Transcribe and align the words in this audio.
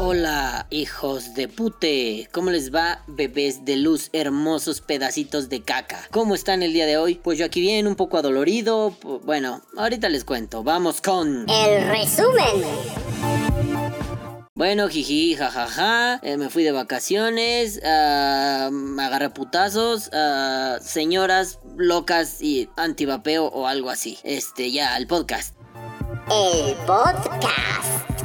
Hola, 0.00 0.66
hijos 0.70 1.34
de 1.34 1.48
pute. 1.48 2.28
¿Cómo 2.32 2.50
les 2.50 2.72
va, 2.72 3.02
bebés 3.08 3.64
de 3.64 3.76
luz, 3.76 4.10
hermosos 4.12 4.80
pedacitos 4.80 5.48
de 5.48 5.62
caca? 5.62 6.00
¿Cómo 6.10 6.34
están 6.34 6.62
el 6.62 6.72
día 6.72 6.86
de 6.86 6.96
hoy? 6.96 7.16
Pues 7.16 7.36
yo 7.36 7.44
aquí 7.44 7.60
bien, 7.60 7.86
un 7.86 7.96
poco 7.96 8.16
adolorido. 8.16 8.96
Bueno, 9.24 9.60
ahorita 9.76 10.08
les 10.08 10.24
cuento. 10.24 10.62
Vamos 10.62 11.00
con... 11.00 11.46
El 11.50 11.88
resumen. 11.88 13.07
Bueno, 14.58 14.88
jiji, 14.88 15.36
jajaja, 15.36 16.18
eh, 16.24 16.36
me 16.36 16.48
fui 16.50 16.64
de 16.64 16.72
vacaciones, 16.72 17.76
uh, 17.76 18.72
me 18.72 19.04
agarré 19.04 19.30
putazos, 19.30 20.08
uh, 20.08 20.82
señoras 20.82 21.60
locas 21.76 22.42
y 22.42 22.68
antivapeo 22.76 23.44
o 23.44 23.68
algo 23.68 23.88
así. 23.88 24.18
Este, 24.24 24.72
ya, 24.72 24.96
el 24.96 25.06
podcast. 25.06 25.54
El 26.28 26.74
podcast. 26.78 28.17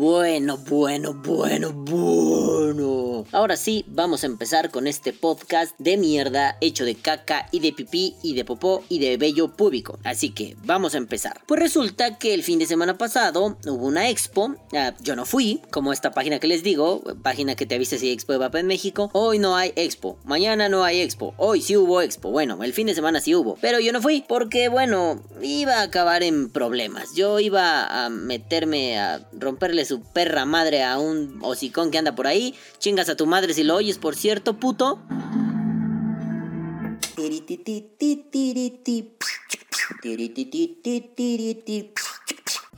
Bueno, 0.00 0.56
bueno, 0.56 1.12
bueno, 1.12 1.72
bueno. 1.74 3.26
Ahora 3.32 3.58
sí, 3.58 3.84
vamos 3.86 4.24
a 4.24 4.28
empezar 4.28 4.70
con 4.70 4.86
este 4.86 5.12
podcast 5.12 5.78
de 5.78 5.98
mierda 5.98 6.56
hecho 6.62 6.86
de 6.86 6.94
caca 6.94 7.50
y 7.52 7.60
de 7.60 7.74
pipí 7.74 8.14
y 8.22 8.34
de 8.34 8.46
popó 8.46 8.82
y 8.88 8.98
de 8.98 9.18
vello 9.18 9.54
púbico. 9.54 9.98
Así 10.02 10.30
que 10.30 10.56
vamos 10.64 10.94
a 10.94 10.96
empezar. 10.96 11.42
Pues 11.46 11.60
resulta 11.60 12.16
que 12.16 12.32
el 12.32 12.42
fin 12.42 12.58
de 12.58 12.64
semana 12.64 12.96
pasado 12.96 13.58
hubo 13.66 13.86
una 13.86 14.08
expo. 14.08 14.54
Ah, 14.72 14.94
yo 15.02 15.16
no 15.16 15.26
fui, 15.26 15.60
como 15.70 15.92
esta 15.92 16.12
página 16.12 16.38
que 16.38 16.48
les 16.48 16.62
digo, 16.62 17.02
página 17.22 17.54
que 17.54 17.66
te 17.66 17.74
avisa 17.74 17.98
si 17.98 18.10
expo 18.10 18.38
va 18.38 18.50
en 18.54 18.68
México. 18.68 19.10
Hoy 19.12 19.38
no 19.38 19.54
hay 19.54 19.74
expo, 19.76 20.18
mañana 20.24 20.70
no 20.70 20.82
hay 20.82 21.02
expo, 21.02 21.34
hoy 21.36 21.60
sí 21.60 21.76
hubo 21.76 22.00
expo. 22.00 22.30
Bueno, 22.30 22.64
el 22.64 22.72
fin 22.72 22.86
de 22.86 22.94
semana 22.94 23.20
sí 23.20 23.34
hubo, 23.34 23.58
pero 23.60 23.80
yo 23.80 23.92
no 23.92 24.00
fui 24.00 24.24
porque, 24.26 24.70
bueno, 24.70 25.22
iba 25.42 25.80
a 25.80 25.82
acabar 25.82 26.22
en 26.22 26.48
problemas. 26.48 27.14
Yo 27.14 27.38
iba 27.38 27.84
a 27.84 28.08
meterme 28.08 28.98
a 28.98 29.28
romperles 29.32 29.89
su 29.90 30.02
perra 30.02 30.44
madre 30.44 30.84
a 30.84 31.00
un 31.00 31.40
hocicón 31.42 31.90
que 31.90 31.98
anda 31.98 32.14
por 32.14 32.28
ahí. 32.28 32.54
Chingas 32.78 33.08
a 33.08 33.16
tu 33.16 33.26
madre 33.26 33.54
si 33.54 33.64
lo 33.64 33.74
oyes, 33.74 33.98
por 33.98 34.14
cierto, 34.14 34.56
puto. 34.56 35.00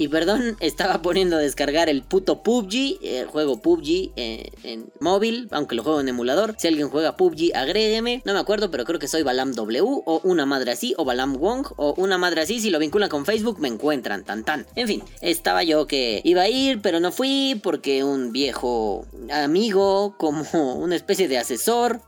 Y 0.02 0.08
perdón, 0.08 0.56
estaba 0.60 1.00
poniendo 1.00 1.36
a 1.36 1.38
descargar 1.38 1.88
el 1.88 2.02
puto 2.02 2.42
PUBG, 2.42 2.98
el 3.04 3.26
juego 3.26 3.62
PUBG 3.62 4.10
eh, 4.16 4.50
en 4.64 4.90
móvil, 4.98 5.46
aunque 5.52 5.76
lo 5.76 5.84
juego 5.84 6.00
en 6.00 6.08
emulador. 6.08 6.56
Si 6.58 6.66
alguien 6.66 6.88
juega 6.88 7.16
PUBG, 7.16 7.54
agrégueme. 7.54 8.20
No 8.24 8.32
me 8.32 8.40
acuerdo, 8.40 8.72
pero 8.72 8.84
creo 8.84 8.98
que 8.98 9.06
soy 9.06 9.22
Balam 9.22 9.52
W 9.52 10.02
o 10.04 10.20
una 10.24 10.44
madre 10.44 10.72
así, 10.72 10.92
o 10.98 11.04
Balam 11.04 11.36
Wong 11.36 11.68
o 11.76 11.94
una 11.98 12.18
madre 12.18 12.40
así. 12.40 12.58
Si 12.58 12.70
lo 12.70 12.80
vinculan 12.80 13.08
con 13.08 13.24
Facebook, 13.24 13.60
me 13.60 13.68
encuentran, 13.68 14.24
tan 14.24 14.42
tan. 14.42 14.66
En 14.74 14.88
fin, 14.88 15.04
estaba 15.20 15.62
yo 15.62 15.86
que 15.86 16.20
iba 16.24 16.42
a 16.42 16.48
ir, 16.48 16.82
pero 16.82 16.98
no 16.98 17.12
fui 17.12 17.60
porque 17.62 18.02
un 18.02 18.32
viejo 18.32 19.06
amigo, 19.30 20.16
como 20.18 20.42
una 20.74 20.96
especie 20.96 21.28
de 21.28 21.38
asesor, 21.38 22.00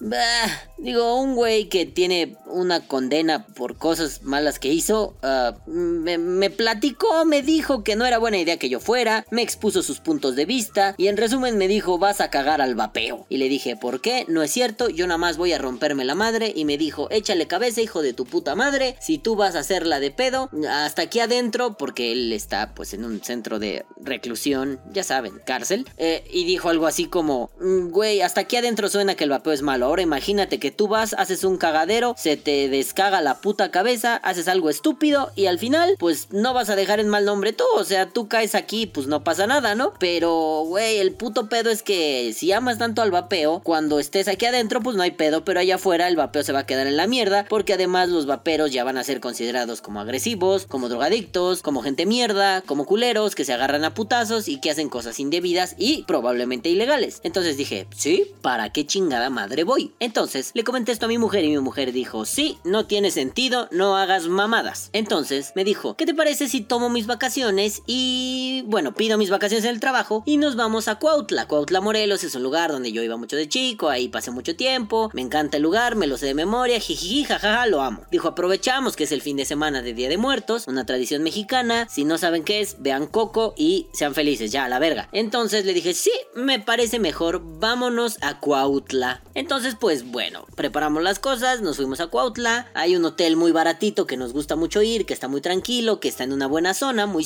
digo, 0.78 1.20
un 1.20 1.36
güey 1.36 1.68
que 1.68 1.86
tiene 1.86 2.36
una 2.46 2.86
condena 2.86 3.46
por 3.46 3.76
cosas 3.76 4.22
malas 4.22 4.58
que 4.58 4.72
hizo, 4.72 5.14
ah, 5.22 5.54
me, 5.66 6.18
me 6.18 6.50
platicó, 6.50 7.24
me 7.24 7.42
dijo 7.42 7.83
que 7.84 7.96
no 7.96 8.06
era 8.06 8.18
buena 8.18 8.38
idea 8.38 8.56
que 8.56 8.68
yo 8.68 8.80
fuera, 8.80 9.24
me 9.30 9.42
expuso 9.42 9.82
sus 9.82 10.00
puntos 10.00 10.34
de 10.36 10.46
vista 10.46 10.94
y 10.96 11.08
en 11.08 11.16
resumen 11.16 11.56
me 11.56 11.68
dijo 11.68 11.98
vas 11.98 12.20
a 12.20 12.30
cagar 12.30 12.60
al 12.60 12.74
vapeo. 12.74 13.26
Y 13.28 13.36
le 13.36 13.48
dije, 13.48 13.76
¿por 13.76 14.00
qué? 14.00 14.24
No 14.28 14.42
es 14.42 14.50
cierto, 14.50 14.88
yo 14.88 15.06
nada 15.06 15.18
más 15.18 15.36
voy 15.36 15.52
a 15.52 15.58
romperme 15.58 16.04
la 16.04 16.14
madre 16.14 16.52
y 16.54 16.64
me 16.64 16.78
dijo, 16.78 17.08
échale 17.10 17.46
cabeza 17.46 17.82
hijo 17.82 18.02
de 18.02 18.12
tu 18.12 18.24
puta 18.24 18.54
madre, 18.54 18.96
si 19.00 19.18
tú 19.18 19.36
vas 19.36 19.54
a 19.54 19.60
hacerla 19.60 20.00
de 20.00 20.10
pedo, 20.10 20.50
hasta 20.68 21.02
aquí 21.02 21.20
adentro, 21.20 21.76
porque 21.76 22.12
él 22.12 22.32
está 22.32 22.74
pues 22.74 22.94
en 22.94 23.04
un 23.04 23.22
centro 23.22 23.58
de 23.58 23.84
reclusión, 23.96 24.80
ya 24.92 25.04
saben, 25.04 25.40
cárcel, 25.44 25.86
eh, 25.98 26.24
y 26.32 26.44
dijo 26.44 26.70
algo 26.70 26.86
así 26.86 27.06
como, 27.06 27.50
mm, 27.60 27.90
güey, 27.90 28.22
hasta 28.22 28.42
aquí 28.42 28.56
adentro 28.56 28.88
suena 28.88 29.14
que 29.14 29.24
el 29.24 29.30
vapeo 29.30 29.52
es 29.52 29.62
malo, 29.62 29.86
ahora 29.86 30.02
imagínate 30.02 30.58
que 30.58 30.70
tú 30.70 30.88
vas, 30.88 31.14
haces 31.18 31.44
un 31.44 31.58
cagadero, 31.58 32.14
se 32.16 32.36
te 32.36 32.68
descaga 32.68 33.20
la 33.20 33.40
puta 33.40 33.70
cabeza, 33.70 34.16
haces 34.16 34.48
algo 34.48 34.70
estúpido 34.70 35.30
y 35.36 35.46
al 35.46 35.58
final 35.58 35.96
pues 35.98 36.28
no 36.30 36.54
vas 36.54 36.70
a 36.70 36.76
dejar 36.76 37.00
en 37.00 37.08
mal 37.08 37.24
nombre 37.24 37.52
tú 37.52 37.64
o 37.74 37.84
sea, 37.84 38.08
tú 38.08 38.28
caes 38.28 38.54
aquí, 38.54 38.86
pues 38.86 39.06
no 39.06 39.24
pasa 39.24 39.46
nada, 39.46 39.74
¿no? 39.74 39.92
Pero, 39.98 40.64
güey, 40.66 40.98
el 40.98 41.12
puto 41.12 41.48
pedo 41.48 41.70
es 41.70 41.82
que 41.82 42.32
si 42.34 42.52
amas 42.52 42.78
tanto 42.78 43.02
al 43.02 43.10
vapeo, 43.10 43.60
cuando 43.64 43.98
estés 43.98 44.28
aquí 44.28 44.46
adentro, 44.46 44.80
pues 44.80 44.96
no 44.96 45.02
hay 45.02 45.10
pedo, 45.10 45.44
pero 45.44 45.60
allá 45.60 45.76
afuera 45.76 46.08
el 46.08 46.16
vapeo 46.16 46.42
se 46.42 46.52
va 46.52 46.60
a 46.60 46.66
quedar 46.66 46.86
en 46.86 46.96
la 46.96 47.06
mierda, 47.06 47.46
porque 47.48 47.74
además 47.74 48.08
los 48.08 48.26
vaperos 48.26 48.72
ya 48.72 48.84
van 48.84 48.98
a 48.98 49.04
ser 49.04 49.20
considerados 49.20 49.80
como 49.80 50.00
agresivos, 50.00 50.66
como 50.66 50.88
drogadictos, 50.88 51.62
como 51.62 51.82
gente 51.82 52.06
mierda, 52.06 52.62
como 52.62 52.86
culeros 52.86 53.34
que 53.34 53.44
se 53.44 53.52
agarran 53.52 53.84
a 53.84 53.94
putazos 53.94 54.48
y 54.48 54.60
que 54.60 54.70
hacen 54.70 54.88
cosas 54.88 55.18
indebidas 55.20 55.74
y 55.78 56.04
probablemente 56.04 56.68
ilegales. 56.68 57.20
Entonces 57.24 57.56
dije, 57.56 57.86
sí, 57.94 58.32
¿para 58.42 58.70
qué 58.72 58.86
chingada 58.86 59.30
madre 59.30 59.64
voy? 59.64 59.92
Entonces 60.00 60.50
le 60.54 60.64
comenté 60.64 60.92
esto 60.92 61.06
a 61.06 61.08
mi 61.08 61.18
mujer 61.18 61.44
y 61.44 61.50
mi 61.50 61.58
mujer 61.58 61.92
dijo, 61.92 62.24
sí, 62.24 62.58
no 62.64 62.86
tiene 62.86 63.10
sentido, 63.10 63.68
no 63.70 63.96
hagas 63.96 64.28
mamadas. 64.28 64.90
Entonces 64.92 65.52
me 65.54 65.64
dijo, 65.64 65.96
¿qué 65.96 66.06
te 66.06 66.14
parece 66.14 66.48
si 66.48 66.60
tomo 66.60 66.88
mis 66.88 67.06
vacaciones? 67.06 67.53
Y 67.86 68.64
bueno, 68.66 68.94
pido 68.94 69.16
mis 69.16 69.30
vacaciones 69.30 69.64
en 69.64 69.70
el 69.70 69.80
trabajo 69.80 70.22
y 70.26 70.38
nos 70.38 70.56
vamos 70.56 70.88
a 70.88 70.96
Cuautla. 70.96 71.46
Cuautla 71.46 71.80
Morelos 71.80 72.24
es 72.24 72.34
un 72.34 72.42
lugar 72.42 72.72
donde 72.72 72.90
yo 72.90 73.02
iba 73.02 73.16
mucho 73.16 73.36
de 73.36 73.48
chico, 73.48 73.88
ahí 73.88 74.08
pasé 74.08 74.30
mucho 74.32 74.56
tiempo, 74.56 75.10
me 75.12 75.20
encanta 75.20 75.58
el 75.58 75.62
lugar, 75.62 75.94
me 75.94 76.06
lo 76.06 76.16
sé 76.16 76.26
de 76.26 76.34
memoria, 76.34 76.80
jijiji, 76.80 77.24
jajaja, 77.24 77.66
lo 77.66 77.80
amo. 77.80 78.02
Dijo, 78.10 78.28
aprovechamos 78.28 78.96
que 78.96 79.04
es 79.04 79.12
el 79.12 79.22
fin 79.22 79.36
de 79.36 79.44
semana 79.44 79.82
de 79.82 79.94
Día 79.94 80.08
de 80.08 80.18
Muertos, 80.18 80.66
una 80.66 80.84
tradición 80.84 81.22
mexicana, 81.22 81.86
si 81.88 82.04
no 82.04 82.18
saben 82.18 82.42
qué 82.42 82.60
es, 82.60 82.76
vean 82.80 83.06
Coco 83.06 83.54
y 83.56 83.86
sean 83.92 84.14
felices, 84.14 84.50
ya, 84.50 84.64
a 84.64 84.68
la 84.68 84.80
verga. 84.80 85.08
Entonces 85.12 85.64
le 85.64 85.74
dije, 85.74 85.94
sí, 85.94 86.12
me 86.34 86.58
parece 86.58 86.98
mejor, 86.98 87.40
vámonos 87.60 88.18
a 88.20 88.40
Cuautla. 88.40 89.22
Entonces, 89.34 89.76
pues 89.78 90.10
bueno, 90.10 90.44
preparamos 90.56 91.02
las 91.02 91.18
cosas, 91.20 91.60
nos 91.60 91.76
fuimos 91.76 92.00
a 92.00 92.08
Cuautla, 92.08 92.68
hay 92.74 92.96
un 92.96 93.04
hotel 93.04 93.36
muy 93.36 93.52
baratito 93.52 94.06
que 94.06 94.16
nos 94.16 94.32
gusta 94.32 94.56
mucho 94.56 94.82
ir, 94.82 95.06
que 95.06 95.14
está 95.14 95.28
muy 95.28 95.40
tranquilo, 95.40 96.00
que 96.00 96.08
está 96.08 96.24
en 96.24 96.32
una 96.32 96.46
buena 96.46 96.74
zona, 96.74 97.06
muy 97.06 97.24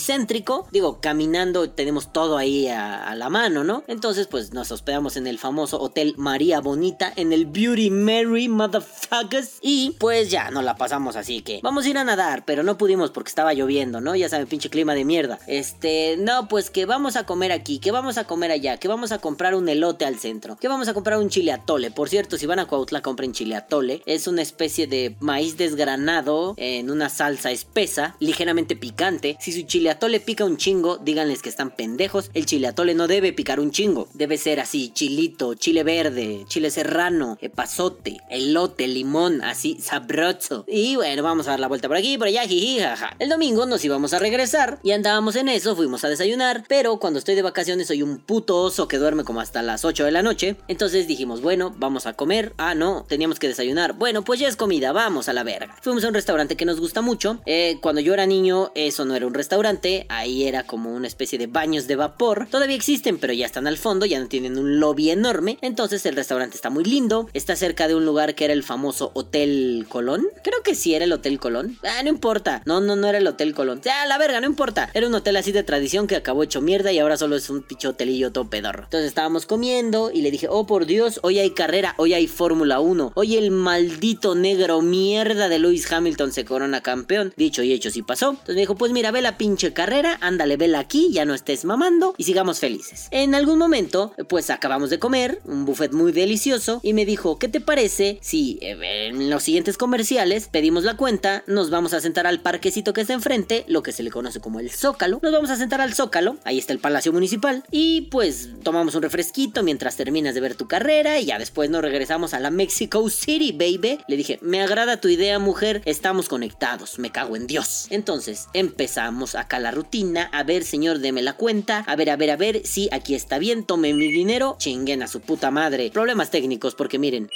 Digo, 0.70 1.00
caminando 1.00 1.70
tenemos 1.70 2.12
todo 2.12 2.36
ahí 2.36 2.68
a, 2.68 3.14
la 3.14 3.28
mano, 3.30 3.64
¿no? 3.64 3.84
Entonces, 3.86 4.26
pues 4.26 4.52
nos 4.52 4.70
hospedamos 4.70 5.16
en 5.16 5.26
el 5.26 5.38
famoso 5.38 5.80
Hotel 5.80 6.14
María 6.16 6.60
Bonita, 6.60 7.12
en 7.16 7.32
el 7.32 7.46
Beauty 7.46 7.90
Mary 7.90 8.48
Motherfuckers. 8.48 9.58
Y 9.62 9.96
pues 9.98 10.30
ya, 10.30 10.50
nos 10.50 10.64
la 10.64 10.76
pasamos 10.76 11.16
así 11.16 11.42
que 11.42 11.60
vamos 11.62 11.84
a 11.84 11.88
ir 11.88 11.98
a 11.98 12.04
nadar, 12.04 12.44
pero 12.44 12.62
no 12.62 12.78
pudimos 12.78 13.10
porque 13.10 13.28
estaba 13.28 13.54
lloviendo, 13.54 14.00
¿no? 14.00 14.14
Ya 14.14 14.28
saben, 14.28 14.46
pinche 14.46 14.70
clima 14.70 14.94
de 14.94 15.04
mierda. 15.04 15.38
Este, 15.46 16.16
no, 16.18 16.48
pues 16.48 16.70
que 16.70 16.86
vamos 16.86 17.16
a 17.16 17.24
comer 17.24 17.52
aquí, 17.52 17.78
que 17.78 17.90
vamos 17.90 18.18
a 18.18 18.24
comer 18.24 18.50
allá, 18.50 18.78
que 18.78 18.88
vamos 18.88 19.12
a 19.12 19.18
comprar 19.18 19.54
un 19.54 19.68
elote 19.68 20.04
al 20.04 20.18
centro, 20.18 20.56
que 20.56 20.68
vamos 20.68 20.88
a 20.88 20.94
comprar 20.94 21.18
un 21.18 21.28
chile 21.28 21.52
atole. 21.52 21.90
Por 21.90 22.08
cierto, 22.08 22.38
si 22.38 22.46
van 22.46 22.58
a 22.58 22.66
Cuautla, 22.66 23.02
compren 23.02 23.32
chile 23.32 23.56
atole. 23.56 24.02
Es 24.06 24.26
una 24.26 24.42
especie 24.42 24.86
de 24.86 25.16
maíz 25.20 25.56
desgranado 25.56 26.54
en 26.56 26.90
una 26.90 27.08
salsa 27.08 27.50
espesa, 27.50 28.16
ligeramente 28.20 28.76
picante. 28.76 29.36
Si 29.40 29.52
su 29.52 29.62
chile 29.66 29.90
atole 29.90 30.07
le 30.08 30.20
pica 30.20 30.44
un 30.44 30.56
chingo, 30.56 30.98
díganles 30.98 31.42
que 31.42 31.48
están 31.48 31.70
pendejos. 31.70 32.30
El 32.34 32.46
chile 32.46 32.69
atole 32.69 32.94
no 32.94 33.06
debe 33.06 33.32
picar 33.32 33.60
un 33.60 33.70
chingo. 33.70 34.08
Debe 34.14 34.38
ser 34.38 34.60
así, 34.60 34.91
chilito, 34.91 35.54
chile 35.54 35.84
verde, 35.84 36.44
chile 36.48 36.70
serrano, 36.70 37.38
epazote, 37.41 38.19
elote, 38.30 38.88
limón, 38.88 39.42
así, 39.42 39.78
sabroso. 39.80 40.64
Y 40.66 40.96
bueno, 40.96 41.22
vamos 41.22 41.46
a 41.46 41.50
dar 41.52 41.60
la 41.60 41.69
vuelta 41.69 41.88
por 41.88 41.96
aquí, 41.96 42.19
por 42.19 42.26
allá, 42.26 42.42
jiji, 42.42 42.80
jaja. 42.80 43.16
El 43.19 43.28
domingo 43.28 43.66
nos 43.66 43.84
íbamos 43.84 44.12
a 44.12 44.19
regresar 44.19 44.78
y 44.82 44.92
andábamos 44.92 45.36
en 45.36 45.48
eso, 45.48 45.76
fuimos 45.76 46.04
a 46.04 46.08
desayunar, 46.08 46.64
pero 46.69 46.98
cuando 46.98 47.19
estoy 47.19 47.34
de 47.34 47.42
vacaciones 47.42 47.88
soy 47.88 48.02
un 48.02 48.19
puto 48.19 48.60
oso 48.62 48.88
que 48.88 48.98
duerme 48.98 49.25
como 49.25 49.40
hasta 49.40 49.62
las 49.62 49.84
8 49.84 50.04
de 50.04 50.10
la 50.10 50.22
noche. 50.22 50.56
Entonces 50.69 51.06
dijimos, 51.06 51.40
bueno, 51.42 51.75
vamos 51.76 52.06
a 52.06 52.14
comer. 52.14 52.52
Ah, 52.58 52.75
no, 52.75 53.04
teníamos 53.08 53.38
que 53.38 53.48
desayunar. 53.48 53.94
Bueno, 53.94 54.22
pues 54.22 54.40
ya 54.40 54.49
es 54.49 54.56
comida, 54.56 54.93
vamos 54.93 55.28
a 55.28 55.32
la 55.32 55.43
verga. 55.43 55.76
Fuimos 55.81 56.05
a 56.05 56.08
un 56.08 56.14
restaurante 56.14 56.56
que 56.56 56.64
nos 56.64 56.81
gusta 56.81 57.02
mucho. 57.02 57.40
Eh, 57.46 57.78
cuando 57.81 58.00
yo 58.00 58.14
era 58.14 58.26
niño, 58.26 58.72
eso 58.75 59.05
no 59.05 59.14
era 59.14 59.26
un 59.26 59.34
restaurante, 59.34 59.97
ahí 60.08 60.44
era 60.44 60.64
como 60.64 60.94
una 60.94 61.06
especie 61.06 61.38
de 61.38 61.46
baños 61.46 61.86
de 61.86 61.96
vapor. 61.96 62.48
Todavía 62.50 62.76
existen, 62.76 63.18
pero 63.18 63.32
ya 63.32 63.46
están 63.46 63.66
al 63.66 63.78
fondo, 63.78 64.06
ya 64.06 64.20
no 64.20 64.28
tienen 64.28 64.58
un 64.58 64.80
lobby 64.80 65.10
enorme. 65.10 65.58
Entonces 65.62 66.04
el 66.06 66.16
restaurante 66.16 66.56
está 66.56 66.70
muy 66.70 66.84
lindo. 66.84 67.28
Está 67.32 67.56
cerca 67.56 67.88
de 67.88 67.94
un 67.94 68.04
lugar 68.04 68.34
que 68.34 68.44
era 68.44 68.54
el 68.54 68.62
famoso 68.62 69.10
Hotel 69.14 69.86
Colón. 69.88 70.26
Creo 70.42 70.62
que 70.62 70.74
sí 70.74 70.94
era 70.94 71.04
el 71.04 71.12
Hotel 71.12 71.38
Colón. 71.38 71.78
Ah, 71.82 72.02
no 72.02 72.08
importa. 72.08 72.62
No, 72.66 72.80
no, 72.80 72.96
no 72.96 73.08
era 73.08 73.18
el 73.18 73.26
Hotel 73.26 73.54
Colón. 73.54 73.80
Ya, 73.82 74.06
la 74.06 74.18
verga, 74.18 74.40
no 74.40 74.46
importa. 74.46 74.90
Era 74.94 75.06
un 75.06 75.14
hotel 75.14 75.36
así 75.36 75.52
de 75.52 75.62
tradición 75.62 76.06
que 76.06 76.16
acabó 76.16 76.42
hecho 76.42 76.60
mierda 76.60 76.92
y 76.92 76.98
ahora 76.98 77.16
solo 77.16 77.36
es 77.36 77.50
un 77.50 77.62
picho 77.62 77.90
hotelillo 77.90 78.32
todo 78.32 78.48
pedorro. 78.50 78.84
Entonces 78.84 79.08
estábamos 79.08 79.46
comiendo 79.46 80.10
y 80.12 80.22
le 80.22 80.30
dije, 80.30 80.46
oh 80.50 80.66
por 80.66 80.86
Dios, 80.86 81.20
hoy 81.22 81.38
hay 81.38 81.50
carrera, 81.50 81.94
hoy 81.98 82.14
hay 82.14 82.26
Fórmula 82.26 82.80
1. 82.80 83.12
Hoy 83.14 83.36
el 83.36 83.50
maldito 83.50 84.34
negro 84.34 84.82
mierda 84.82 85.48
de 85.48 85.58
Lewis 85.58 85.90
Hamilton 85.90 86.32
se 86.32 86.44
corona 86.44 86.80
campeón. 86.80 87.32
Dicho 87.36 87.62
y 87.62 87.72
hecho, 87.72 87.90
sí 87.90 88.02
pasó. 88.02 88.30
Entonces 88.30 88.54
me 88.54 88.60
dijo, 88.62 88.76
pues 88.76 88.92
mira, 88.92 89.10
ve 89.10 89.22
la 89.22 89.38
pinche 89.38 89.72
carrera, 89.72 89.88
ándale, 90.20 90.56
vela 90.56 90.81
aquí, 90.81 91.08
ya 91.12 91.25
no 91.25 91.35
estés 91.35 91.64
mamando 91.64 92.14
y 92.17 92.25
sigamos 92.25 92.58
felices. 92.58 93.08
En 93.11 93.35
algún 93.35 93.58
momento, 93.58 94.12
pues 94.29 94.50
acabamos 94.50 94.90
de 94.90 94.99
comer, 94.99 95.40
un 95.44 95.64
buffet 95.64 95.93
muy 95.93 96.12
delicioso, 96.12 96.81
y 96.82 96.93
me 96.93 97.05
dijo, 97.05 97.38
¿qué 97.38 97.49
te 97.49 97.61
parece 97.61 98.19
si 98.23 98.58
eh, 98.61 99.08
en 99.08 99.31
los 99.31 99.43
siguientes 99.43 99.79
comerciales 99.79 100.49
pedimos 100.49 100.85
la 100.85 100.96
cuenta, 100.96 101.44
nos 101.46 101.70
vamos 101.70 101.94
a 101.94 102.00
sentar 102.00 102.26
al 102.26 102.40
parquecito 102.40 102.93
que 102.93 103.02
está 103.02 103.14
enfrente, 103.14 103.64
lo 103.69 103.82
que 103.82 103.93
se 103.93 104.02
le 104.02 104.11
conoce 104.11 104.40
como 104.40 104.61
el 104.61 104.70
Zócalo, 104.70 105.20
nos 105.23 105.32
vamos 105.32 105.50
a 105.50 105.56
sentar 105.56 105.81
al 105.81 105.94
Zócalo, 105.94 106.37
ahí 106.44 106.58
está 106.58 106.73
el 106.73 106.79
Palacio 106.79 107.12
Municipal, 107.12 107.64
y 107.70 108.02
pues 108.11 108.50
tomamos 108.62 108.94
un 108.94 109.02
refresquito 109.02 109.62
mientras 109.62 109.96
terminas 109.96 110.34
de 110.34 110.41
ver 110.41 110.55
tu 110.55 110.69
carrera 110.69 111.19
y 111.19 111.26
ya 111.26 111.38
después 111.38 111.70
nos 111.70 111.82
regresamos 111.82 112.34
a 112.34 112.41
la 112.41 112.50
Mexico 112.50 113.08
City, 113.08 113.52
baby. 113.52 114.00
Le 114.08 114.17
dije, 114.17 114.38
me 114.43 114.61
agrada 114.61 115.00
tu 115.00 115.08
idea, 115.08 115.38
mujer, 115.38 115.82
estamos 115.84 116.29
conectados, 116.29 116.99
me 116.99 117.11
cago 117.11 117.37
en 117.37 117.46
Dios. 117.46 117.87
Entonces 117.91 118.49
empezamos 118.52 119.34
acá 119.34 119.58
la 119.58 119.70
rutina, 119.78 120.28
a 120.32 120.42
ver, 120.42 120.64
señor, 120.64 120.98
deme 120.98 121.22
la 121.22 121.34
cuenta, 121.34 121.84
a 121.86 121.94
ver, 121.94 122.10
a 122.10 122.16
ver, 122.16 122.32
a 122.32 122.36
ver, 122.36 122.66
si 122.66 122.88
aquí 122.90 123.14
está 123.14 123.38
bien, 123.38 123.62
tome 123.62 123.94
mi 123.94 124.08
dinero, 124.08 124.56
chinguen 124.58 125.04
a 125.04 125.06
su 125.06 125.20
puta 125.20 125.52
madre. 125.52 125.92
Problemas 125.92 126.32
técnicos, 126.32 126.75
porque 126.75 126.98
miren. 126.98 127.30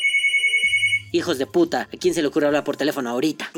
Hijos 1.13 1.39
de 1.39 1.47
puta, 1.47 1.83
¿a 1.83 1.97
quién 1.99 2.15
se 2.15 2.21
le 2.21 2.27
ocurre 2.27 2.47
hablar 2.47 2.65
por 2.65 2.77
teléfono 2.77 3.11
ahorita? 3.11 3.53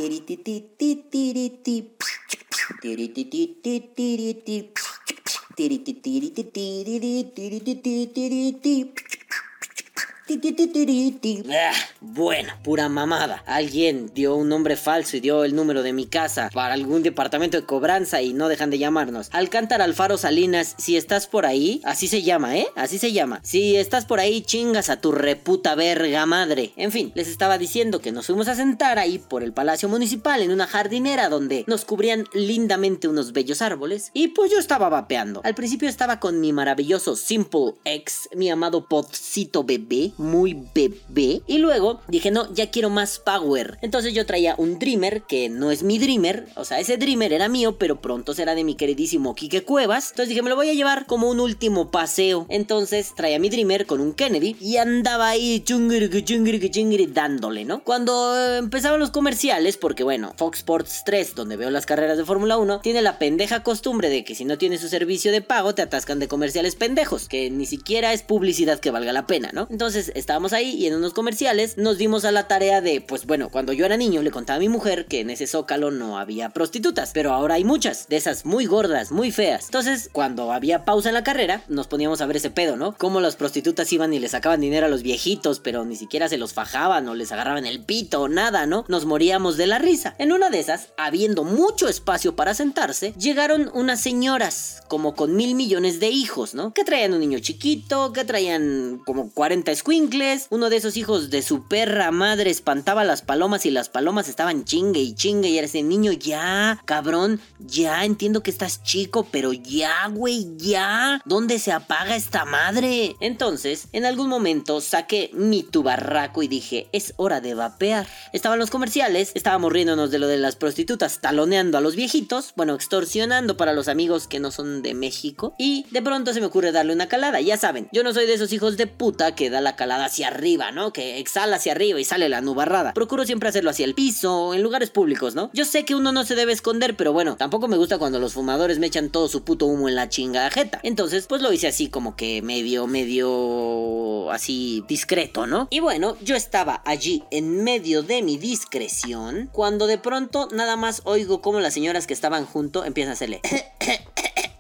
Ah, 11.52 11.74
bueno, 12.00 12.54
pura 12.62 12.88
mamada. 12.88 13.42
Alguien 13.46 14.10
dio 14.14 14.34
un 14.36 14.48
nombre 14.48 14.74
falso 14.76 15.18
y 15.18 15.20
dio 15.20 15.44
el 15.44 15.54
número 15.54 15.82
de 15.82 15.92
mi 15.92 16.06
casa 16.06 16.48
para 16.54 16.72
algún 16.72 17.02
departamento 17.02 17.58
de 17.58 17.66
cobranza 17.66 18.22
y 18.22 18.32
no 18.32 18.48
dejan 18.48 18.70
de 18.70 18.78
llamarnos. 18.78 19.28
Alcántar 19.32 19.82
Alfaro 19.82 20.16
Salinas, 20.16 20.76
si 20.78 20.96
estás 20.96 21.26
por 21.26 21.44
ahí, 21.44 21.82
así 21.84 22.08
se 22.08 22.22
llama, 22.22 22.56
¿eh? 22.56 22.66
Así 22.74 22.98
se 22.98 23.12
llama. 23.12 23.40
Si 23.42 23.76
estás 23.76 24.06
por 24.06 24.18
ahí, 24.18 24.40
chingas 24.40 24.88
a 24.88 24.98
tu 24.98 25.12
reputa 25.12 25.74
verga 25.74 26.24
madre. 26.24 26.72
En 26.76 26.90
fin, 26.90 27.12
les 27.14 27.28
estaba 27.28 27.58
diciendo 27.58 28.00
que 28.00 28.10
nos 28.10 28.24
fuimos 28.24 28.48
a 28.48 28.54
sentar 28.54 28.98
ahí 28.98 29.18
por 29.18 29.42
el 29.42 29.52
Palacio 29.52 29.90
Municipal 29.90 30.40
en 30.40 30.52
una 30.52 30.66
jardinera 30.66 31.28
donde 31.28 31.64
nos 31.66 31.84
cubrían 31.84 32.24
lindamente 32.32 33.08
unos 33.08 33.34
bellos 33.34 33.60
árboles. 33.60 34.10
Y 34.14 34.28
pues 34.28 34.50
yo 34.50 34.58
estaba 34.58 34.88
vapeando. 34.88 35.42
Al 35.44 35.54
principio 35.54 35.86
estaba 35.86 36.18
con 36.18 36.40
mi 36.40 36.54
maravilloso 36.54 37.14
Simple 37.14 37.74
X, 37.84 38.30
mi 38.34 38.48
amado 38.48 38.88
podcito 38.88 39.64
bebé 39.64 40.13
muy 40.16 40.66
bebé. 40.74 41.42
Y 41.46 41.58
luego 41.58 42.00
dije, 42.08 42.30
no, 42.30 42.52
ya 42.54 42.70
quiero 42.70 42.90
más 42.90 43.18
power. 43.18 43.78
Entonces 43.82 44.14
yo 44.14 44.26
traía 44.26 44.54
un 44.58 44.78
Dreamer, 44.78 45.22
que 45.22 45.48
no 45.48 45.70
es 45.70 45.82
mi 45.82 45.98
Dreamer. 45.98 46.46
O 46.56 46.64
sea, 46.64 46.80
ese 46.80 46.96
Dreamer 46.96 47.32
era 47.32 47.48
mío, 47.48 47.78
pero 47.78 48.00
pronto 48.00 48.34
será 48.34 48.54
de 48.54 48.64
mi 48.64 48.74
queridísimo 48.74 49.34
Kike 49.34 49.64
Cuevas. 49.64 50.10
Entonces 50.10 50.30
dije, 50.30 50.42
me 50.42 50.50
lo 50.50 50.56
voy 50.56 50.70
a 50.70 50.74
llevar 50.74 51.06
como 51.06 51.30
un 51.30 51.40
último 51.40 51.90
paseo. 51.90 52.46
Entonces 52.48 53.12
traía 53.16 53.38
mi 53.38 53.48
Dreamer 53.48 53.86
con 53.86 54.00
un 54.00 54.12
Kennedy 54.12 54.56
y 54.60 54.76
andaba 54.76 55.28
ahí 55.28 55.60
chungri, 55.60 56.08
chungri, 56.24 56.70
chungri, 56.70 57.06
dándole, 57.06 57.64
¿no? 57.64 57.82
Cuando 57.82 58.56
empezaban 58.56 59.00
los 59.00 59.10
comerciales, 59.10 59.76
porque 59.76 60.04
bueno, 60.04 60.32
Fox 60.36 60.58
Sports 60.58 61.02
3, 61.04 61.34
donde 61.34 61.56
veo 61.56 61.70
las 61.70 61.86
carreras 61.86 62.18
de 62.18 62.24
Fórmula 62.24 62.58
1, 62.58 62.80
tiene 62.80 63.02
la 63.02 63.18
pendeja 63.18 63.62
costumbre 63.62 64.08
de 64.08 64.24
que 64.24 64.34
si 64.34 64.44
no 64.44 64.58
tienes 64.58 64.80
su 64.80 64.88
servicio 64.88 65.32
de 65.32 65.40
pago, 65.40 65.74
te 65.74 65.82
atascan 65.82 66.18
de 66.18 66.28
comerciales 66.28 66.76
pendejos, 66.76 67.28
que 67.28 67.50
ni 67.50 67.66
siquiera 67.66 68.12
es 68.12 68.22
publicidad 68.22 68.80
que 68.80 68.90
valga 68.90 69.12
la 69.12 69.26
pena, 69.26 69.50
¿no? 69.52 69.66
Entonces 69.70 70.03
estábamos 70.14 70.52
ahí 70.52 70.70
y 70.70 70.86
en 70.86 70.94
unos 70.94 71.14
comerciales 71.14 71.78
nos 71.78 71.98
dimos 71.98 72.24
a 72.24 72.32
la 72.32 72.48
tarea 72.48 72.80
de, 72.80 73.00
pues 73.00 73.26
bueno, 73.26 73.48
cuando 73.50 73.72
yo 73.72 73.86
era 73.86 73.96
niño 73.96 74.22
le 74.22 74.30
contaba 74.30 74.56
a 74.56 74.60
mi 74.60 74.68
mujer 74.68 75.06
que 75.06 75.20
en 75.20 75.30
ese 75.30 75.46
zócalo 75.46 75.90
no 75.90 76.18
había 76.18 76.50
prostitutas, 76.50 77.10
pero 77.12 77.32
ahora 77.32 77.54
hay 77.54 77.64
muchas, 77.64 78.08
de 78.08 78.16
esas 78.16 78.44
muy 78.44 78.66
gordas, 78.66 79.12
muy 79.12 79.30
feas. 79.30 79.66
Entonces, 79.66 80.08
cuando 80.12 80.52
había 80.52 80.84
pausa 80.84 81.08
en 81.08 81.14
la 81.14 81.24
carrera, 81.24 81.62
nos 81.68 81.86
poníamos 81.86 82.20
a 82.20 82.26
ver 82.26 82.36
ese 82.36 82.50
pedo, 82.50 82.76
¿no? 82.76 82.94
Cómo 82.96 83.20
las 83.20 83.36
prostitutas 83.36 83.92
iban 83.92 84.12
y 84.12 84.18
le 84.18 84.28
sacaban 84.28 84.60
dinero 84.60 84.86
a 84.86 84.88
los 84.88 85.02
viejitos, 85.02 85.60
pero 85.60 85.84
ni 85.84 85.96
siquiera 85.96 86.28
se 86.28 86.38
los 86.38 86.52
fajaban 86.52 87.08
o 87.08 87.14
les 87.14 87.32
agarraban 87.32 87.66
el 87.66 87.84
pito 87.84 88.22
o 88.22 88.28
nada, 88.28 88.66
¿no? 88.66 88.84
Nos 88.88 89.04
moríamos 89.04 89.56
de 89.56 89.66
la 89.66 89.78
risa. 89.78 90.14
En 90.18 90.32
una 90.32 90.50
de 90.50 90.60
esas, 90.60 90.88
habiendo 90.96 91.44
mucho 91.44 91.88
espacio 91.88 92.36
para 92.36 92.54
sentarse, 92.54 93.12
llegaron 93.18 93.70
unas 93.74 94.00
señoras, 94.00 94.82
como 94.88 95.14
con 95.14 95.34
mil 95.36 95.54
millones 95.54 96.00
de 96.00 96.08
hijos, 96.08 96.54
¿no? 96.54 96.72
Que 96.72 96.84
traían 96.84 97.14
un 97.14 97.20
niño 97.20 97.38
chiquito, 97.38 98.12
que 98.12 98.24
traían 98.24 99.00
como 99.04 99.30
40 99.30 99.72
squeaks 99.94 100.48
uno 100.50 100.70
de 100.70 100.76
esos 100.76 100.96
hijos 100.96 101.30
de 101.30 101.40
su 101.40 101.68
perra 101.68 102.10
madre 102.10 102.50
espantaba 102.50 103.04
las 103.04 103.22
palomas 103.22 103.64
y 103.64 103.70
las 103.70 103.88
palomas 103.88 104.28
estaban 104.28 104.64
chingue 104.64 105.00
y 105.00 105.14
chingue 105.14 105.48
y 105.48 105.58
era 105.58 105.66
ese 105.66 105.82
niño 105.82 106.10
ya, 106.10 106.80
cabrón, 106.84 107.40
ya 107.60 108.04
entiendo 108.04 108.42
que 108.42 108.50
estás 108.50 108.82
chico, 108.82 109.26
pero 109.30 109.52
ya, 109.52 110.08
güey, 110.08 110.48
ya. 110.56 111.20
¿Dónde 111.24 111.58
se 111.58 111.70
apaga 111.70 112.16
esta 112.16 112.44
madre? 112.44 113.14
Entonces, 113.20 113.86
en 113.92 114.04
algún 114.04 114.28
momento 114.28 114.80
saqué 114.80 115.30
mi 115.32 115.62
tubarraco 115.62 116.42
y 116.42 116.48
dije, 116.48 116.88
es 116.92 117.14
hora 117.16 117.40
de 117.40 117.54
vapear. 117.54 118.06
Estaban 118.32 118.58
los 118.58 118.70
comerciales, 118.70 119.30
estábamos 119.34 119.72
riéndonos 119.72 120.10
de 120.10 120.18
lo 120.18 120.26
de 120.26 120.38
las 120.38 120.56
prostitutas 120.56 121.20
taloneando 121.20 121.78
a 121.78 121.80
los 121.80 121.94
viejitos, 121.94 122.52
bueno, 122.56 122.74
extorsionando 122.74 123.56
para 123.56 123.72
los 123.72 123.88
amigos 123.88 124.26
que 124.26 124.40
no 124.40 124.50
son 124.50 124.82
de 124.82 124.94
México, 124.94 125.54
y 125.58 125.86
de 125.90 126.02
pronto 126.02 126.32
se 126.32 126.40
me 126.40 126.46
ocurre 126.46 126.72
darle 126.72 126.92
una 126.92 127.08
calada, 127.08 127.40
ya 127.40 127.56
saben, 127.56 127.88
yo 127.92 128.02
no 128.02 128.12
soy 128.12 128.26
de 128.26 128.34
esos 128.34 128.52
hijos 128.52 128.76
de 128.76 128.86
puta 128.86 129.34
que 129.34 129.50
da 129.50 129.60
la 129.60 129.76
calada 129.76 129.83
hacia 129.92 130.28
arriba, 130.28 130.72
¿no? 130.72 130.92
Que 130.92 131.18
exhala 131.18 131.56
hacia 131.56 131.72
arriba 131.72 132.00
y 132.00 132.04
sale 132.04 132.28
la 132.28 132.40
nubarrada. 132.40 132.92
Procuro 132.92 133.24
siempre 133.24 133.48
hacerlo 133.48 133.70
hacia 133.70 133.84
el 133.84 133.94
piso, 133.94 134.54
en 134.54 134.62
lugares 134.62 134.90
públicos, 134.90 135.34
¿no? 135.34 135.50
Yo 135.52 135.64
sé 135.64 135.84
que 135.84 135.94
uno 135.94 136.12
no 136.12 136.24
se 136.24 136.34
debe 136.34 136.52
esconder, 136.52 136.96
pero 136.96 137.12
bueno, 137.12 137.36
tampoco 137.36 137.68
me 137.68 137.76
gusta 137.76 137.98
cuando 137.98 138.18
los 138.18 138.34
fumadores 138.34 138.78
me 138.78 138.86
echan 138.86 139.10
todo 139.10 139.28
su 139.28 139.44
puto 139.44 139.66
humo 139.66 139.88
en 139.88 139.94
la 139.94 140.08
chingada 140.08 140.50
jeta. 140.50 140.80
Entonces, 140.82 141.26
pues 141.26 141.42
lo 141.42 141.52
hice 141.52 141.68
así 141.68 141.88
como 141.88 142.16
que 142.16 142.42
medio, 142.42 142.86
medio 142.86 144.30
así 144.30 144.84
discreto, 144.88 145.46
¿no? 145.46 145.68
Y 145.70 145.80
bueno, 145.80 146.16
yo 146.22 146.36
estaba 146.36 146.82
allí 146.84 147.24
en 147.30 147.62
medio 147.64 148.02
de 148.02 148.22
mi 148.22 148.36
discreción 148.36 149.48
cuando 149.52 149.86
de 149.86 149.98
pronto 149.98 150.48
nada 150.52 150.76
más 150.76 151.02
oigo 151.04 151.40
como 151.40 151.60
las 151.60 151.74
señoras 151.74 152.06
que 152.06 152.14
estaban 152.14 152.46
junto 152.46 152.84
empiezan 152.84 153.10
a 153.10 153.14
hacerle 153.14 153.40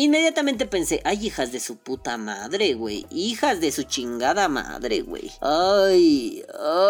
Inmediatamente 0.00 0.64
pensé, 0.66 1.00
ay, 1.02 1.26
hijas 1.26 1.50
de 1.50 1.58
su 1.58 1.76
puta 1.76 2.18
madre, 2.18 2.74
güey. 2.74 3.04
Hijas 3.10 3.60
de 3.60 3.72
su 3.72 3.82
chingada 3.82 4.46
madre, 4.46 5.00
güey. 5.00 5.32
Ay, 5.40 6.44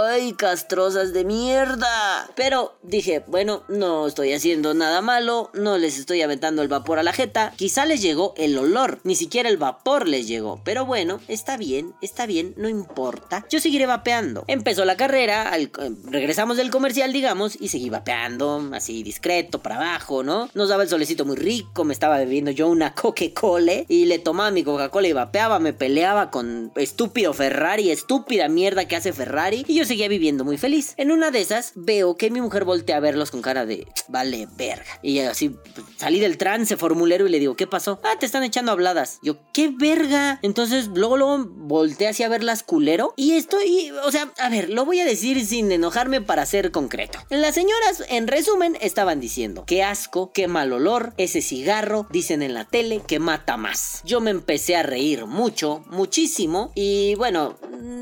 ay, 0.05 0.35
castrosas 0.35 1.15
de 1.15 1.25
mierda. 1.25 2.29
Pero 2.37 2.77
dije, 2.83 3.25
bueno, 3.27 3.63
no 3.69 4.07
estoy 4.07 4.35
haciendo 4.35 4.75
nada 4.75 5.01
malo, 5.01 5.49
no 5.55 5.79
les 5.79 5.99
estoy 5.99 6.21
aventando 6.21 6.61
el 6.61 6.69
vapor 6.69 6.99
a 6.99 7.03
la 7.03 7.15
jeta. 7.15 7.55
Quizá 7.57 7.87
les 7.87 8.03
llegó 8.03 8.35
el 8.37 8.59
olor, 8.59 9.01
ni 9.05 9.17
siquiera 9.17 9.49
el 9.49 9.57
vapor 9.57 10.07
les 10.07 10.29
llegó. 10.29 10.61
Pero 10.63 10.85
bueno, 10.85 11.19
está 11.29 11.57
bien, 11.57 11.95
está 12.03 12.27
bien, 12.27 12.53
no 12.59 12.69
importa. 12.69 13.47
Yo 13.49 13.59
seguiré 13.59 13.87
vapeando. 13.87 14.45
Empezó 14.49 14.85
la 14.85 14.99
carrera, 14.99 15.51
regresamos 16.05 16.59
del 16.59 16.71
comercial, 16.71 17.15
digamos, 17.15 17.57
y 17.59 17.69
seguí 17.69 17.89
vapeando, 17.89 18.69
así 18.75 19.03
discreto, 19.03 19.63
para 19.63 19.77
abajo, 19.77 20.23
¿no? 20.23 20.51
Nos 20.53 20.69
daba 20.69 20.83
el 20.83 20.91
solecito 20.91 21.25
muy 21.25 21.37
rico, 21.37 21.85
me 21.85 21.95
estaba 21.95 22.19
bebiendo 22.19 22.51
yo 22.51 22.69
una 22.69 22.93
Coca-Cola 23.01 23.85
y 23.87 24.07
le 24.07 24.19
tomaba 24.19 24.51
mi 24.51 24.65
Coca-Cola 24.65 25.07
y 25.07 25.13
vapeaba, 25.13 25.61
me 25.61 25.73
peleaba 25.73 26.31
con 26.31 26.73
estúpido 26.75 27.33
Ferrari, 27.33 27.91
estúpida 27.91 28.49
mierda 28.49 28.89
que 28.89 28.97
hace 28.97 29.13
Ferrari 29.13 29.65
y 29.69 29.77
yo 29.77 29.85
seguía 29.85 30.09
viviendo 30.09 30.45
muy 30.45 30.59
feliz. 30.59 30.95
En 30.97 31.13
una 31.13 31.31
de 31.31 31.41
esas 31.41 31.73
veo 31.77 32.17
que 32.17 32.31
mi 32.31 32.41
mujer 32.41 32.65
voltea 32.65 32.97
a 32.97 33.01
verlos 33.01 33.31
con 33.31 33.41
cara 33.41 33.67
de 33.67 33.87
vale 34.09 34.49
verga. 34.57 34.99
Y 35.03 35.21
así 35.21 35.51
pues, 35.51 35.87
salí 35.97 36.19
del 36.19 36.39
trance 36.39 36.77
formulero 36.77 37.27
y 37.27 37.31
le 37.31 37.39
digo, 37.39 37.55
¿qué 37.55 37.69
pasó? 37.69 38.01
Ah, 38.03 38.19
te 38.19 38.27
están 38.27 38.43
echando 38.43 38.73
habladas. 38.73 39.21
Yo, 39.23 39.37
¿qué 39.53 39.69
verga? 39.69 40.41
Entonces 40.43 40.89
luego 40.89 41.17
luego 41.17 41.47
volteé 41.47 42.09
hacia 42.09 42.29
verlas 42.29 42.65
culero 42.65 43.15
y 43.17 43.33
estoy, 43.33 43.93
o 44.05 44.11
sea, 44.11 44.33
a 44.39 44.49
ver, 44.49 44.71
lo 44.71 44.85
voy 44.85 44.99
a 45.01 45.05
decir 45.05 45.45
sin 45.47 45.71
enojarme 45.71 46.21
para 46.21 46.45
ser 46.47 46.73
concreto. 46.73 47.21
Las 47.31 47.55
señoras, 47.55 48.03
en 48.09 48.27
resumen, 48.27 48.77
estaban 48.81 49.21
diciendo, 49.21 49.65
qué 49.67 49.85
asco, 49.85 50.33
qué 50.33 50.49
mal 50.49 50.73
olor, 50.73 51.13
ese 51.17 51.43
cigarro, 51.43 52.09
dicen 52.11 52.43
en 52.43 52.55
la 52.55 52.65
tele 52.65 52.88
que 53.07 53.19
mata 53.19 53.57
más. 53.57 54.01
Yo 54.05 54.21
me 54.21 54.31
empecé 54.31 54.77
a 54.77 54.83
reír 54.83 55.27
mucho, 55.27 55.85
muchísimo, 55.91 56.73
y 56.75 57.15
bueno, 57.17 57.57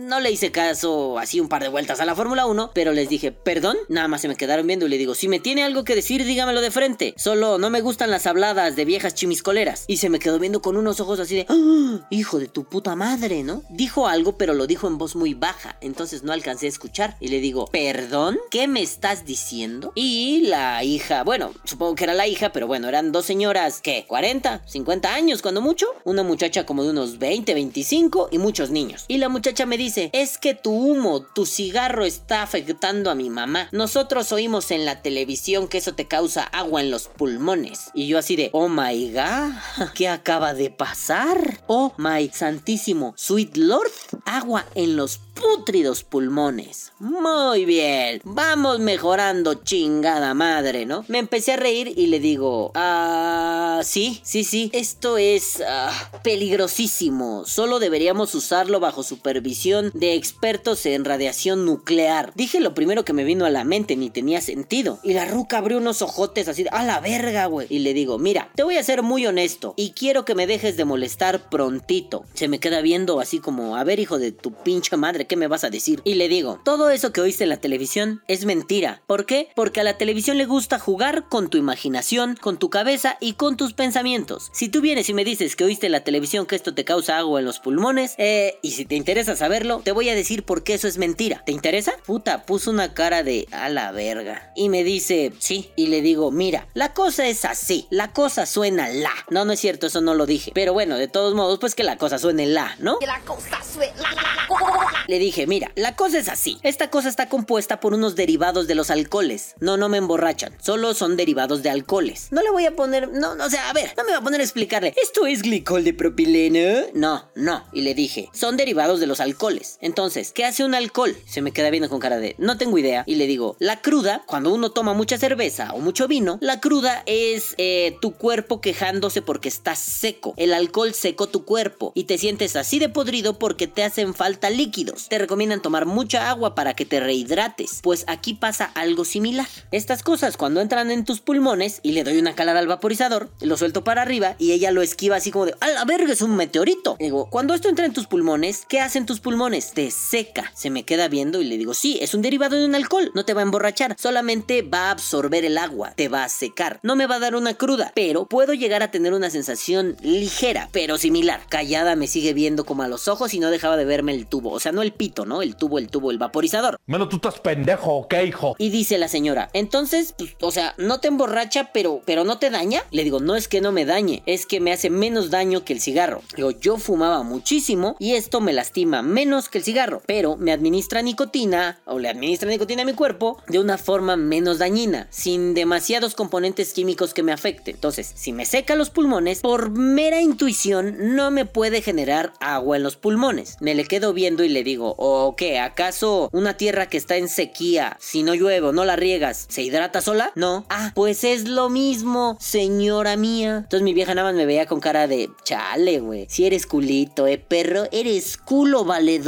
no 0.06 0.20
le 0.20 0.30
hice 0.30 0.52
caso 0.52 1.18
así 1.18 1.40
un 1.40 1.48
par 1.48 1.62
de 1.62 1.68
vueltas 1.68 2.00
a 2.00 2.04
la 2.04 2.14
Fórmula 2.14 2.46
1, 2.46 2.70
pero 2.72 2.92
les 2.92 3.08
dije, 3.08 3.32
perdón, 3.32 3.76
nada 3.88 4.06
más 4.06 4.20
se 4.20 4.28
me 4.28 4.36
quedaron 4.36 4.66
viendo 4.66 4.86
y 4.86 4.88
le 4.88 4.98
digo, 4.98 5.14
si 5.14 5.26
me 5.26 5.40
tiene 5.40 5.64
algo 5.64 5.82
que 5.84 5.96
decir, 5.96 6.24
dígamelo 6.24 6.60
de 6.60 6.70
frente. 6.70 7.14
Solo 7.16 7.58
no 7.58 7.70
me 7.70 7.80
gustan 7.80 8.10
las 8.10 8.26
habladas 8.26 8.76
de 8.76 8.84
viejas 8.84 9.14
chimiscoleras. 9.14 9.84
Y 9.88 9.96
se 9.96 10.08
me 10.08 10.20
quedó 10.20 10.38
viendo 10.38 10.62
con 10.62 10.76
unos 10.76 11.00
ojos 11.00 11.18
así 11.18 11.34
de, 11.34 11.46
¡Ah! 11.48 12.06
hijo 12.10 12.38
de 12.38 12.46
tu 12.46 12.64
puta 12.64 12.94
madre, 12.94 13.42
¿no? 13.42 13.62
Dijo 13.68 14.06
algo, 14.06 14.38
pero 14.38 14.54
lo 14.54 14.66
dijo 14.68 14.86
en 14.86 14.96
voz 14.96 15.16
muy 15.16 15.34
baja, 15.34 15.76
entonces 15.80 16.22
no 16.22 16.32
alcancé 16.32 16.66
a 16.66 16.70
escuchar. 16.70 17.16
Y 17.20 17.28
le 17.28 17.40
digo, 17.40 17.66
perdón, 17.66 18.38
¿qué 18.50 18.68
me 18.68 18.82
estás 18.82 19.24
diciendo? 19.24 19.92
Y 19.96 20.42
la 20.42 20.84
hija, 20.84 21.24
bueno, 21.24 21.52
supongo 21.64 21.96
que 21.96 22.04
era 22.04 22.14
la 22.14 22.28
hija, 22.28 22.52
pero 22.52 22.68
bueno, 22.68 22.88
eran 22.88 23.10
dos 23.10 23.26
señoras, 23.26 23.80
¿qué? 23.82 24.04
40, 24.06 24.62
50 24.66 25.14
años, 25.14 25.42
cuando 25.42 25.60
mucho. 25.60 25.86
Una 26.04 26.22
muchacha 26.22 26.64
como 26.64 26.84
de 26.84 26.90
unos 26.90 27.18
20, 27.18 27.54
25 27.54 28.28
y 28.30 28.38
muchos 28.38 28.70
niños. 28.70 29.04
Y 29.08 29.18
la 29.18 29.28
muchacha 29.28 29.66
me 29.66 29.76
dice, 29.76 29.95
es 30.12 30.38
que 30.38 30.54
tu 30.54 30.72
humo, 30.72 31.22
tu 31.22 31.46
cigarro 31.46 32.04
está 32.04 32.42
afectando 32.42 33.10
a 33.10 33.14
mi 33.14 33.30
mamá. 33.30 33.68
Nosotros 33.72 34.32
oímos 34.32 34.70
en 34.70 34.84
la 34.84 35.02
televisión 35.02 35.68
que 35.68 35.78
eso 35.78 35.94
te 35.94 36.06
causa 36.06 36.42
agua 36.44 36.80
en 36.80 36.90
los 36.90 37.08
pulmones. 37.08 37.90
Y 37.94 38.06
yo 38.06 38.18
así 38.18 38.36
de, 38.36 38.50
oh 38.52 38.68
my 38.68 39.12
god, 39.12 39.88
¿qué 39.94 40.08
acaba 40.08 40.54
de 40.54 40.70
pasar? 40.70 41.60
Oh 41.66 41.92
my 41.96 42.30
santísimo, 42.32 43.14
sweet 43.16 43.56
lord, 43.56 43.90
agua 44.24 44.66
en 44.74 44.96
los 44.96 45.18
pútridos 45.18 46.02
pulmones. 46.02 46.92
Muy 46.98 47.64
bien, 47.64 48.20
vamos 48.24 48.78
mejorando, 48.80 49.54
chingada 49.54 50.32
madre, 50.34 50.86
¿no? 50.86 51.04
Me 51.08 51.18
empecé 51.18 51.52
a 51.52 51.56
reír 51.56 51.92
y 51.94 52.06
le 52.06 52.20
digo, 52.20 52.72
ah, 52.74 53.80
sí, 53.84 54.20
sí, 54.24 54.44
sí, 54.44 54.70
esto 54.72 55.18
es 55.18 55.62
ah, 55.66 55.92
peligrosísimo. 56.22 57.44
Solo 57.44 57.78
deberíamos 57.78 58.34
usarlo 58.34 58.80
bajo 58.80 59.02
supervisión 59.02 59.85
de 59.94 60.14
expertos 60.14 60.86
en 60.86 61.04
radiación 61.04 61.64
nuclear. 61.64 62.32
Dije 62.34 62.60
lo 62.60 62.74
primero 62.74 63.04
que 63.04 63.12
me 63.12 63.24
vino 63.24 63.44
a 63.44 63.50
la 63.50 63.64
mente, 63.64 63.96
ni 63.96 64.10
tenía 64.10 64.40
sentido. 64.40 64.98
Y 65.02 65.14
la 65.14 65.24
ruca 65.24 65.58
abrió 65.58 65.78
unos 65.78 66.02
ojotes 66.02 66.48
así, 66.48 66.66
a 66.70 66.84
la 66.84 67.00
verga, 67.00 67.46
güey. 67.46 67.66
Y 67.70 67.80
le 67.80 67.94
digo, 67.94 68.18
mira, 68.18 68.50
te 68.54 68.62
voy 68.62 68.76
a 68.76 68.82
ser 68.82 69.02
muy 69.02 69.26
honesto 69.26 69.74
y 69.76 69.90
quiero 69.90 70.24
que 70.24 70.34
me 70.34 70.46
dejes 70.46 70.76
de 70.76 70.84
molestar 70.84 71.48
prontito. 71.48 72.24
Se 72.34 72.48
me 72.48 72.60
queda 72.60 72.80
viendo 72.80 73.20
así 73.20 73.38
como, 73.38 73.76
a 73.76 73.84
ver, 73.84 74.00
hijo 74.00 74.18
de 74.18 74.32
tu 74.32 74.52
pinche 74.52 74.96
madre, 74.96 75.26
¿qué 75.26 75.36
me 75.36 75.48
vas 75.48 75.64
a 75.64 75.70
decir? 75.70 76.00
Y 76.04 76.14
le 76.14 76.28
digo, 76.28 76.60
todo 76.64 76.90
eso 76.90 77.12
que 77.12 77.20
oíste 77.20 77.44
en 77.44 77.50
la 77.50 77.56
televisión 77.58 78.22
es 78.28 78.44
mentira. 78.44 79.02
¿Por 79.06 79.26
qué? 79.26 79.48
Porque 79.54 79.80
a 79.80 79.84
la 79.84 79.98
televisión 79.98 80.38
le 80.38 80.46
gusta 80.46 80.78
jugar 80.78 81.28
con 81.28 81.48
tu 81.48 81.58
imaginación, 81.58 82.36
con 82.36 82.58
tu 82.58 82.70
cabeza 82.70 83.16
y 83.20 83.34
con 83.34 83.56
tus 83.56 83.72
pensamientos. 83.72 84.50
Si 84.52 84.68
tú 84.68 84.80
vienes 84.80 85.08
y 85.08 85.14
me 85.14 85.24
dices 85.24 85.56
que 85.56 85.64
oíste 85.64 85.86
en 85.86 85.92
la 85.92 86.04
televisión 86.04 86.46
que 86.46 86.56
esto 86.56 86.74
te 86.74 86.84
causa 86.84 87.18
agua 87.18 87.40
en 87.40 87.46
los 87.46 87.58
pulmones, 87.58 88.14
eh, 88.18 88.58
y 88.62 88.72
si 88.72 88.84
te 88.84 88.94
interesa 88.94 89.36
saberlo, 89.36 89.75
te 89.82 89.92
voy 89.92 90.08
a 90.08 90.14
decir 90.14 90.44
por 90.44 90.62
qué 90.62 90.74
eso 90.74 90.88
es 90.88 90.98
mentira. 90.98 91.42
¿Te 91.44 91.52
interesa? 91.52 91.94
Puta, 92.04 92.44
puso 92.44 92.70
una 92.70 92.94
cara 92.94 93.22
de 93.22 93.48
a 93.52 93.68
la 93.68 93.92
verga. 93.92 94.52
Y 94.54 94.68
me 94.68 94.84
dice, 94.84 95.32
sí. 95.38 95.70
Y 95.76 95.86
le 95.88 96.02
digo, 96.02 96.30
mira, 96.30 96.68
la 96.74 96.92
cosa 96.94 97.26
es 97.26 97.44
así. 97.44 97.86
La 97.90 98.12
cosa 98.12 98.46
suena 98.46 98.88
la. 98.88 99.12
No, 99.30 99.44
no 99.44 99.52
es 99.52 99.60
cierto, 99.60 99.86
eso 99.86 100.00
no 100.00 100.14
lo 100.14 100.26
dije. 100.26 100.52
Pero 100.54 100.72
bueno, 100.72 100.96
de 100.96 101.08
todos 101.08 101.34
modos, 101.34 101.58
pues 101.58 101.74
que 101.74 101.84
la 101.84 101.96
cosa 101.96 102.18
suene 102.18 102.46
la, 102.46 102.74
¿no? 102.78 102.98
Que 102.98 103.06
la 103.06 103.20
cosa 103.20 103.62
suena 103.62 104.12
la. 104.12 105.06
Le 105.08 105.18
dije, 105.18 105.46
mira, 105.46 105.70
la 105.76 105.94
cosa 105.94 106.18
es 106.18 106.28
así. 106.28 106.58
Esta 106.62 106.90
cosa 106.90 107.08
está 107.08 107.28
compuesta 107.28 107.78
por 107.80 107.94
unos 107.94 108.16
derivados 108.16 108.66
de 108.66 108.74
los 108.74 108.90
alcoholes. 108.90 109.54
No, 109.60 109.76
no 109.76 109.88
me 109.88 109.98
emborrachan. 109.98 110.52
Solo 110.60 110.94
son 110.94 111.16
derivados 111.16 111.62
de 111.62 111.70
alcoholes. 111.70 112.28
No 112.32 112.42
le 112.42 112.50
voy 112.50 112.66
a 112.66 112.74
poner, 112.74 113.08
no, 113.12 113.34
no, 113.34 113.46
o 113.46 113.50
sea, 113.50 113.70
a 113.70 113.72
ver, 113.72 113.92
no 113.96 114.04
me 114.04 114.10
voy 114.10 114.18
a 114.18 114.22
poner 114.22 114.40
a 114.40 114.44
explicarle. 114.44 114.94
¿Esto 115.00 115.26
es 115.26 115.42
glicol 115.42 115.84
de 115.84 115.94
propileno? 115.94 116.86
No, 116.94 117.28
no. 117.34 117.64
Y 117.72 117.82
le 117.82 117.94
dije, 117.94 118.28
son 118.32 118.56
derivados 118.56 119.00
de 119.00 119.06
los 119.06 119.20
alcoholes. 119.20 119.65
Entonces, 119.80 120.32
¿qué 120.32 120.44
hace 120.44 120.64
un 120.64 120.74
alcohol? 120.74 121.16
Se 121.26 121.42
me 121.42 121.52
queda 121.52 121.70
viendo 121.70 121.88
con 121.88 122.00
cara 122.00 122.18
de, 122.18 122.34
no 122.38 122.56
tengo 122.58 122.78
idea. 122.78 123.04
Y 123.06 123.16
le 123.16 123.26
digo, 123.26 123.56
la 123.58 123.80
cruda, 123.80 124.22
cuando 124.26 124.52
uno 124.52 124.70
toma 124.70 124.94
mucha 124.94 125.18
cerveza 125.18 125.72
o 125.72 125.78
mucho 125.78 126.08
vino, 126.08 126.38
la 126.40 126.60
cruda 126.60 127.02
es 127.06 127.54
eh, 127.58 127.96
tu 128.00 128.12
cuerpo 128.12 128.60
quejándose 128.60 129.22
porque 129.22 129.48
estás 129.48 129.78
seco. 129.78 130.34
El 130.36 130.52
alcohol 130.52 130.94
secó 130.94 131.28
tu 131.28 131.44
cuerpo 131.44 131.92
y 131.94 132.04
te 132.04 132.18
sientes 132.18 132.56
así 132.56 132.78
de 132.78 132.88
podrido 132.88 133.38
porque 133.38 133.66
te 133.66 133.82
hacen 133.82 134.14
falta 134.14 134.50
líquidos. 134.50 135.08
Te 135.08 135.18
recomiendan 135.18 135.62
tomar 135.62 135.86
mucha 135.86 136.30
agua 136.30 136.54
para 136.54 136.74
que 136.74 136.84
te 136.84 137.00
rehidrates, 137.00 137.80
pues 137.82 138.04
aquí 138.06 138.34
pasa 138.34 138.64
algo 138.74 139.04
similar. 139.04 139.46
Estas 139.72 140.02
cosas 140.02 140.36
cuando 140.36 140.60
entran 140.60 140.90
en 140.90 141.04
tus 141.04 141.20
pulmones 141.20 141.80
y 141.82 141.92
le 141.92 142.04
doy 142.04 142.18
una 142.18 142.34
calada 142.34 142.60
al 142.60 142.66
vaporizador, 142.66 143.30
lo 143.40 143.56
suelto 143.56 143.84
para 143.84 144.02
arriba 144.02 144.36
y 144.38 144.52
ella 144.52 144.70
lo 144.70 144.82
esquiva 144.82 145.16
así 145.16 145.30
como 145.30 145.46
de, 145.46 145.54
a 145.60 145.68
la 145.68 145.84
verga, 145.84 146.12
es 146.12 146.22
un 146.22 146.36
meteorito. 146.36 146.96
Digo, 146.98 147.28
cuando 147.30 147.54
esto 147.54 147.68
entra 147.68 147.86
en 147.86 147.92
tus 147.92 148.06
pulmones, 148.06 148.64
¿qué 148.68 148.80
hacen 148.80 149.06
tus 149.06 149.20
pulmones? 149.20 149.55
Te 149.56 149.90
seca. 149.90 150.52
Se 150.54 150.68
me 150.68 150.84
queda 150.84 151.08
viendo 151.08 151.40
y 151.40 151.44
le 151.44 151.56
digo, 151.56 151.72
sí, 151.72 151.98
es 152.02 152.12
un 152.12 152.20
derivado 152.20 152.58
de 152.58 152.66
un 152.66 152.74
alcohol, 152.74 153.10
no 153.14 153.24
te 153.24 153.32
va 153.32 153.40
a 153.40 153.42
emborrachar, 153.42 153.96
solamente 153.98 154.60
va 154.60 154.88
a 154.88 154.90
absorber 154.90 155.46
el 155.46 155.56
agua, 155.56 155.92
te 155.96 156.08
va 156.08 156.24
a 156.24 156.28
secar. 156.28 156.78
No 156.82 156.94
me 156.94 157.06
va 157.06 157.16
a 157.16 157.20
dar 157.20 157.34
una 157.34 157.54
cruda, 157.54 157.92
pero 157.94 158.26
puedo 158.26 158.52
llegar 158.52 158.82
a 158.82 158.90
tener 158.90 159.14
una 159.14 159.30
sensación 159.30 159.96
ligera, 160.02 160.68
pero 160.72 160.98
similar. 160.98 161.40
Callada 161.48 161.96
me 161.96 162.06
sigue 162.06 162.34
viendo 162.34 162.64
como 162.64 162.82
a 162.82 162.88
los 162.88 163.08
ojos 163.08 163.32
y 163.32 163.38
no 163.38 163.50
dejaba 163.50 163.76
de 163.76 163.86
verme 163.86 164.12
el 164.12 164.26
tubo, 164.26 164.50
o 164.50 164.60
sea, 164.60 164.72
no 164.72 164.82
el 164.82 164.92
pito, 164.92 165.24
¿no? 165.24 165.42
El 165.42 165.56
tubo, 165.56 165.78
el 165.78 165.88
tubo, 165.88 166.10
el 166.10 166.18
vaporizador. 166.18 166.78
Menos 166.86 167.08
tú 167.08 167.16
estás 167.16 167.40
pendejo, 167.40 167.94
¿ok, 167.94 168.14
hijo? 168.26 168.56
Y 168.58 168.70
dice 168.70 168.98
la 168.98 169.08
señora, 169.08 169.48
entonces, 169.52 170.14
pues, 170.16 170.34
o 170.40 170.50
sea, 170.50 170.74
no 170.76 171.00
te 171.00 171.08
emborracha, 171.08 171.70
pero, 171.72 172.02
pero 172.04 172.24
no 172.24 172.38
te 172.38 172.50
daña. 172.50 172.82
Le 172.90 173.04
digo, 173.04 173.20
no 173.20 173.36
es 173.36 173.48
que 173.48 173.60
no 173.60 173.72
me 173.72 173.84
dañe, 173.84 174.22
es 174.26 174.46
que 174.46 174.60
me 174.60 174.72
hace 174.72 174.90
menos 174.90 175.30
daño 175.30 175.64
que 175.64 175.72
el 175.72 175.80
cigarro. 175.80 176.22
Digo, 176.36 176.50
yo 176.50 176.76
fumaba 176.78 177.22
muchísimo 177.22 177.96
y 177.98 178.14
esto 178.14 178.40
me 178.40 178.52
lastima 178.52 179.02
menos 179.02 179.35
que 179.48 179.58
el 179.58 179.64
cigarro, 179.64 180.02
pero 180.06 180.36
me 180.36 180.52
administra 180.52 181.02
nicotina 181.02 181.78
o 181.84 181.98
le 181.98 182.08
administra 182.08 182.50
nicotina 182.50 182.82
a 182.82 182.86
mi 182.86 182.94
cuerpo 182.94 183.42
de 183.48 183.58
una 183.58 183.78
forma 183.78 184.16
menos 184.16 184.58
dañina, 184.58 185.06
sin 185.10 185.54
demasiados 185.54 186.14
componentes 186.14 186.72
químicos 186.72 187.14
que 187.14 187.22
me 187.22 187.32
afecten. 187.32 187.74
Entonces, 187.74 188.12
si 188.14 188.32
me 188.32 188.46
seca 188.46 188.76
los 188.76 188.90
pulmones, 188.90 189.40
por 189.40 189.70
mera 189.70 190.20
intuición 190.20 191.14
no 191.14 191.30
me 191.30 191.44
puede 191.44 191.82
generar 191.82 192.32
agua 192.40 192.76
en 192.76 192.82
los 192.82 192.96
pulmones. 192.96 193.56
Me 193.60 193.74
le 193.74 193.84
quedo 193.84 194.12
viendo 194.12 194.44
y 194.44 194.48
le 194.48 194.64
digo, 194.64 194.94
¿o 194.98 195.36
qué? 195.36 195.58
¿Acaso 195.58 196.28
una 196.32 196.56
tierra 196.56 196.88
que 196.88 196.96
está 196.96 197.16
en 197.16 197.28
sequía, 197.28 197.96
si 198.00 198.22
no 198.22 198.34
llueve 198.34 198.56
no 198.72 198.84
la 198.84 198.96
riegas, 198.96 199.46
se 199.48 199.62
hidrata 199.62 200.00
sola? 200.00 200.32
No. 200.34 200.66
Ah, 200.68 200.92
pues 200.94 201.24
es 201.24 201.48
lo 201.48 201.68
mismo, 201.68 202.36
señora 202.40 203.16
mía. 203.16 203.58
Entonces 203.58 203.82
mi 203.82 203.94
vieja 203.94 204.14
nada 204.14 204.28
más 204.28 204.36
me 204.36 204.46
veía 204.46 204.66
con 204.66 204.80
cara 204.80 205.06
de, 205.06 205.30
chale, 205.44 206.00
güey. 206.00 206.26
Si 206.28 206.46
eres 206.46 206.66
culito, 206.66 207.26
eh, 207.26 207.38
perro, 207.38 207.84
eres 207.92 208.36
culo 208.36 208.84
valedor. 208.84 209.25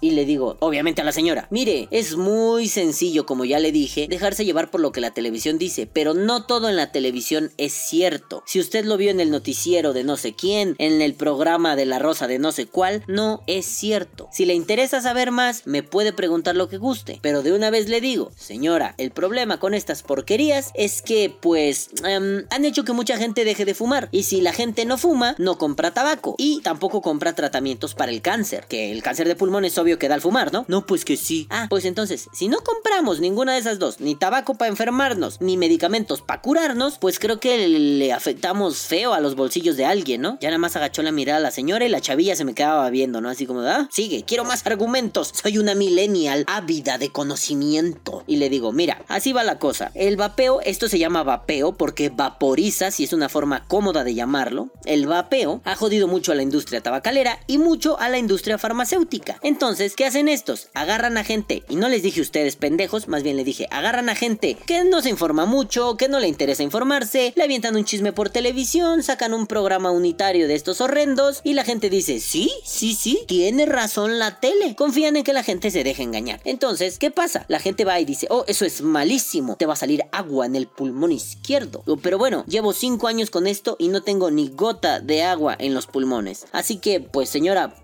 Y 0.00 0.10
le 0.12 0.24
digo, 0.24 0.56
obviamente 0.60 1.02
a 1.02 1.04
la 1.04 1.12
señora, 1.12 1.46
mire, 1.50 1.88
es 1.90 2.16
muy 2.16 2.68
sencillo, 2.68 3.26
como 3.26 3.44
ya 3.44 3.58
le 3.58 3.72
dije, 3.72 4.06
dejarse 4.08 4.44
llevar 4.44 4.70
por 4.70 4.80
lo 4.80 4.92
que 4.92 5.00
la 5.00 5.12
televisión 5.12 5.58
dice, 5.58 5.86
pero 5.90 6.14
no 6.14 6.44
todo 6.44 6.68
en 6.68 6.76
la 6.76 6.92
televisión 6.92 7.52
es 7.58 7.72
cierto. 7.72 8.42
Si 8.46 8.60
usted 8.60 8.84
lo 8.84 8.96
vio 8.96 9.10
en 9.10 9.20
el 9.20 9.30
noticiero 9.30 9.92
de 9.92 10.04
no 10.04 10.16
sé 10.16 10.34
quién, 10.34 10.76
en 10.78 11.02
el 11.02 11.14
programa 11.14 11.76
de 11.76 11.86
la 11.86 11.98
rosa 11.98 12.26
de 12.26 12.38
no 12.38 12.52
sé 12.52 12.66
cuál, 12.66 13.02
no 13.06 13.42
es 13.46 13.66
cierto. 13.66 14.28
Si 14.32 14.44
le 14.44 14.54
interesa 14.54 15.00
saber 15.00 15.30
más, 15.30 15.66
me 15.66 15.82
puede 15.82 16.12
preguntar 16.12 16.56
lo 16.56 16.68
que 16.68 16.78
guste, 16.78 17.18
pero 17.22 17.42
de 17.42 17.52
una 17.52 17.70
vez 17.70 17.88
le 17.88 18.00
digo, 18.00 18.30
señora, 18.36 18.94
el 18.98 19.10
problema 19.10 19.58
con 19.58 19.74
estas 19.74 20.02
porquerías 20.02 20.70
es 20.74 21.02
que, 21.02 21.34
pues, 21.40 21.90
em, 22.04 22.44
han 22.50 22.64
hecho 22.64 22.84
que 22.84 22.92
mucha 22.92 23.16
gente 23.16 23.44
deje 23.44 23.64
de 23.64 23.74
fumar. 23.74 24.08
Y 24.12 24.24
si 24.24 24.40
la 24.40 24.52
gente 24.52 24.84
no 24.84 24.98
fuma, 24.98 25.34
no 25.38 25.58
compra 25.58 25.92
tabaco. 25.92 26.34
Y 26.38 26.60
tampoco 26.62 27.02
compra 27.02 27.34
tratamientos 27.34 27.94
para 27.94 28.12
el 28.12 28.22
cáncer. 28.22 28.66
Que 28.68 28.92
el 28.92 29.02
cáncer 29.02 29.28
de 29.28 29.33
pulmón 29.36 29.64
es 29.64 29.78
obvio 29.78 29.98
que 29.98 30.08
da 30.08 30.14
al 30.14 30.20
fumar, 30.20 30.52
¿no? 30.52 30.64
No, 30.68 30.86
pues 30.86 31.04
que 31.04 31.16
sí. 31.16 31.46
Ah, 31.50 31.66
pues 31.68 31.84
entonces, 31.84 32.28
si 32.32 32.48
no 32.48 32.58
compramos 32.60 33.20
ninguna 33.20 33.54
de 33.54 33.58
esas 33.58 33.78
dos, 33.78 34.00
ni 34.00 34.14
tabaco 34.14 34.54
para 34.54 34.70
enfermarnos, 34.70 35.40
ni 35.40 35.56
medicamentos 35.56 36.22
para 36.22 36.40
curarnos, 36.40 36.98
pues 36.98 37.18
creo 37.18 37.40
que 37.40 37.68
le 37.68 38.12
afectamos 38.12 38.78
feo 38.78 39.14
a 39.14 39.20
los 39.20 39.34
bolsillos 39.34 39.76
de 39.76 39.84
alguien, 39.84 40.22
¿no? 40.22 40.38
Ya 40.40 40.48
nada 40.48 40.58
más 40.58 40.76
agachó 40.76 41.02
la 41.02 41.12
mirada 41.12 41.38
a 41.38 41.42
la 41.42 41.50
señora 41.50 41.84
y 41.84 41.88
la 41.88 42.00
chavilla 42.00 42.36
se 42.36 42.44
me 42.44 42.54
quedaba 42.54 42.88
viendo, 42.90 43.20
¿no? 43.20 43.28
Así 43.28 43.46
como, 43.46 43.60
ah, 43.60 43.88
sigue, 43.90 44.24
quiero 44.24 44.44
más 44.44 44.66
argumentos. 44.66 45.32
Soy 45.42 45.58
una 45.58 45.74
millennial 45.74 46.44
ávida 46.46 46.98
de 46.98 47.10
conocimiento. 47.10 48.24
Y 48.26 48.36
le 48.36 48.48
digo, 48.48 48.72
mira, 48.72 49.02
así 49.08 49.32
va 49.32 49.44
la 49.44 49.58
cosa. 49.58 49.90
El 49.94 50.16
vapeo, 50.16 50.60
esto 50.60 50.88
se 50.88 50.98
llama 50.98 51.22
vapeo 51.22 51.76
porque 51.76 52.10
vaporiza, 52.10 52.90
si 52.90 53.04
es 53.04 53.12
una 53.12 53.28
forma 53.28 53.64
cómoda 53.66 54.04
de 54.04 54.14
llamarlo. 54.14 54.70
El 54.84 55.06
vapeo 55.06 55.60
ha 55.64 55.76
jodido 55.76 56.08
mucho 56.08 56.32
a 56.32 56.34
la 56.34 56.42
industria 56.42 56.82
tabacalera 56.82 57.38
y 57.46 57.58
mucho 57.58 57.98
a 57.98 58.08
la 58.08 58.18
industria 58.18 58.58
farmacéutica. 58.58 59.23
Entonces, 59.42 59.94
¿qué 59.96 60.04
hacen 60.04 60.28
estos? 60.28 60.68
Agarran 60.74 61.18
a 61.18 61.24
gente, 61.24 61.62
y 61.68 61.76
no 61.76 61.88
les 61.88 62.02
dije 62.02 62.20
ustedes 62.20 62.56
pendejos, 62.56 63.08
más 63.08 63.22
bien 63.22 63.36
le 63.36 63.44
dije, 63.44 63.66
agarran 63.70 64.08
a 64.08 64.14
gente 64.14 64.56
que 64.66 64.84
no 64.84 65.02
se 65.02 65.10
informa 65.10 65.46
mucho, 65.46 65.96
que 65.96 66.08
no 66.08 66.20
le 66.20 66.28
interesa 66.28 66.62
informarse, 66.62 67.32
le 67.36 67.42
avientan 67.42 67.76
un 67.76 67.84
chisme 67.84 68.12
por 68.12 68.30
televisión, 68.30 69.02
sacan 69.02 69.34
un 69.34 69.46
programa 69.46 69.90
unitario 69.90 70.48
de 70.48 70.54
estos 70.54 70.80
horrendos 70.80 71.40
y 71.44 71.54
la 71.54 71.64
gente 71.64 71.90
dice, 71.90 72.20
sí, 72.20 72.50
sí, 72.64 72.94
sí, 72.94 73.20
tiene 73.26 73.66
razón 73.66 74.18
la 74.18 74.40
tele. 74.40 74.74
Confían 74.76 75.16
en 75.16 75.24
que 75.24 75.32
la 75.32 75.42
gente 75.42 75.70
se 75.70 75.84
deje 75.84 76.02
engañar. 76.02 76.40
Entonces, 76.44 76.98
¿qué 76.98 77.10
pasa? 77.10 77.44
La 77.48 77.60
gente 77.60 77.84
va 77.84 78.00
y 78.00 78.04
dice, 78.04 78.26
oh, 78.30 78.44
eso 78.48 78.64
es 78.64 78.82
malísimo, 78.82 79.56
te 79.56 79.66
va 79.66 79.74
a 79.74 79.76
salir 79.76 80.04
agua 80.12 80.46
en 80.46 80.56
el 80.56 80.66
pulmón 80.66 81.12
izquierdo. 81.12 81.82
Pero 82.02 82.18
bueno, 82.18 82.44
llevo 82.46 82.72
5 82.72 83.06
años 83.08 83.30
con 83.30 83.46
esto 83.46 83.76
y 83.78 83.88
no 83.88 84.02
tengo 84.02 84.30
ni 84.30 84.48
gota 84.48 85.00
de 85.00 85.22
agua 85.22 85.56
en 85.58 85.74
los 85.74 85.86
pulmones. 85.86 86.46
Así 86.52 86.76
que, 86.76 87.00
pues 87.00 87.28
señora, 87.28 87.74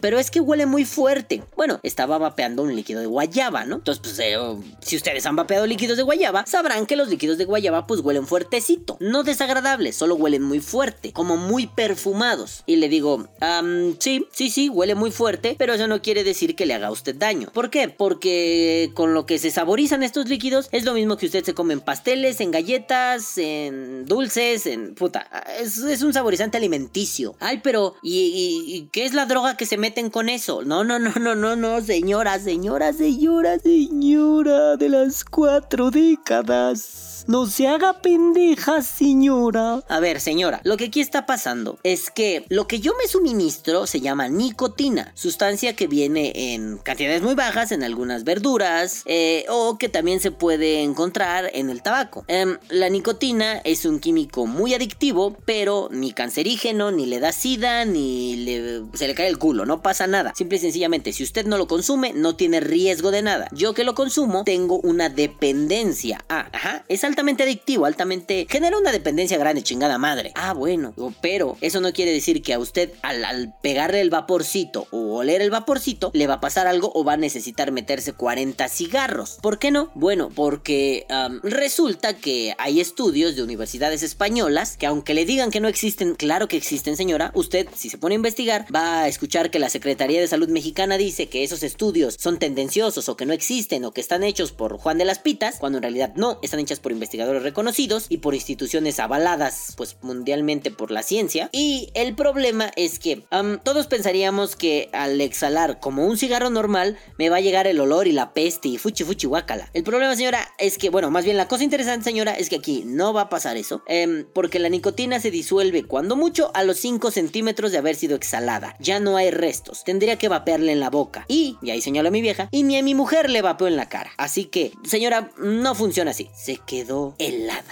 pero 0.00 0.18
es 0.18 0.30
que 0.30 0.40
huele 0.40 0.66
muy 0.70 0.84
fuerte. 0.84 1.42
Bueno, 1.56 1.80
estaba 1.82 2.16
vapeando 2.18 2.62
un 2.62 2.74
líquido 2.74 3.00
de 3.00 3.06
guayaba, 3.06 3.64
¿no? 3.64 3.76
Entonces, 3.76 4.00
pues, 4.02 4.18
eh, 4.20 4.36
si 4.80 4.96
ustedes 4.96 5.26
han 5.26 5.36
vapeado 5.36 5.66
líquidos 5.66 5.96
de 5.96 6.02
guayaba, 6.02 6.44
sabrán 6.46 6.86
que 6.86 6.96
los 6.96 7.08
líquidos 7.08 7.36
de 7.38 7.44
guayaba 7.44 7.86
pues 7.86 8.00
huelen 8.00 8.26
fuertecito. 8.26 8.96
No 9.00 9.22
desagradables, 9.22 9.96
solo 9.96 10.14
huelen 10.14 10.42
muy 10.42 10.60
fuerte, 10.60 11.12
como 11.12 11.36
muy 11.36 11.66
perfumados. 11.66 12.62
Y 12.66 12.76
le 12.76 12.88
digo, 12.88 13.28
"Am, 13.40 13.96
sí, 13.98 14.26
sí, 14.32 14.50
sí, 14.50 14.68
huele 14.68 14.94
muy 14.94 15.10
fuerte, 15.10 15.56
pero 15.58 15.74
eso 15.74 15.86
no 15.88 16.00
quiere 16.02 16.24
decir 16.24 16.54
que 16.56 16.66
le 16.66 16.74
haga 16.74 16.86
a 16.88 16.90
usted 16.92 17.14
daño. 17.16 17.50
¿Por 17.52 17.70
qué? 17.70 17.88
Porque 17.88 18.90
con 18.94 19.12
lo 19.14 19.26
que 19.26 19.38
se 19.38 19.50
saborizan 19.50 20.02
estos 20.02 20.28
líquidos 20.28 20.68
es 20.72 20.84
lo 20.84 20.94
mismo 20.94 21.16
que 21.16 21.26
usted 21.26 21.44
se 21.44 21.54
come 21.54 21.74
en 21.74 21.80
pasteles, 21.80 22.40
en 22.40 22.50
galletas, 22.50 23.36
en 23.38 24.04
dulces, 24.06 24.66
en 24.66 24.94
puta. 24.94 25.28
Es, 25.60 25.78
es 25.78 26.02
un 26.02 26.12
saborizante 26.12 26.56
alimenticio. 26.56 27.34
Ay, 27.40 27.60
pero 27.62 27.94
¿y, 28.02 28.18
y- 28.20 28.74
y 28.76 28.88
qué 28.92 29.04
es 29.04 29.14
la 29.14 29.26
droga 29.26 29.56
que 29.56 29.66
se 29.66 29.76
meten 29.76 30.10
con 30.10 30.28
eso. 30.28 30.59
No, 30.64 30.84
no, 30.84 30.98
no, 30.98 31.12
no, 31.20 31.34
no, 31.34 31.56
no, 31.56 31.80
señora, 31.80 32.38
señora, 32.38 32.92
señora, 32.92 33.58
señora 33.58 34.76
de 34.76 34.88
las 34.88 35.24
cuatro 35.24 35.90
décadas. 35.90 37.10
No 37.26 37.46
se 37.46 37.68
haga 37.68 38.00
pendeja, 38.00 38.82
señora. 38.82 39.82
A 39.88 40.00
ver, 40.00 40.20
señora, 40.20 40.60
lo 40.64 40.76
que 40.76 40.86
aquí 40.86 41.00
está 41.00 41.26
pasando 41.26 41.78
es 41.82 42.10
que 42.10 42.44
lo 42.48 42.66
que 42.66 42.80
yo 42.80 42.92
me 43.00 43.08
suministro 43.08 43.86
se 43.86 44.00
llama 44.00 44.28
nicotina, 44.28 45.12
sustancia 45.14 45.76
que 45.76 45.86
viene 45.86 46.32
en 46.54 46.78
cantidades 46.78 47.22
muy 47.22 47.34
bajas 47.34 47.72
en 47.72 47.82
algunas 47.82 48.24
verduras 48.24 49.02
eh, 49.06 49.44
o 49.48 49.78
que 49.78 49.88
también 49.88 50.20
se 50.20 50.30
puede 50.30 50.82
encontrar 50.82 51.50
en 51.54 51.70
el 51.70 51.82
tabaco. 51.82 52.24
Em, 52.26 52.58
la 52.68 52.88
nicotina 52.88 53.58
es 53.58 53.84
un 53.84 54.00
químico 54.00 54.46
muy 54.46 54.74
adictivo, 54.74 55.36
pero 55.44 55.88
ni 55.90 56.12
cancerígeno, 56.12 56.90
ni 56.90 57.06
le 57.06 57.20
da 57.20 57.32
sida, 57.32 57.84
ni 57.84 58.36
le, 58.36 58.82
se 58.94 59.06
le 59.06 59.14
cae 59.14 59.28
el 59.28 59.38
culo, 59.38 59.66
no 59.66 59.82
pasa 59.82 60.06
nada. 60.06 60.32
Simple 60.50 60.66
y 60.66 60.72
sencillamente, 60.72 61.12
si 61.12 61.22
usted 61.22 61.46
no 61.46 61.58
lo 61.58 61.68
consume, 61.68 62.12
no 62.12 62.34
tiene 62.34 62.58
riesgo 62.58 63.12
de 63.12 63.22
nada. 63.22 63.46
Yo 63.52 63.72
que 63.72 63.84
lo 63.84 63.94
consumo, 63.94 64.42
tengo 64.42 64.80
una 64.80 65.08
dependencia. 65.08 66.24
Ah, 66.28 66.48
ajá, 66.52 66.84
es 66.88 67.04
altamente 67.04 67.44
adictivo, 67.44 67.86
altamente... 67.86 68.48
genera 68.50 68.76
una 68.76 68.90
dependencia 68.90 69.38
grande, 69.38 69.62
chingada 69.62 69.96
madre. 69.96 70.32
Ah, 70.34 70.52
bueno, 70.52 70.92
pero 71.22 71.56
eso 71.60 71.80
no 71.80 71.92
quiere 71.92 72.12
decir 72.12 72.42
que 72.42 72.52
a 72.52 72.58
usted 72.58 72.90
al, 73.02 73.54
pegarle 73.62 74.00
el 74.00 74.10
vaporcito 74.10 74.88
o 74.90 75.18
oler 75.18 75.40
el 75.40 75.50
vaporcito 75.50 76.10
le 76.14 76.26
va 76.26 76.34
a 76.34 76.40
pasar 76.40 76.66
algo 76.66 76.90
o 76.96 77.04
va 77.04 77.12
a 77.12 77.16
necesitar 77.16 77.70
meterse 77.70 78.12
40 78.12 78.68
cigarros. 78.68 79.38
¿Por 79.40 79.60
qué 79.60 79.70
no? 79.70 79.92
Bueno, 79.94 80.30
porque 80.34 81.06
resulta 81.44 82.16
que 82.16 82.56
hay 82.58 82.80
estudios 82.80 83.36
de 83.36 83.44
universidades 83.44 84.02
españolas 84.02 84.76
que 84.76 84.86
aunque 84.86 85.14
le 85.14 85.24
digan 85.26 85.52
que 85.52 85.60
no 85.60 85.68
existen, 85.68 86.16
claro 86.16 86.48
que 86.48 86.56
existen 86.56 86.96
señora, 86.96 87.30
usted 87.34 87.68
si 87.76 87.88
se 87.88 87.98
pone 87.98 88.14
a 88.14 88.16
investigar 88.16 88.66
va 88.74 89.02
a 89.02 89.08
escuchar 89.08 89.52
que 89.52 89.60
la 89.60 89.70
Secretaría 89.70 90.20
de 90.20 90.26
Salud 90.26 90.39
Mexicana 90.48 90.96
dice 90.96 91.28
que 91.28 91.44
esos 91.44 91.62
estudios 91.62 92.16
son 92.18 92.38
tendenciosos 92.38 93.08
o 93.08 93.16
que 93.16 93.26
no 93.26 93.32
existen 93.32 93.84
o 93.84 93.92
que 93.92 94.00
están 94.00 94.22
hechos 94.22 94.52
por 94.52 94.78
Juan 94.78 94.98
de 94.98 95.04
las 95.04 95.18
Pitas, 95.18 95.58
cuando 95.58 95.78
en 95.78 95.82
realidad 95.82 96.12
no, 96.16 96.38
están 96.42 96.60
hechas 96.60 96.80
por 96.80 96.92
investigadores 96.92 97.42
reconocidos 97.42 98.06
y 98.08 98.18
por 98.18 98.34
instituciones 98.34 99.00
avaladas 99.00 99.74
pues 99.76 99.96
mundialmente 100.02 100.70
por 100.70 100.90
la 100.90 101.02
ciencia. 101.02 101.48
Y 101.52 101.90
el 101.94 102.14
problema 102.14 102.70
es 102.76 102.98
que 102.98 103.24
todos 103.64 103.86
pensaríamos 103.86 104.56
que 104.56 104.88
al 104.92 105.20
exhalar 105.20 105.80
como 105.80 106.06
un 106.06 106.16
cigarro 106.16 106.50
normal 106.50 106.96
me 107.18 107.28
va 107.28 107.36
a 107.36 107.40
llegar 107.40 107.66
el 107.66 107.80
olor 107.80 108.06
y 108.06 108.12
la 108.12 108.32
peste 108.32 108.68
y 108.68 108.78
fuchi 108.78 109.04
fuchi 109.04 109.26
guacala. 109.26 109.70
El 109.74 109.84
problema 109.84 110.14
señora 110.16 110.48
es 110.58 110.78
que, 110.78 110.90
bueno, 110.90 111.10
más 111.10 111.24
bien 111.24 111.36
la 111.36 111.48
cosa 111.48 111.64
interesante 111.64 112.04
señora 112.04 112.32
es 112.34 112.48
que 112.48 112.56
aquí 112.56 112.82
no 112.86 113.12
va 113.12 113.22
a 113.22 113.28
pasar 113.28 113.56
eso, 113.56 113.82
em, 113.86 114.26
porque 114.32 114.58
la 114.58 114.68
nicotina 114.68 115.20
se 115.20 115.30
disuelve 115.30 115.84
cuando 115.84 116.16
mucho 116.16 116.50
a 116.54 116.64
los 116.64 116.78
5 116.78 117.10
centímetros 117.10 117.72
de 117.72 117.78
haber 117.78 117.96
sido 117.96 118.16
exhalada. 118.16 118.76
Ya 118.80 119.00
no 119.00 119.16
hay 119.16 119.30
restos, 119.30 119.84
tendría 119.84 120.16
que 120.20 120.28
vapearle 120.28 120.70
en 120.70 120.78
la 120.78 120.90
boca. 120.90 121.24
Y, 121.26 121.56
y 121.62 121.70
ahí 121.70 121.80
señala 121.80 122.10
mi 122.10 122.20
vieja, 122.20 122.48
y 122.52 122.62
ni 122.62 122.76
a 122.76 122.82
mi 122.82 122.94
mujer 122.94 123.30
le 123.30 123.42
vapeo 123.42 123.66
en 123.66 123.76
la 123.76 123.88
cara. 123.88 124.12
Así 124.18 124.44
que, 124.44 124.72
señora, 124.84 125.30
no 125.38 125.74
funciona 125.74 126.12
así. 126.12 126.28
Se 126.34 126.58
quedó 126.58 127.16
helada, 127.18 127.64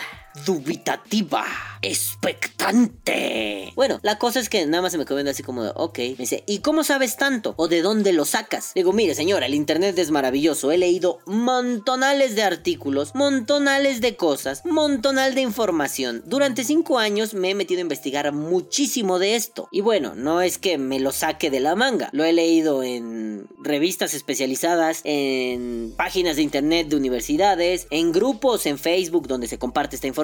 dubitativa 0.46 1.44
expectante. 1.82 3.72
Bueno, 3.76 4.00
la 4.02 4.18
cosa 4.18 4.40
es 4.40 4.48
que 4.48 4.66
nada 4.66 4.82
más 4.82 4.92
se 4.92 4.98
me 4.98 5.04
quedó 5.04 5.18
así 5.28 5.42
como 5.42 5.62
ok. 5.62 5.98
Me 5.98 6.16
dice, 6.16 6.44
¿y 6.46 6.58
cómo 6.58 6.84
sabes 6.84 7.16
tanto? 7.16 7.54
¿O 7.56 7.68
de 7.68 7.82
dónde 7.82 8.12
lo 8.12 8.24
sacas? 8.24 8.72
Digo, 8.74 8.92
mire 8.92 9.14
señora, 9.14 9.46
el 9.46 9.54
internet 9.54 9.98
es 9.98 10.10
maravilloso. 10.10 10.70
He 10.72 10.78
leído 10.78 11.18
montonales 11.26 12.34
de 12.34 12.42
artículos, 12.42 13.14
montonales 13.14 14.00
de 14.00 14.16
cosas, 14.16 14.64
montonal 14.64 15.34
de 15.34 15.42
información. 15.42 16.22
Durante 16.26 16.64
cinco 16.64 16.98
años 16.98 17.34
me 17.34 17.50
he 17.50 17.54
metido 17.54 17.78
a 17.78 17.82
investigar 17.82 18.32
muchísimo 18.32 19.18
de 19.18 19.36
esto. 19.36 19.68
Y 19.70 19.80
bueno, 19.80 20.14
no 20.14 20.42
es 20.42 20.58
que 20.58 20.78
me 20.78 21.00
lo 21.00 21.12
saque 21.12 21.50
de 21.50 21.60
la 21.60 21.74
manga. 21.74 22.10
Lo 22.12 22.24
he 22.24 22.32
leído 22.32 22.82
en 22.82 23.48
revistas 23.62 24.14
especializadas, 24.14 25.00
en 25.04 25.94
páginas 25.96 26.36
de 26.36 26.42
internet 26.42 26.88
de 26.88 26.96
universidades, 26.96 27.86
en 27.90 28.12
grupos 28.12 28.66
en 28.66 28.78
Facebook 28.78 29.28
donde 29.28 29.46
se 29.46 29.58
comparte 29.58 29.96
esta 29.96 30.06
información. 30.06 30.17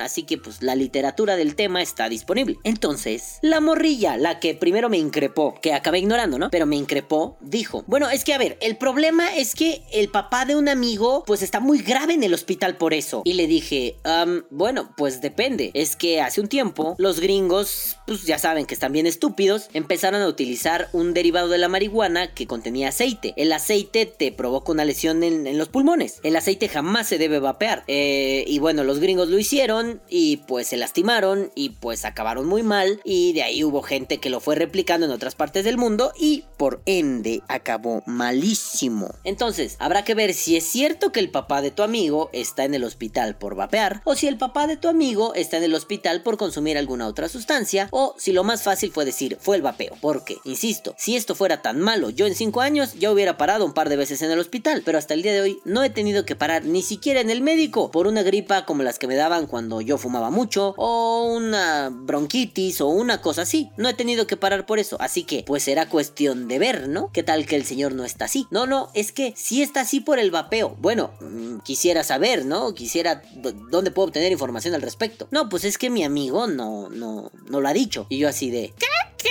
Así 0.00 0.22
que 0.22 0.38
pues 0.38 0.62
la 0.62 0.74
literatura 0.74 0.94
literatura 0.94 1.34
del 1.34 1.56
tema 1.56 1.82
está 1.82 2.08
disponible. 2.08 2.56
Entonces, 2.62 3.38
la 3.42 3.60
morrilla, 3.60 4.16
la 4.16 4.38
que 4.38 4.54
primero 4.54 4.88
me 4.88 4.96
increpó, 4.96 5.54
que 5.60 5.74
acabé 5.74 5.98
ignorando, 5.98 6.38
¿no? 6.38 6.50
Pero 6.50 6.66
me 6.66 6.76
increpó, 6.76 7.36
dijo, 7.40 7.82
bueno, 7.88 8.08
es 8.08 8.22
que 8.22 8.32
a 8.32 8.38
ver, 8.38 8.56
el 8.60 8.76
problema 8.76 9.34
es 9.36 9.56
que 9.56 9.82
el 9.92 10.08
papá 10.08 10.44
de 10.44 10.54
un 10.54 10.68
amigo, 10.68 11.24
pues 11.26 11.42
está 11.42 11.58
muy 11.58 11.80
grave 11.80 12.14
en 12.14 12.22
el 12.22 12.32
hospital 12.32 12.76
por 12.76 12.94
eso. 12.94 13.22
Y 13.24 13.32
le 13.32 13.48
dije, 13.48 13.96
bueno, 14.50 14.94
pues 14.96 15.20
depende. 15.20 15.72
Es 15.74 15.96
que 15.96 16.20
hace 16.20 16.40
un 16.40 16.46
tiempo 16.46 16.94
los 16.98 17.18
gringos, 17.18 17.96
pues 18.06 18.22
ya 18.22 18.38
saben 18.38 18.64
que 18.64 18.74
están 18.74 18.92
bien 18.92 19.08
estúpidos, 19.08 19.68
empezaron 19.74 20.22
a 20.22 20.28
utilizar 20.28 20.88
un 20.92 21.12
derivado 21.12 21.48
de 21.48 21.58
la 21.58 21.68
marihuana 21.68 22.32
que 22.34 22.46
contenía 22.46 22.90
aceite. 22.90 23.34
El 23.36 23.52
aceite 23.52 24.06
te 24.06 24.30
provoca 24.30 24.70
una 24.70 24.84
lesión 24.84 25.24
en, 25.24 25.58
los 25.58 25.68
pulmones. 25.68 26.20
El 26.22 26.36
aceite 26.36 26.68
jamás 26.68 27.08
se 27.08 27.18
debe 27.18 27.40
vapear. 27.40 27.82
Eh, 27.88 28.44
y 28.46 28.60
bueno, 28.60 28.84
los 28.84 29.00
gringos 29.00 29.28
lo 29.34 29.40
hicieron 29.40 30.00
y 30.08 30.36
pues 30.36 30.72
el 30.72 30.78
lastimaron 30.78 31.50
y 31.56 31.70
pues 31.70 32.04
acabaron 32.04 32.46
muy 32.46 32.62
mal 32.62 33.00
y 33.04 33.32
de 33.32 33.42
ahí 33.42 33.64
hubo 33.64 33.82
gente 33.82 34.18
que 34.18 34.30
lo 34.30 34.38
fue 34.38 34.54
replicando 34.54 35.06
en 35.06 35.12
otras 35.12 35.34
partes 35.34 35.64
del 35.64 35.76
mundo 35.76 36.12
y 36.16 36.44
por 36.56 36.82
ende 36.86 37.42
acabó 37.48 38.04
malísimo. 38.06 39.12
Entonces, 39.24 39.74
habrá 39.80 40.04
que 40.04 40.14
ver 40.14 40.34
si 40.34 40.56
es 40.56 40.64
cierto 40.64 41.10
que 41.10 41.18
el 41.18 41.30
papá 41.30 41.62
de 41.62 41.72
tu 41.72 41.82
amigo 41.82 42.30
está 42.32 42.64
en 42.64 42.74
el 42.74 42.84
hospital 42.84 43.36
por 43.36 43.56
vapear 43.56 44.02
o 44.04 44.14
si 44.14 44.28
el 44.28 44.38
papá 44.38 44.68
de 44.68 44.76
tu 44.76 44.86
amigo 44.86 45.34
está 45.34 45.56
en 45.56 45.64
el 45.64 45.74
hospital 45.74 46.22
por 46.22 46.36
consumir 46.36 46.78
alguna 46.78 47.08
otra 47.08 47.28
sustancia 47.28 47.88
o 47.90 48.14
si 48.16 48.32
lo 48.32 48.44
más 48.44 48.62
fácil 48.62 48.92
fue 48.92 49.04
decir 49.04 49.38
fue 49.40 49.56
el 49.56 49.62
vapeo. 49.62 49.96
Porque, 50.00 50.36
insisto, 50.44 50.94
si 50.96 51.16
esto 51.16 51.34
fuera 51.34 51.60
tan 51.60 51.80
malo, 51.80 52.10
yo 52.10 52.26
en 52.26 52.36
5 52.36 52.60
años 52.60 52.94
ya 53.00 53.10
hubiera 53.10 53.36
parado 53.36 53.64
un 53.64 53.74
par 53.74 53.88
de 53.88 53.96
veces 53.96 54.22
en 54.22 54.30
el 54.30 54.38
hospital, 54.38 54.82
pero 54.84 54.96
hasta 54.96 55.14
el 55.14 55.22
día 55.22 55.32
de 55.32 55.40
hoy 55.40 55.58
no 55.64 55.82
he 55.82 55.90
tenido 55.90 56.24
que 56.24 56.36
parar 56.36 56.64
ni 56.64 56.82
siquiera 56.82 57.20
en 57.20 57.30
el 57.30 57.40
médico 57.40 57.90
por 57.90 58.06
una 58.06 58.22
gripa 58.22 58.64
como 58.64 58.84
las 58.84 59.00
que 59.00 59.08
me 59.08 59.16
cuando 59.48 59.80
yo 59.80 59.98
fumaba 59.98 60.30
mucho 60.30 60.74
o 60.76 61.24
una 61.34 61.90
bronquitis 61.90 62.80
o 62.80 62.88
una 62.88 63.20
cosa 63.20 63.42
así. 63.42 63.70
No 63.76 63.88
he 63.88 63.94
tenido 63.94 64.26
que 64.26 64.36
parar 64.36 64.66
por 64.66 64.78
eso, 64.78 64.96
así 65.00 65.24
que 65.24 65.44
pues 65.46 65.62
será 65.62 65.88
cuestión 65.88 66.46
de 66.46 66.58
ver, 66.58 66.88
¿no? 66.88 67.10
¿Qué 67.12 67.22
tal 67.22 67.46
que 67.46 67.56
el 67.56 67.64
señor 67.64 67.94
no 67.94 68.04
está 68.04 68.26
así? 68.26 68.46
No, 68.50 68.66
no, 68.66 68.90
es 68.94 69.12
que 69.12 69.32
si 69.36 69.62
está 69.62 69.80
así 69.80 70.00
por 70.00 70.18
el 70.18 70.30
vapeo. 70.30 70.76
Bueno, 70.78 71.12
mm, 71.20 71.58
quisiera 71.60 72.04
saber, 72.04 72.44
¿no? 72.44 72.74
Quisiera 72.74 73.22
dónde 73.70 73.90
puedo 73.90 74.08
obtener 74.08 74.32
información 74.32 74.74
al 74.74 74.82
respecto. 74.82 75.26
No, 75.30 75.48
pues 75.48 75.64
es 75.64 75.78
que 75.78 75.90
mi 75.90 76.04
amigo 76.04 76.46
no 76.46 76.88
no 76.90 77.30
no 77.48 77.60
lo 77.60 77.68
ha 77.68 77.72
dicho. 77.72 78.06
Y 78.08 78.18
yo 78.18 78.28
así 78.28 78.50
de 78.50 78.74
¿Qué? 78.78 78.86
¿Qué? 79.16 79.28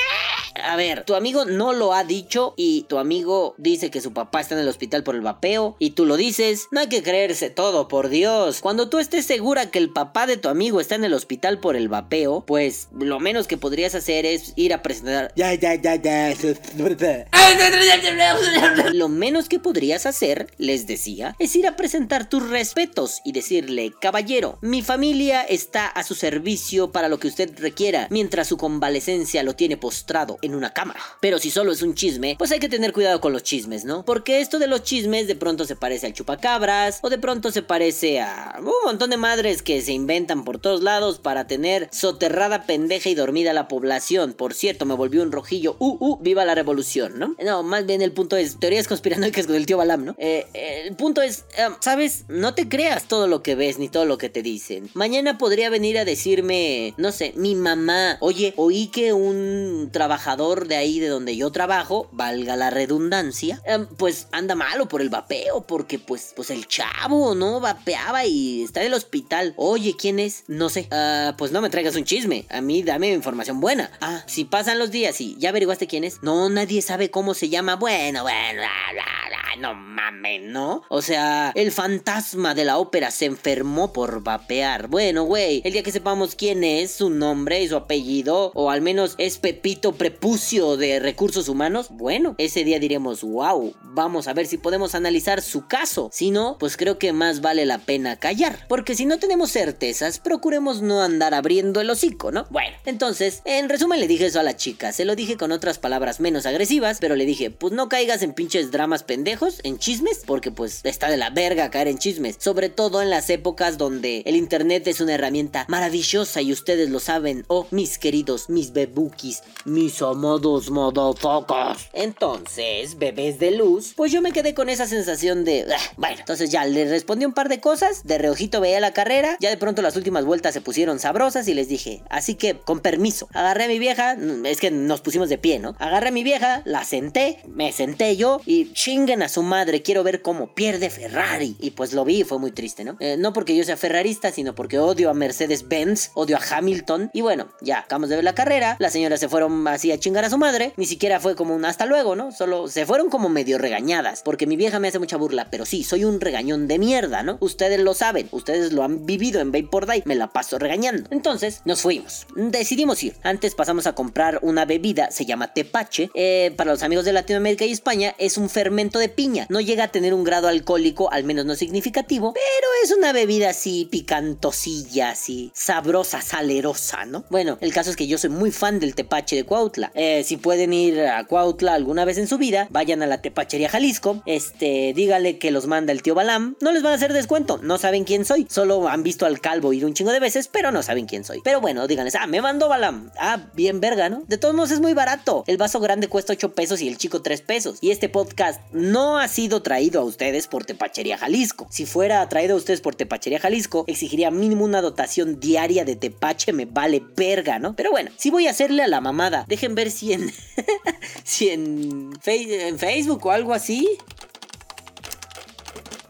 A 0.61 0.75
ver, 0.75 1.03
tu 1.03 1.15
amigo 1.15 1.45
no 1.45 1.73
lo 1.73 1.93
ha 1.93 2.03
dicho 2.03 2.53
y 2.57 2.83
tu 2.83 2.97
amigo 2.97 3.55
dice 3.57 3.89
que 3.89 4.01
su 4.01 4.13
papá 4.13 4.41
está 4.41 4.55
en 4.55 4.61
el 4.61 4.67
hospital 4.67 5.03
por 5.03 5.15
el 5.15 5.21
vapeo 5.21 5.75
y 5.79 5.91
tú 5.91 6.05
lo 6.05 6.17
dices. 6.17 6.67
No 6.71 6.79
hay 6.79 6.87
que 6.87 7.03
creerse 7.03 7.49
todo, 7.49 7.87
por 7.87 8.09
Dios. 8.09 8.61
Cuando 8.61 8.89
tú 8.89 8.99
estés 8.99 9.25
segura 9.25 9.71
que 9.71 9.79
el 9.79 9.91
papá 9.91 10.27
de 10.27 10.37
tu 10.37 10.49
amigo 10.49 10.79
está 10.79 10.95
en 10.95 11.05
el 11.05 11.13
hospital 11.13 11.59
por 11.59 11.75
el 11.75 11.89
vapeo, 11.89 12.43
pues 12.45 12.89
lo 12.97 13.19
menos 13.19 13.47
que 13.47 13.57
podrías 13.57 13.95
hacer 13.95 14.25
es 14.25 14.53
ir 14.55 14.73
a 14.73 14.81
presentar. 14.81 15.31
Ya, 15.35 15.53
ya, 15.53 15.75
ya, 15.75 15.95
ya. 15.95 16.33
Lo 18.93 19.09
menos 19.09 19.49
que 19.49 19.59
podrías 19.59 20.05
hacer, 20.05 20.47
les 20.57 20.87
decía, 20.87 21.35
es 21.39 21.55
ir 21.55 21.67
a 21.67 21.75
presentar 21.75 22.29
tus 22.29 22.47
respetos 22.49 23.21
y 23.23 23.31
decirle, 23.31 23.93
caballero, 23.99 24.57
mi 24.61 24.81
familia 24.81 25.41
está 25.41 25.87
a 25.87 26.03
su 26.03 26.15
servicio 26.15 26.91
para 26.91 27.09
lo 27.09 27.19
que 27.19 27.27
usted 27.27 27.51
requiera, 27.59 28.07
mientras 28.09 28.47
su 28.47 28.57
convalecencia 28.57 29.43
lo 29.43 29.55
tiene 29.55 29.77
postrado 29.77 30.37
en 30.43 30.55
una 30.55 30.73
cama. 30.73 30.95
Pero 31.19 31.39
si 31.39 31.49
solo 31.49 31.71
es 31.71 31.81
un 31.81 31.95
chisme, 31.95 32.35
pues 32.37 32.51
hay 32.51 32.59
que 32.59 32.69
tener 32.69 32.93
cuidado 32.93 33.21
con 33.21 33.33
los 33.33 33.43
chismes, 33.43 33.85
¿no? 33.85 34.05
Porque 34.05 34.41
esto 34.41 34.59
de 34.59 34.67
los 34.67 34.83
chismes 34.83 35.27
de 35.27 35.35
pronto 35.35 35.65
se 35.65 35.75
parece 35.75 36.07
al 36.07 36.13
chupacabras 36.13 36.99
o 37.01 37.09
de 37.09 37.17
pronto 37.17 37.51
se 37.51 37.61
parece 37.61 38.21
a 38.21 38.55
un 38.59 38.71
montón 38.85 39.09
de 39.09 39.17
madres 39.17 39.61
que 39.61 39.81
se 39.81 39.93
inventan 39.93 40.43
por 40.43 40.59
todos 40.59 40.83
lados 40.83 41.19
para 41.19 41.47
tener 41.47 41.89
soterrada, 41.91 42.65
pendeja 42.65 43.09
y 43.09 43.15
dormida 43.15 43.53
la 43.53 43.67
población. 43.67 44.33
Por 44.33 44.53
cierto, 44.53 44.85
me 44.85 44.93
volvió 44.93 45.23
un 45.23 45.31
rojillo. 45.31 45.75
Uh, 45.79 45.97
uh, 45.99 46.17
viva 46.21 46.45
la 46.45 46.55
revolución, 46.55 47.17
¿no? 47.17 47.35
No, 47.43 47.63
más 47.63 47.85
bien 47.85 48.01
el 48.01 48.11
punto 48.11 48.37
es 48.37 48.59
teorías 48.59 48.87
conspiranoicas 48.87 49.47
con 49.47 49.55
el 49.55 49.65
tío 49.65 49.77
Balam, 49.77 50.05
¿no? 50.05 50.15
Eh, 50.17 50.45
el 50.85 50.95
punto 50.95 51.21
es, 51.21 51.45
eh, 51.57 51.69
¿sabes? 51.79 52.25
No 52.27 52.53
te 52.53 52.67
creas 52.67 53.07
todo 53.07 53.27
lo 53.27 53.41
que 53.43 53.55
ves 53.55 53.79
ni 53.79 53.89
todo 53.89 54.05
lo 54.05 54.17
que 54.17 54.29
te 54.29 54.41
dicen. 54.41 54.89
Mañana 54.93 55.37
podría 55.37 55.69
venir 55.69 55.97
a 55.97 56.05
decirme, 56.05 56.93
no 56.97 57.11
sé, 57.11 57.33
mi 57.35 57.55
mamá, 57.55 58.17
oye, 58.19 58.53
oí 58.57 58.87
que 58.87 59.13
un 59.13 59.89
trabajador 59.91 60.32
de 60.35 60.75
ahí 60.75 60.99
de 60.99 61.09
donde 61.09 61.37
yo 61.37 61.51
trabajo, 61.51 62.09
valga 62.11 62.55
la 62.55 62.69
redundancia, 62.69 63.61
em, 63.65 63.85
pues 63.85 64.27
anda 64.31 64.55
malo 64.55 64.87
por 64.87 65.01
el 65.01 65.09
vapeo, 65.09 65.61
porque 65.67 65.99
pues, 65.99 66.33
pues 66.35 66.49
el 66.49 66.67
chavo, 66.67 67.35
¿no? 67.35 67.59
Vapeaba 67.59 68.25
y 68.25 68.63
está 68.63 68.81
en 68.81 68.87
el 68.87 68.93
hospital. 68.93 69.53
Oye, 69.57 69.95
¿quién 69.97 70.19
es? 70.19 70.43
No 70.47 70.69
sé. 70.69 70.87
Ah, 70.91 71.35
pues 71.37 71.51
no 71.51 71.61
me 71.61 71.69
traigas 71.69 71.95
un 71.95 72.03
chisme. 72.03 72.45
A 72.49 72.61
mí 72.61 72.81
dame 72.83 73.13
información 73.13 73.59
buena. 73.59 73.91
Ah, 74.01 74.23
si 74.25 74.45
pasan 74.45 74.79
los 74.79 74.91
días 74.91 75.21
y 75.21 75.35
ya 75.37 75.49
averiguaste 75.49 75.87
quién 75.87 76.03
es. 76.03 76.23
No, 76.23 76.49
nadie 76.49 76.81
sabe 76.81 77.11
cómo 77.11 77.33
se 77.33 77.49
llama. 77.49 77.75
Bueno, 77.75 78.23
bueno, 78.23 78.57
bla, 78.57 78.93
bla, 78.93 79.03
bla 79.29 79.42
no 79.57 79.73
mames, 79.73 80.41
¿no? 80.41 80.83
O 80.89 81.01
sea, 81.01 81.51
el 81.55 81.71
fantasma 81.71 82.55
de 82.55 82.65
la 82.65 82.77
ópera 82.77 83.11
se 83.11 83.25
enfermó 83.25 83.93
por 83.93 84.23
vapear. 84.23 84.87
Bueno, 84.87 85.23
güey, 85.23 85.61
el 85.65 85.73
día 85.73 85.83
que 85.83 85.91
sepamos 85.91 86.35
quién 86.35 86.63
es, 86.63 86.91
su 86.91 87.09
nombre 87.09 87.61
y 87.61 87.67
su 87.67 87.75
apellido, 87.75 88.51
o 88.55 88.69
al 88.69 88.81
menos 88.81 89.15
es 89.17 89.37
Pepito 89.37 89.93
Prepucio 89.93 90.77
de 90.77 90.99
Recursos 90.99 91.49
Humanos, 91.49 91.87
bueno, 91.91 92.35
ese 92.37 92.63
día 92.63 92.79
diremos, 92.79 93.23
wow, 93.23 93.73
vamos 93.83 94.27
a 94.27 94.33
ver 94.33 94.47
si 94.47 94.57
podemos 94.57 94.95
analizar 94.95 95.41
su 95.41 95.67
caso. 95.67 96.09
Si 96.11 96.31
no, 96.31 96.57
pues 96.59 96.77
creo 96.77 96.97
que 96.97 97.13
más 97.13 97.41
vale 97.41 97.65
la 97.65 97.79
pena 97.79 98.17
callar. 98.17 98.65
Porque 98.67 98.95
si 98.95 99.05
no 99.05 99.19
tenemos 99.19 99.51
certezas, 99.51 100.19
procuremos 100.19 100.81
no 100.81 101.01
andar 101.01 101.33
abriendo 101.33 101.81
el 101.81 101.89
hocico, 101.89 102.31
¿no? 102.31 102.45
Bueno, 102.49 102.75
entonces, 102.85 103.41
en 103.45 103.69
resumen 103.69 103.99
le 103.99 104.07
dije 104.07 104.27
eso 104.27 104.39
a 104.39 104.43
la 104.43 104.55
chica. 104.55 104.91
Se 104.91 105.05
lo 105.05 105.15
dije 105.15 105.37
con 105.37 105.51
otras 105.51 105.79
palabras 105.79 106.19
menos 106.19 106.45
agresivas, 106.45 106.97
pero 106.99 107.15
le 107.15 107.25
dije, 107.25 107.51
pues 107.51 107.73
no 107.73 107.89
caigas 107.89 108.21
en 108.21 108.33
pinches 108.33 108.71
dramas 108.71 109.03
pendejos, 109.03 109.42
en 109.63 109.77
chismes, 109.79 110.21
porque 110.25 110.51
pues 110.51 110.81
está 110.83 111.09
de 111.09 111.17
la 111.17 111.29
verga 111.29 111.69
caer 111.69 111.87
en 111.87 111.97
chismes. 111.97 112.35
Sobre 112.39 112.69
todo 112.69 113.01
en 113.01 113.09
las 113.09 113.29
épocas 113.29 113.77
donde 113.77 114.23
el 114.25 114.35
internet 114.35 114.87
es 114.87 115.01
una 115.01 115.13
herramienta 115.15 115.65
maravillosa 115.67 116.41
y 116.41 116.51
ustedes 116.51 116.89
lo 116.89 116.99
saben. 116.99 117.45
Oh, 117.47 117.67
mis 117.71 117.97
queridos, 117.97 118.49
mis 118.49 118.73
bebukis, 118.73 119.41
mis 119.65 120.01
amados 120.01 120.69
motherfuckers. 120.69 121.89
Entonces, 121.93 122.97
bebés 122.97 123.39
de 123.39 123.51
luz, 123.51 123.93
pues 123.95 124.11
yo 124.11 124.21
me 124.21 124.31
quedé 124.31 124.53
con 124.53 124.69
esa 124.69 124.87
sensación 124.87 125.43
de... 125.43 125.65
"Ah, 125.69 125.91
bueno, 125.97 126.17
entonces 126.19 126.49
ya 126.49 126.65
le 126.65 126.85
respondí 126.85 127.25
un 127.25 127.33
par 127.33 127.49
de 127.49 127.59
cosas, 127.59 128.03
de 128.03 128.17
reojito 128.17 128.61
veía 128.61 128.79
la 128.79 128.93
carrera, 128.93 129.37
ya 129.39 129.49
de 129.49 129.57
pronto 129.57 129.81
las 129.81 129.95
últimas 129.95 130.25
vueltas 130.25 130.53
se 130.53 130.61
pusieron 130.61 130.99
sabrosas 130.99 131.47
y 131.47 131.53
les 131.53 131.67
dije, 131.67 132.01
así 132.09 132.35
que 132.35 132.57
con 132.59 132.79
permiso, 132.79 133.27
agarré 133.33 133.65
a 133.65 133.67
mi 133.67 133.79
vieja, 133.79 134.17
es 134.45 134.59
que 134.59 134.71
nos 134.71 135.01
pusimos 135.01 135.29
de 135.29 135.37
pie, 135.37 135.59
¿no? 135.59 135.75
Agarré 135.79 136.09
a 136.09 136.11
mi 136.11 136.23
vieja, 136.23 136.61
la 136.65 136.83
senté, 136.83 137.39
me 137.47 137.71
senté 137.71 138.15
yo 138.15 138.41
y 138.45 138.71
chinguen 138.73 139.21
a 139.23 139.29
su 139.33 139.43
madre, 139.43 139.81
quiero 139.81 140.03
ver 140.03 140.21
cómo 140.21 140.53
pierde 140.53 140.89
Ferrari. 140.89 141.55
Y 141.59 141.71
pues 141.71 141.93
lo 141.93 142.05
vi 142.05 142.21
y 142.21 142.23
fue 142.23 142.39
muy 142.39 142.51
triste, 142.51 142.83
¿no? 142.83 142.95
Eh, 142.99 143.17
no 143.17 143.33
porque 143.33 143.55
yo 143.55 143.63
sea 143.63 143.77
ferrarista, 143.77 144.31
sino 144.31 144.55
porque 144.55 144.79
odio 144.79 145.09
a 145.09 145.13
Mercedes-Benz, 145.13 146.11
odio 146.13 146.37
a 146.37 146.57
Hamilton. 146.57 147.09
Y 147.13 147.21
bueno, 147.21 147.47
ya 147.61 147.79
acabamos 147.79 148.09
de 148.09 148.15
ver 148.15 148.23
la 148.23 148.35
carrera, 148.35 148.77
las 148.79 148.93
señoras 148.93 149.19
se 149.19 149.29
fueron 149.29 149.67
así 149.67 149.91
a 149.91 149.99
chingar 149.99 150.25
a 150.25 150.29
su 150.29 150.37
madre, 150.37 150.73
ni 150.77 150.85
siquiera 150.85 151.19
fue 151.19 151.35
como 151.35 151.55
un 151.55 151.65
hasta 151.65 151.85
luego, 151.85 152.15
¿no? 152.15 152.31
Solo 152.31 152.67
se 152.67 152.85
fueron 152.85 153.09
como 153.09 153.29
medio 153.29 153.57
regañadas, 153.57 154.21
porque 154.23 154.47
mi 154.47 154.55
vieja 154.55 154.79
me 154.79 154.87
hace 154.87 154.99
mucha 154.99 155.17
burla, 155.17 155.47
pero 155.49 155.65
sí, 155.65 155.83
soy 155.83 156.05
un 156.05 156.21
regañón 156.21 156.67
de 156.67 156.79
mierda, 156.79 157.23
¿no? 157.23 157.37
Ustedes 157.39 157.79
lo 157.79 157.93
saben, 157.93 158.27
ustedes 158.31 158.73
lo 158.73 158.83
han 158.83 159.05
vivido 159.05 159.41
en 159.41 159.51
Vapor 159.51 159.85
Day, 159.85 160.03
me 160.05 160.15
la 160.15 160.31
paso 160.31 160.59
regañando. 160.59 161.09
Entonces, 161.11 161.61
nos 161.65 161.81
fuimos. 161.81 162.27
Decidimos 162.35 163.03
ir. 163.03 163.15
Antes 163.23 163.55
pasamos 163.55 163.87
a 163.87 163.95
comprar 163.95 164.39
una 164.41 164.65
bebida, 164.65 165.11
se 165.11 165.25
llama 165.25 165.53
tepache. 165.53 166.09
Eh, 166.13 166.53
para 166.55 166.71
los 166.71 166.83
amigos 166.83 167.05
de 167.05 167.13
Latinoamérica 167.13 167.65
y 167.65 167.71
España, 167.71 168.15
es 168.17 168.37
un 168.37 168.49
fermento 168.49 168.99
de 168.99 169.09
No 169.49 169.61
llega 169.61 169.85
a 169.85 169.87
tener 169.89 170.13
un 170.13 170.23
grado 170.23 170.47
alcohólico, 170.47 171.11
al 171.11 171.23
menos 171.23 171.45
no 171.45 171.55
significativo, 171.55 172.33
pero 172.33 172.67
es 172.83 172.91
una 172.91 173.13
bebida 173.13 173.49
así 173.49 173.87
picantosilla, 173.89 175.11
así 175.11 175.51
sabrosa, 175.53 176.21
salerosa, 176.21 177.05
¿no? 177.05 177.25
Bueno, 177.29 177.57
el 177.61 177.73
caso 177.73 177.89
es 177.89 177.95
que 177.95 178.07
yo 178.07 178.17
soy 178.17 178.29
muy 178.29 178.51
fan 178.51 178.79
del 178.79 178.95
tepache 178.95 179.35
de 179.35 179.45
Cuautla. 179.45 179.91
Eh, 179.95 180.23
si 180.25 180.37
pueden 180.37 180.73
ir 180.73 181.01
a 181.01 181.23
Cuautla 181.25 181.73
alguna 181.73 182.05
vez 182.05 182.17
en 182.17 182.27
su 182.27 182.37
vida, 182.37 182.67
vayan 182.69 183.01
a 183.01 183.07
la 183.07 183.21
tepachería 183.21 183.69
Jalisco. 183.69 184.21
Este, 184.25 184.93
dígale 184.95 185.37
que 185.37 185.51
los 185.51 185.67
manda 185.67 185.93
el 185.93 186.01
tío 186.01 186.15
Balam. 186.15 186.57
No 186.61 186.71
les 186.71 186.83
van 186.83 186.93
a 186.93 186.95
hacer 186.95 187.13
descuento, 187.13 187.59
no 187.61 187.77
saben 187.77 188.03
quién 188.03 188.25
soy. 188.25 188.47
Solo 188.49 188.87
han 188.87 189.03
visto 189.03 189.25
al 189.25 189.39
calvo 189.39 189.73
ir 189.73 189.85
un 189.85 189.93
chingo 189.93 190.11
de 190.11 190.19
veces, 190.19 190.47
pero 190.47 190.71
no 190.71 190.83
saben 190.83 191.05
quién 191.05 191.23
soy. 191.23 191.41
Pero 191.43 191.61
bueno, 191.61 191.87
díganles, 191.87 192.15
ah, 192.15 192.27
me 192.27 192.41
mandó 192.41 192.67
Balam. 192.67 193.11
Ah, 193.17 193.47
bien 193.53 193.79
verga, 193.79 194.09
¿no? 194.09 194.23
De 194.27 194.37
todos 194.37 194.53
modos 194.53 194.71
es 194.71 194.81
muy 194.81 194.93
barato. 194.93 195.43
El 195.47 195.57
vaso 195.57 195.79
grande 195.79 196.07
cuesta 196.07 196.33
8 196.33 196.53
pesos 196.53 196.81
y 196.81 196.87
el 196.87 196.97
chico 196.97 197.21
3 197.21 197.41
pesos. 197.41 197.77
Y 197.81 197.91
este 197.91 198.09
podcast 198.09 198.61
no 198.71 199.12
ha 199.17 199.27
sido 199.27 199.61
traído 199.61 200.01
a 200.01 200.03
ustedes 200.03 200.47
por 200.47 200.65
Tepachería 200.65 201.17
Jalisco. 201.17 201.67
Si 201.69 201.85
fuera 201.85 202.27
traído 202.29 202.55
a 202.55 202.57
ustedes 202.57 202.81
por 202.81 202.95
Tepachería 202.95 203.39
Jalisco, 203.39 203.85
exigiría 203.87 204.31
mínimo 204.31 204.65
una 204.65 204.81
dotación 204.81 205.39
diaria 205.39 205.85
de 205.85 205.95
tepache, 205.95 206.53
me 206.53 206.65
vale 206.65 207.03
verga, 207.15 207.59
¿no? 207.59 207.75
Pero 207.75 207.91
bueno, 207.91 208.11
si 208.17 208.29
voy 208.29 208.47
a 208.47 208.51
hacerle 208.51 208.83
a 208.83 208.87
la 208.87 209.01
mamada. 209.01 209.45
Dejen 209.47 209.75
ver 209.75 209.91
si 209.91 210.13
en. 210.13 210.31
si 211.23 211.49
en 211.49 212.19
Facebook 212.21 213.25
o 213.25 213.31
algo 213.31 213.53
así 213.53 213.97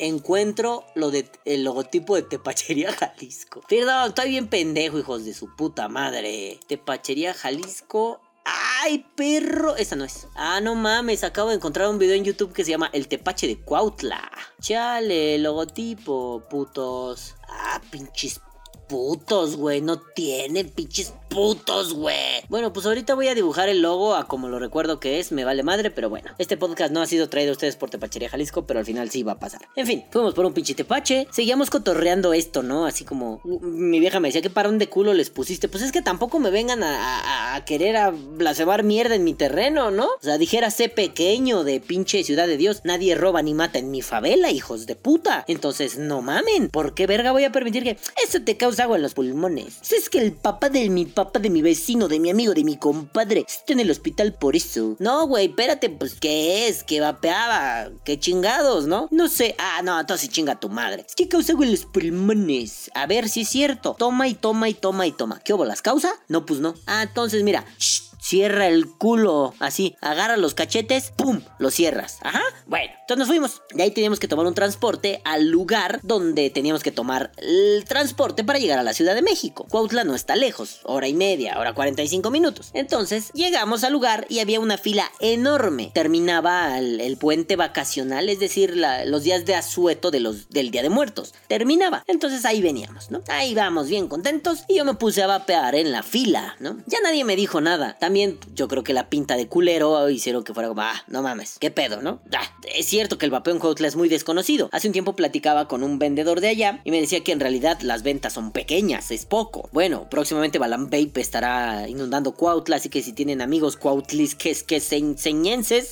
encuentro 0.08 0.86
lo 0.96 1.12
de 1.12 1.30
el 1.46 1.64
logotipo 1.64 2.16
de 2.16 2.24
Tepachería 2.24 2.92
Jalisco. 2.92 3.62
Perdón, 3.68 4.10
estoy 4.10 4.30
bien 4.30 4.48
pendejo, 4.48 5.00
hijos 5.00 5.26
de 5.26 5.34
su 5.34 5.56
puta 5.56 5.88
madre. 5.88 6.60
Tepachería 6.68 7.34
Jalisco. 7.34 8.22
¡Ay, 8.46 9.06
perro! 9.16 9.76
Esa 9.76 9.96
no 9.96 10.04
es. 10.04 10.28
Ah, 10.36 10.60
no 10.62 10.76
mames, 10.76 11.24
acabo 11.24 11.50
de 11.50 11.56
encontrar 11.56 11.88
un 11.88 11.98
video 11.98 12.16
en 12.16 12.26
YouTube 12.26 12.54
que 12.54 12.66
se 12.66 12.72
llama 12.72 12.90
El 12.92 13.08
Tepache 13.08 13.48
de 13.48 13.62
Cuautla. 13.62 14.30
Chale, 14.62 15.38
logotipo, 15.38 16.44
putos. 16.50 17.36
Ah, 17.48 17.82
pinches 17.90 18.42
putos, 18.90 19.56
güey. 19.56 19.82
No 19.82 20.00
tienen 20.00 20.70
pinches 20.70 21.14
putos, 21.34 21.94
güey. 21.94 22.44
Bueno, 22.48 22.72
pues 22.72 22.86
ahorita 22.86 23.16
voy 23.16 23.28
a 23.28 23.36
dibujar 23.36 23.68
el 23.68 23.82
logo 23.82 24.16
a 24.16 24.28
como 24.28 24.48
lo 24.48 24.60
recuerdo 24.60 25.00
que 25.00 25.20
es. 25.20 25.32
Me 25.32 25.44
vale 25.44 25.64
madre, 25.64 25.90
pero 25.90 26.10
bueno. 26.10 26.32
Este 26.38 26.58
podcast 26.58 26.94
no 26.94 27.02
ha 27.02 27.08
sido 27.08 27.28
traído 27.28 27.50
a 27.50 27.54
ustedes 27.54 27.76
por 27.76 27.90
Tepachería 27.90 28.30
Jalisco, 28.30 28.68
pero 28.68 28.80
al 28.80 28.86
final 28.86 29.10
sí 29.10 29.24
va 29.24 29.34
a 29.34 29.40
pasar. 29.40 29.62
En 29.76 29.88
fin, 29.88 30.06
fuimos 30.12 30.36
por 30.36 30.46
un 30.46 30.54
pinche 30.54 30.76
tepache. 30.76 31.28
Seguíamos 31.32 31.72
cotorreando 31.72 32.34
esto, 32.34 32.62
¿no? 32.62 32.86
Así 32.86 33.04
como 33.04 33.42
mi 33.44 34.00
vieja 34.00 34.20
me 34.20 34.28
decía, 34.28 34.42
¿qué 34.42 34.52
parón 34.52 34.78
de 34.78 34.90
culo 34.90 35.14
les 35.14 35.32
pusiste? 35.32 35.68
Pues 35.68 35.84
es 35.84 35.92
que 35.92 36.02
tampoco 36.02 36.40
me 36.40 36.52
vengan 36.52 36.84
a, 36.84 37.64
querer 37.66 37.98
a 37.98 38.12
blasfemar 38.12 38.84
mierda 38.84 39.16
en 39.16 39.24
mi 39.24 39.34
terreno, 39.34 39.90
¿no? 39.90 40.06
O 40.06 40.22
sea, 40.22 40.38
dijera, 40.38 40.70
sé 40.70 40.90
pequeño 40.90 41.64
de 41.64 41.80
pinche 41.80 42.24
ciudad 42.24 42.48
de 42.48 42.58
Dios. 42.58 42.82
Nadie 42.84 43.16
roba 43.16 43.42
ni 43.42 43.54
mata 43.54 43.80
en 43.80 43.90
mi 43.90 44.02
favela, 44.02 44.52
hijos 44.52 44.86
de 44.86 44.96
puta. 44.96 45.46
Entonces, 45.48 45.98
no 45.98 46.22
mamen. 46.22 46.70
¿Por 46.70 46.94
qué 46.94 47.08
verga 47.08 47.32
voy 47.32 47.44
a 47.44 47.52
permitir 47.52 47.84
que 47.84 47.98
eso 48.24 48.42
te 48.44 48.58
causa 48.58 48.84
agua 48.84 48.98
en 48.98 49.04
los 49.04 49.14
pulmones? 49.14 49.80
Si 49.82 49.96
es 49.96 50.10
que 50.10 50.20
el 50.20 50.34
papá 50.34 50.70
de 50.70 50.90
mi 50.90 51.06
papá, 51.06 51.23
de 51.32 51.50
mi 51.50 51.62
vecino, 51.62 52.08
de 52.08 52.20
mi 52.20 52.30
amigo, 52.30 52.54
de 52.54 52.64
mi 52.64 52.78
compadre, 52.78 53.46
está 53.48 53.74
en 53.74 53.80
el 53.80 53.92
hospital 53.92 54.34
por 54.34 54.56
eso. 54.56 54.96
No, 55.00 55.28
güey, 55.28 55.48
espérate, 55.48 55.90
pues, 55.90 56.16
¿qué 56.16 56.68
es? 56.68 56.84
¿Qué 56.84 57.00
vapeaba? 57.00 57.90
¿Qué 58.04 58.20
chingados, 58.20 58.88
no? 58.88 59.08
No 59.12 59.28
sé. 59.28 59.56
Ah, 59.58 59.82
no, 59.84 60.00
entonces 60.00 60.30
chinga 60.30 60.60
tu 60.60 60.70
madre. 60.70 61.06
Que 61.16 61.28
causa 61.28 61.54
en 61.54 61.72
los 61.72 61.86
pulmones. 61.86 62.92
A 62.94 63.06
ver 63.08 63.30
si 63.30 63.42
es 63.42 63.50
cierto. 63.50 63.96
Toma 63.98 64.28
y 64.28 64.34
toma 64.34 64.70
y 64.70 64.74
toma 64.74 65.08
y 65.08 65.12
toma. 65.12 65.40
¿Qué 65.40 65.54
hubo? 65.54 65.66
¿Las 65.66 65.82
causa? 65.82 66.14
No, 66.28 66.46
pues 66.46 66.60
no. 66.60 66.76
Ah, 66.86 67.04
entonces 67.04 67.44
mira. 67.44 67.66
Shh, 67.78 68.14
Cierra 68.24 68.68
el 68.68 68.88
culo, 68.88 69.54
así, 69.60 69.98
agarra 70.00 70.38
los 70.38 70.54
cachetes, 70.54 71.12
¡pum! 71.12 71.42
Lo 71.60 71.72
cierras. 71.72 72.20
Ajá. 72.22 72.40
Bueno, 72.68 72.94
nos 73.18 73.28
fuimos. 73.28 73.62
De 73.74 73.84
ahí 73.84 73.92
teníamos 73.92 74.20
que 74.20 74.28
tomar 74.28 74.46
un 74.46 74.54
transporte 74.54 75.22
al 75.26 75.50
lugar 75.50 76.00
donde 76.04 76.50
teníamos 76.50 76.84
que 76.84 76.92
tomar 76.92 77.32
el 77.38 77.86
transporte 77.86 78.44
para 78.44 78.60
llegar 78.60 78.80
a 78.80 78.84
la 78.84 78.94
Ciudad 78.94 79.16
de 79.16 79.22
México. 79.22 79.66
Cuautla 79.70 80.04
no 80.04 80.16
está 80.16 80.36
lejos, 80.36 80.82
hora 80.84 81.08
y 81.08 81.14
media, 81.14 81.58
hora 81.60 81.74
45 81.74 82.32
minutos. 82.32 82.72
Entonces 82.74 83.32
llegamos 83.34 83.84
al 83.84 83.94
lugar 83.94 84.26
y 84.30 84.40
había 84.40 84.60
una 84.60 84.78
fila 84.78 85.12
enorme. 85.20 85.92
Terminaba 85.94 86.78
el, 86.80 87.18
puente 87.18 87.56
vacacional, 87.56 88.28
es 88.28 88.40
decir, 88.40 88.76
los 89.06 89.24
días 89.24 89.46
de 89.46 89.56
asueto 89.56 90.12
de 90.12 90.20
los, 90.20 90.50
del 90.50 90.72
Día 90.72 90.82
de 90.82 90.90
Muertos. 90.90 91.34
Terminaba. 91.48 92.04
Entonces 92.08 92.44
ahí 92.46 92.62
veníamos, 92.62 93.12
¿no? 93.12 93.22
Ahí 93.30 93.54
vamos 93.54 93.88
bien 93.88 94.08
contentos 94.08 94.64
y 94.68 94.78
yo 94.78 94.86
me 94.86 94.96
puse 94.96 95.22
a 95.22 95.28
vapear 95.28 95.76
en 95.76 95.92
la 95.92 96.04
fila, 96.04 96.56
¿no? 96.60 96.78
Ya 96.88 97.00
nadie 97.02 97.24
me 97.24 97.36
dijo 97.36 97.62
nada. 97.62 97.98
También 98.00 98.40
yo 98.54 98.68
creo 98.68 98.84
que 98.84 98.94
la 98.94 99.10
pinta 99.10 99.38
de 99.38 99.48
culero 99.48 100.10
hicieron 100.10 100.44
que 100.44 100.54
fuera 100.54 100.70
como, 100.70 100.82
ah, 100.82 101.04
no 101.08 101.22
mames, 101.22 101.58
qué 101.60 101.72
pedo, 101.72 102.02
¿no? 102.02 102.22
Ah, 102.34 102.52
es 102.76 102.88
cierto 102.88 103.03
que 103.10 103.26
el 103.26 103.32
vapeo 103.32 103.54
en 103.54 103.60
Cuautla 103.60 103.88
es 103.88 103.96
muy 103.96 104.10
desconocido. 104.10 104.70
Hace 104.72 104.88
un 104.88 104.94
tiempo 104.94 105.16
platicaba 105.16 105.68
con 105.68 105.84
un 105.84 106.00
vendedor 106.00 106.42
de 106.42 106.50
allá 106.50 106.82
y 106.84 106.92
me 106.92 107.02
decía 107.02 107.24
que 107.24 107.32
en 107.32 107.40
realidad 107.40 107.80
las 107.82 108.04
ventas 108.04 108.34
son 108.34 108.52
pequeñas, 108.52 109.12
es 109.12 109.26
poco. 109.26 109.70
Bueno, 109.72 110.08
próximamente 110.10 110.60
Balam 110.60 110.86
Vape 110.86 111.22
estará 111.22 111.88
inundando 111.88 112.34
Cuautla, 112.34 112.78
así 112.78 112.90
que 112.90 113.02
si 113.02 113.14
tienen 113.14 113.42
amigos 113.42 113.78
cuautlis 113.78 114.36
que 114.36 114.52
es 114.52 114.64
que 114.64 114.82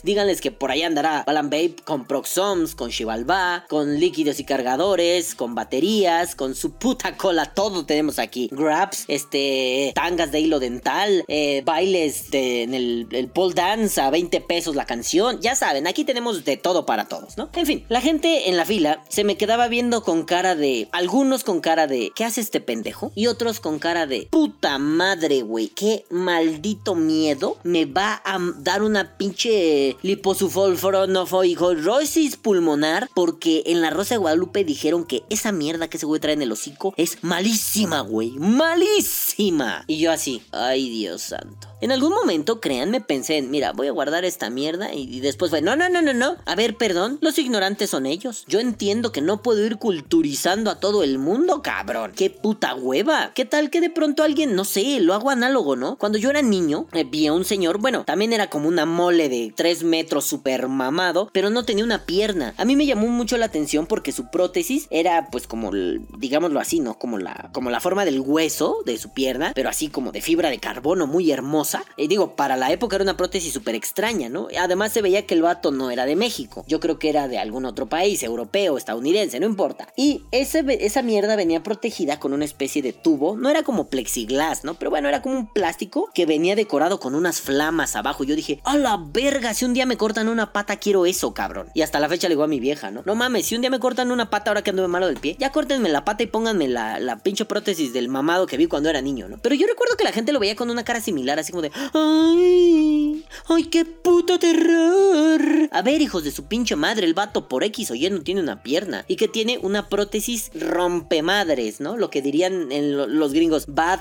díganles 0.03 0.41
que 0.41 0.51
por 0.51 0.71
ahí 0.71 0.83
andará 0.83 1.23
Balam 1.25 1.49
Vape 1.49 1.75
con 1.83 2.05
Proxoms, 2.05 2.75
con 2.75 2.89
Chivalba, 2.89 3.65
con 3.69 3.99
líquidos 3.99 4.39
y 4.39 4.43
cargadores, 4.43 5.35
con 5.35 5.55
baterías, 5.55 6.35
con 6.35 6.55
su 6.55 6.73
puta 6.73 7.17
cola, 7.17 7.53
todo 7.53 7.85
tenemos 7.85 8.19
aquí. 8.19 8.49
Grabs, 8.51 9.05
este, 9.07 9.91
tangas 9.95 10.31
de 10.31 10.39
hilo 10.39 10.59
dental, 10.59 11.23
eh, 11.27 11.61
bailes 11.65 12.31
de, 12.31 12.63
en 12.63 12.73
el, 12.73 13.07
el 13.11 13.27
pole 13.27 13.53
dance 13.53 13.99
a 13.99 14.09
20 14.09 14.41
pesos 14.41 14.75
la 14.75 14.85
canción, 14.85 15.39
ya 15.41 15.55
saben, 15.55 15.87
aquí 15.87 16.03
tenemos 16.03 16.45
de 16.45 16.57
todo 16.57 16.85
para 16.91 17.05
todos, 17.05 17.37
¿no? 17.37 17.49
En 17.53 17.65
fin, 17.65 17.85
la 17.87 18.01
gente 18.01 18.49
en 18.49 18.57
la 18.57 18.65
fila 18.65 19.01
se 19.07 19.23
me 19.23 19.37
quedaba 19.37 19.69
viendo 19.69 20.03
con 20.03 20.25
cara 20.25 20.55
de, 20.55 20.89
algunos 20.91 21.45
con 21.45 21.61
cara 21.61 21.87
de, 21.87 22.11
¿qué 22.13 22.25
hace 22.25 22.41
este 22.41 22.59
pendejo? 22.59 23.13
Y 23.15 23.27
otros 23.27 23.61
con 23.61 23.79
cara 23.79 24.07
de, 24.07 24.27
puta 24.29 24.77
madre, 24.77 25.41
güey, 25.41 25.69
qué 25.69 26.03
maldito 26.09 26.95
miedo 26.95 27.57
me 27.63 27.85
va 27.85 28.21
a 28.25 28.37
dar 28.57 28.83
una 28.83 29.15
pinche 29.15 29.95
liposulforosis 30.01 32.35
pulmonar 32.35 33.07
porque 33.15 33.63
en 33.67 33.79
la 33.79 33.89
Rosa 33.89 34.15
de 34.15 34.19
Guadalupe 34.19 34.65
dijeron 34.65 35.05
que 35.05 35.23
esa 35.29 35.53
mierda 35.53 35.87
que 35.87 35.95
ese 35.95 36.05
güey 36.05 36.19
trae 36.19 36.33
en 36.33 36.41
el 36.41 36.51
hocico 36.51 36.93
es 36.97 37.19
malísima, 37.21 38.01
güey, 38.01 38.31
malísima. 38.31 39.85
Y 39.87 39.99
yo 39.99 40.11
así, 40.11 40.41
ay 40.51 40.89
Dios 40.89 41.21
santo. 41.21 41.70
En 41.81 41.91
algún 41.91 42.13
momento, 42.13 42.61
créanme, 42.61 43.01
pensé 43.01 43.37
en, 43.37 43.49
mira, 43.49 43.73
voy 43.73 43.87
a 43.87 43.91
guardar 43.91 44.23
esta 44.23 44.51
mierda 44.51 44.93
y, 44.93 45.19
después 45.19 45.49
fue, 45.49 45.63
no, 45.63 45.75
no, 45.75 45.89
no, 45.89 46.03
no, 46.03 46.13
no. 46.13 46.35
A 46.45 46.53
ver, 46.53 46.77
perdón, 46.77 47.17
los 47.21 47.39
ignorantes 47.39 47.89
son 47.89 48.05
ellos. 48.05 48.45
Yo 48.47 48.59
entiendo 48.59 49.11
que 49.11 49.21
no 49.21 49.41
puedo 49.41 49.65
ir 49.65 49.77
culturizando 49.77 50.69
a 50.69 50.79
todo 50.79 51.03
el 51.03 51.17
mundo, 51.17 51.63
cabrón. 51.63 52.11
Qué 52.15 52.29
puta 52.29 52.75
hueva. 52.75 53.31
¿Qué 53.33 53.45
tal 53.45 53.71
que 53.71 53.81
de 53.81 53.89
pronto 53.89 54.21
alguien, 54.21 54.55
no 54.55 54.63
sé, 54.63 54.99
lo 54.99 55.15
hago 55.15 55.31
análogo, 55.31 55.75
¿no? 55.75 55.97
Cuando 55.97 56.19
yo 56.19 56.29
era 56.29 56.43
niño, 56.43 56.85
eh, 56.93 57.03
vi 57.03 57.25
a 57.25 57.33
un 57.33 57.45
señor, 57.45 57.79
bueno, 57.79 58.03
también 58.05 58.31
era 58.31 58.47
como 58.51 58.67
una 58.67 58.85
mole 58.85 59.27
de 59.27 59.51
3 59.55 59.83
metros 59.83 60.25
super 60.25 60.67
mamado, 60.67 61.31
pero 61.33 61.49
no 61.49 61.65
tenía 61.65 61.83
una 61.83 62.05
pierna. 62.05 62.53
A 62.57 62.65
mí 62.65 62.75
me 62.75 62.85
llamó 62.85 63.07
mucho 63.07 63.37
la 63.37 63.47
atención 63.47 63.87
porque 63.87 64.11
su 64.11 64.29
prótesis 64.29 64.87
era 64.91 65.29
pues 65.31 65.47
como, 65.47 65.71
digámoslo 65.71 66.59
así, 66.59 66.79
¿no? 66.79 66.99
Como 66.99 67.17
la, 67.17 67.49
como 67.53 67.71
la 67.71 67.79
forma 67.79 68.05
del 68.05 68.19
hueso 68.19 68.83
de 68.85 68.99
su 68.99 69.13
pierna, 69.13 69.51
pero 69.55 69.69
así 69.69 69.87
como 69.87 70.11
de 70.11 70.21
fibra 70.21 70.51
de 70.51 70.59
carbono 70.59 71.07
muy 71.07 71.31
hermosa. 71.31 71.70
Y 71.97 72.07
digo, 72.07 72.35
para 72.35 72.57
la 72.57 72.71
época 72.71 72.95
era 72.95 73.03
una 73.03 73.17
prótesis 73.17 73.53
súper 73.53 73.75
extraña, 73.75 74.29
¿no? 74.29 74.47
Además 74.59 74.91
se 74.91 75.01
veía 75.01 75.25
que 75.25 75.33
el 75.33 75.41
vato 75.41 75.71
no 75.71 75.91
era 75.91 76.05
de 76.05 76.15
México. 76.15 76.63
Yo 76.67 76.79
creo 76.79 76.99
que 76.99 77.09
era 77.09 77.27
de 77.27 77.39
algún 77.39 77.65
otro 77.65 77.87
país, 77.87 78.23
europeo, 78.23 78.77
estadounidense, 78.77 79.39
no 79.39 79.45
importa. 79.45 79.87
Y 79.95 80.23
ese, 80.31 80.63
esa 80.85 81.01
mierda 81.01 81.35
venía 81.35 81.63
protegida 81.63 82.19
con 82.19 82.33
una 82.33 82.45
especie 82.45 82.81
de 82.81 82.93
tubo. 82.93 83.37
No 83.37 83.49
era 83.49 83.63
como 83.63 83.87
plexiglas, 83.87 84.63
¿no? 84.63 84.75
Pero 84.75 84.91
bueno, 84.91 85.07
era 85.09 85.21
como 85.21 85.37
un 85.37 85.47
plástico 85.47 86.09
que 86.13 86.25
venía 86.25 86.55
decorado 86.55 86.99
con 86.99 87.15
unas 87.15 87.41
flamas 87.41 87.95
abajo. 87.95 88.23
Yo 88.23 88.35
dije, 88.35 88.59
a 88.63 88.77
la 88.77 88.97
verga, 88.97 89.53
si 89.53 89.65
un 89.65 89.73
día 89.73 89.85
me 89.85 89.97
cortan 89.97 90.29
una 90.29 90.53
pata, 90.53 90.77
quiero 90.77 91.05
eso, 91.05 91.33
cabrón. 91.33 91.69
Y 91.73 91.81
hasta 91.81 91.99
la 91.99 92.09
fecha 92.09 92.27
le 92.27 92.35
digo 92.35 92.43
a 92.43 92.47
mi 92.47 92.59
vieja, 92.59 92.91
¿no? 92.91 93.03
No 93.05 93.15
mames, 93.15 93.45
si 93.45 93.55
un 93.55 93.61
día 93.61 93.69
me 93.69 93.79
cortan 93.79 94.11
una 94.11 94.29
pata 94.29 94.49
ahora 94.49 94.63
que 94.63 94.71
ando 94.71 94.87
malo 94.87 95.07
del 95.07 95.17
pie, 95.17 95.35
ya 95.39 95.51
córtenme 95.51 95.89
la 95.89 96.05
pata 96.05 96.23
y 96.23 96.27
pónganme 96.27 96.67
la, 96.67 96.99
la 96.99 97.19
pinche 97.19 97.45
prótesis 97.45 97.93
del 97.93 98.09
mamado 98.09 98.47
que 98.47 98.57
vi 98.57 98.67
cuando 98.67 98.89
era 98.89 99.01
niño, 99.01 99.27
¿no? 99.27 99.37
Pero 99.41 99.55
yo 99.55 99.67
recuerdo 99.67 99.95
que 99.97 100.03
la 100.03 100.11
gente 100.11 100.31
lo 100.31 100.39
veía 100.39 100.55
con 100.55 100.69
una 100.69 100.83
cara 100.83 101.01
similar, 101.01 101.39
así 101.39 101.51
como 101.51 101.60
de, 101.61 101.71
ay, 101.93 103.25
ay, 103.47 103.63
qué 103.65 103.85
puto 103.85 104.39
terror. 104.39 105.41
A 105.71 105.81
ver, 105.81 106.01
hijos 106.01 106.23
de 106.23 106.31
su 106.31 106.45
pinche 106.45 106.75
madre, 106.75 107.05
el 107.05 107.13
vato 107.13 107.47
por 107.47 107.63
X 107.63 107.91
o 107.91 107.95
Y 107.95 108.09
no 108.09 108.21
tiene 108.21 108.41
una 108.41 108.63
pierna 108.63 109.05
y 109.07 109.15
que 109.15 109.27
tiene 109.27 109.57
una 109.61 109.89
prótesis 109.89 110.51
rompemadres, 110.53 111.79
¿no? 111.79 111.97
Lo 111.97 112.09
que 112.09 112.21
dirían 112.21 112.71
en 112.71 113.19
los 113.19 113.33
gringos, 113.33 113.65
bad 113.67 113.99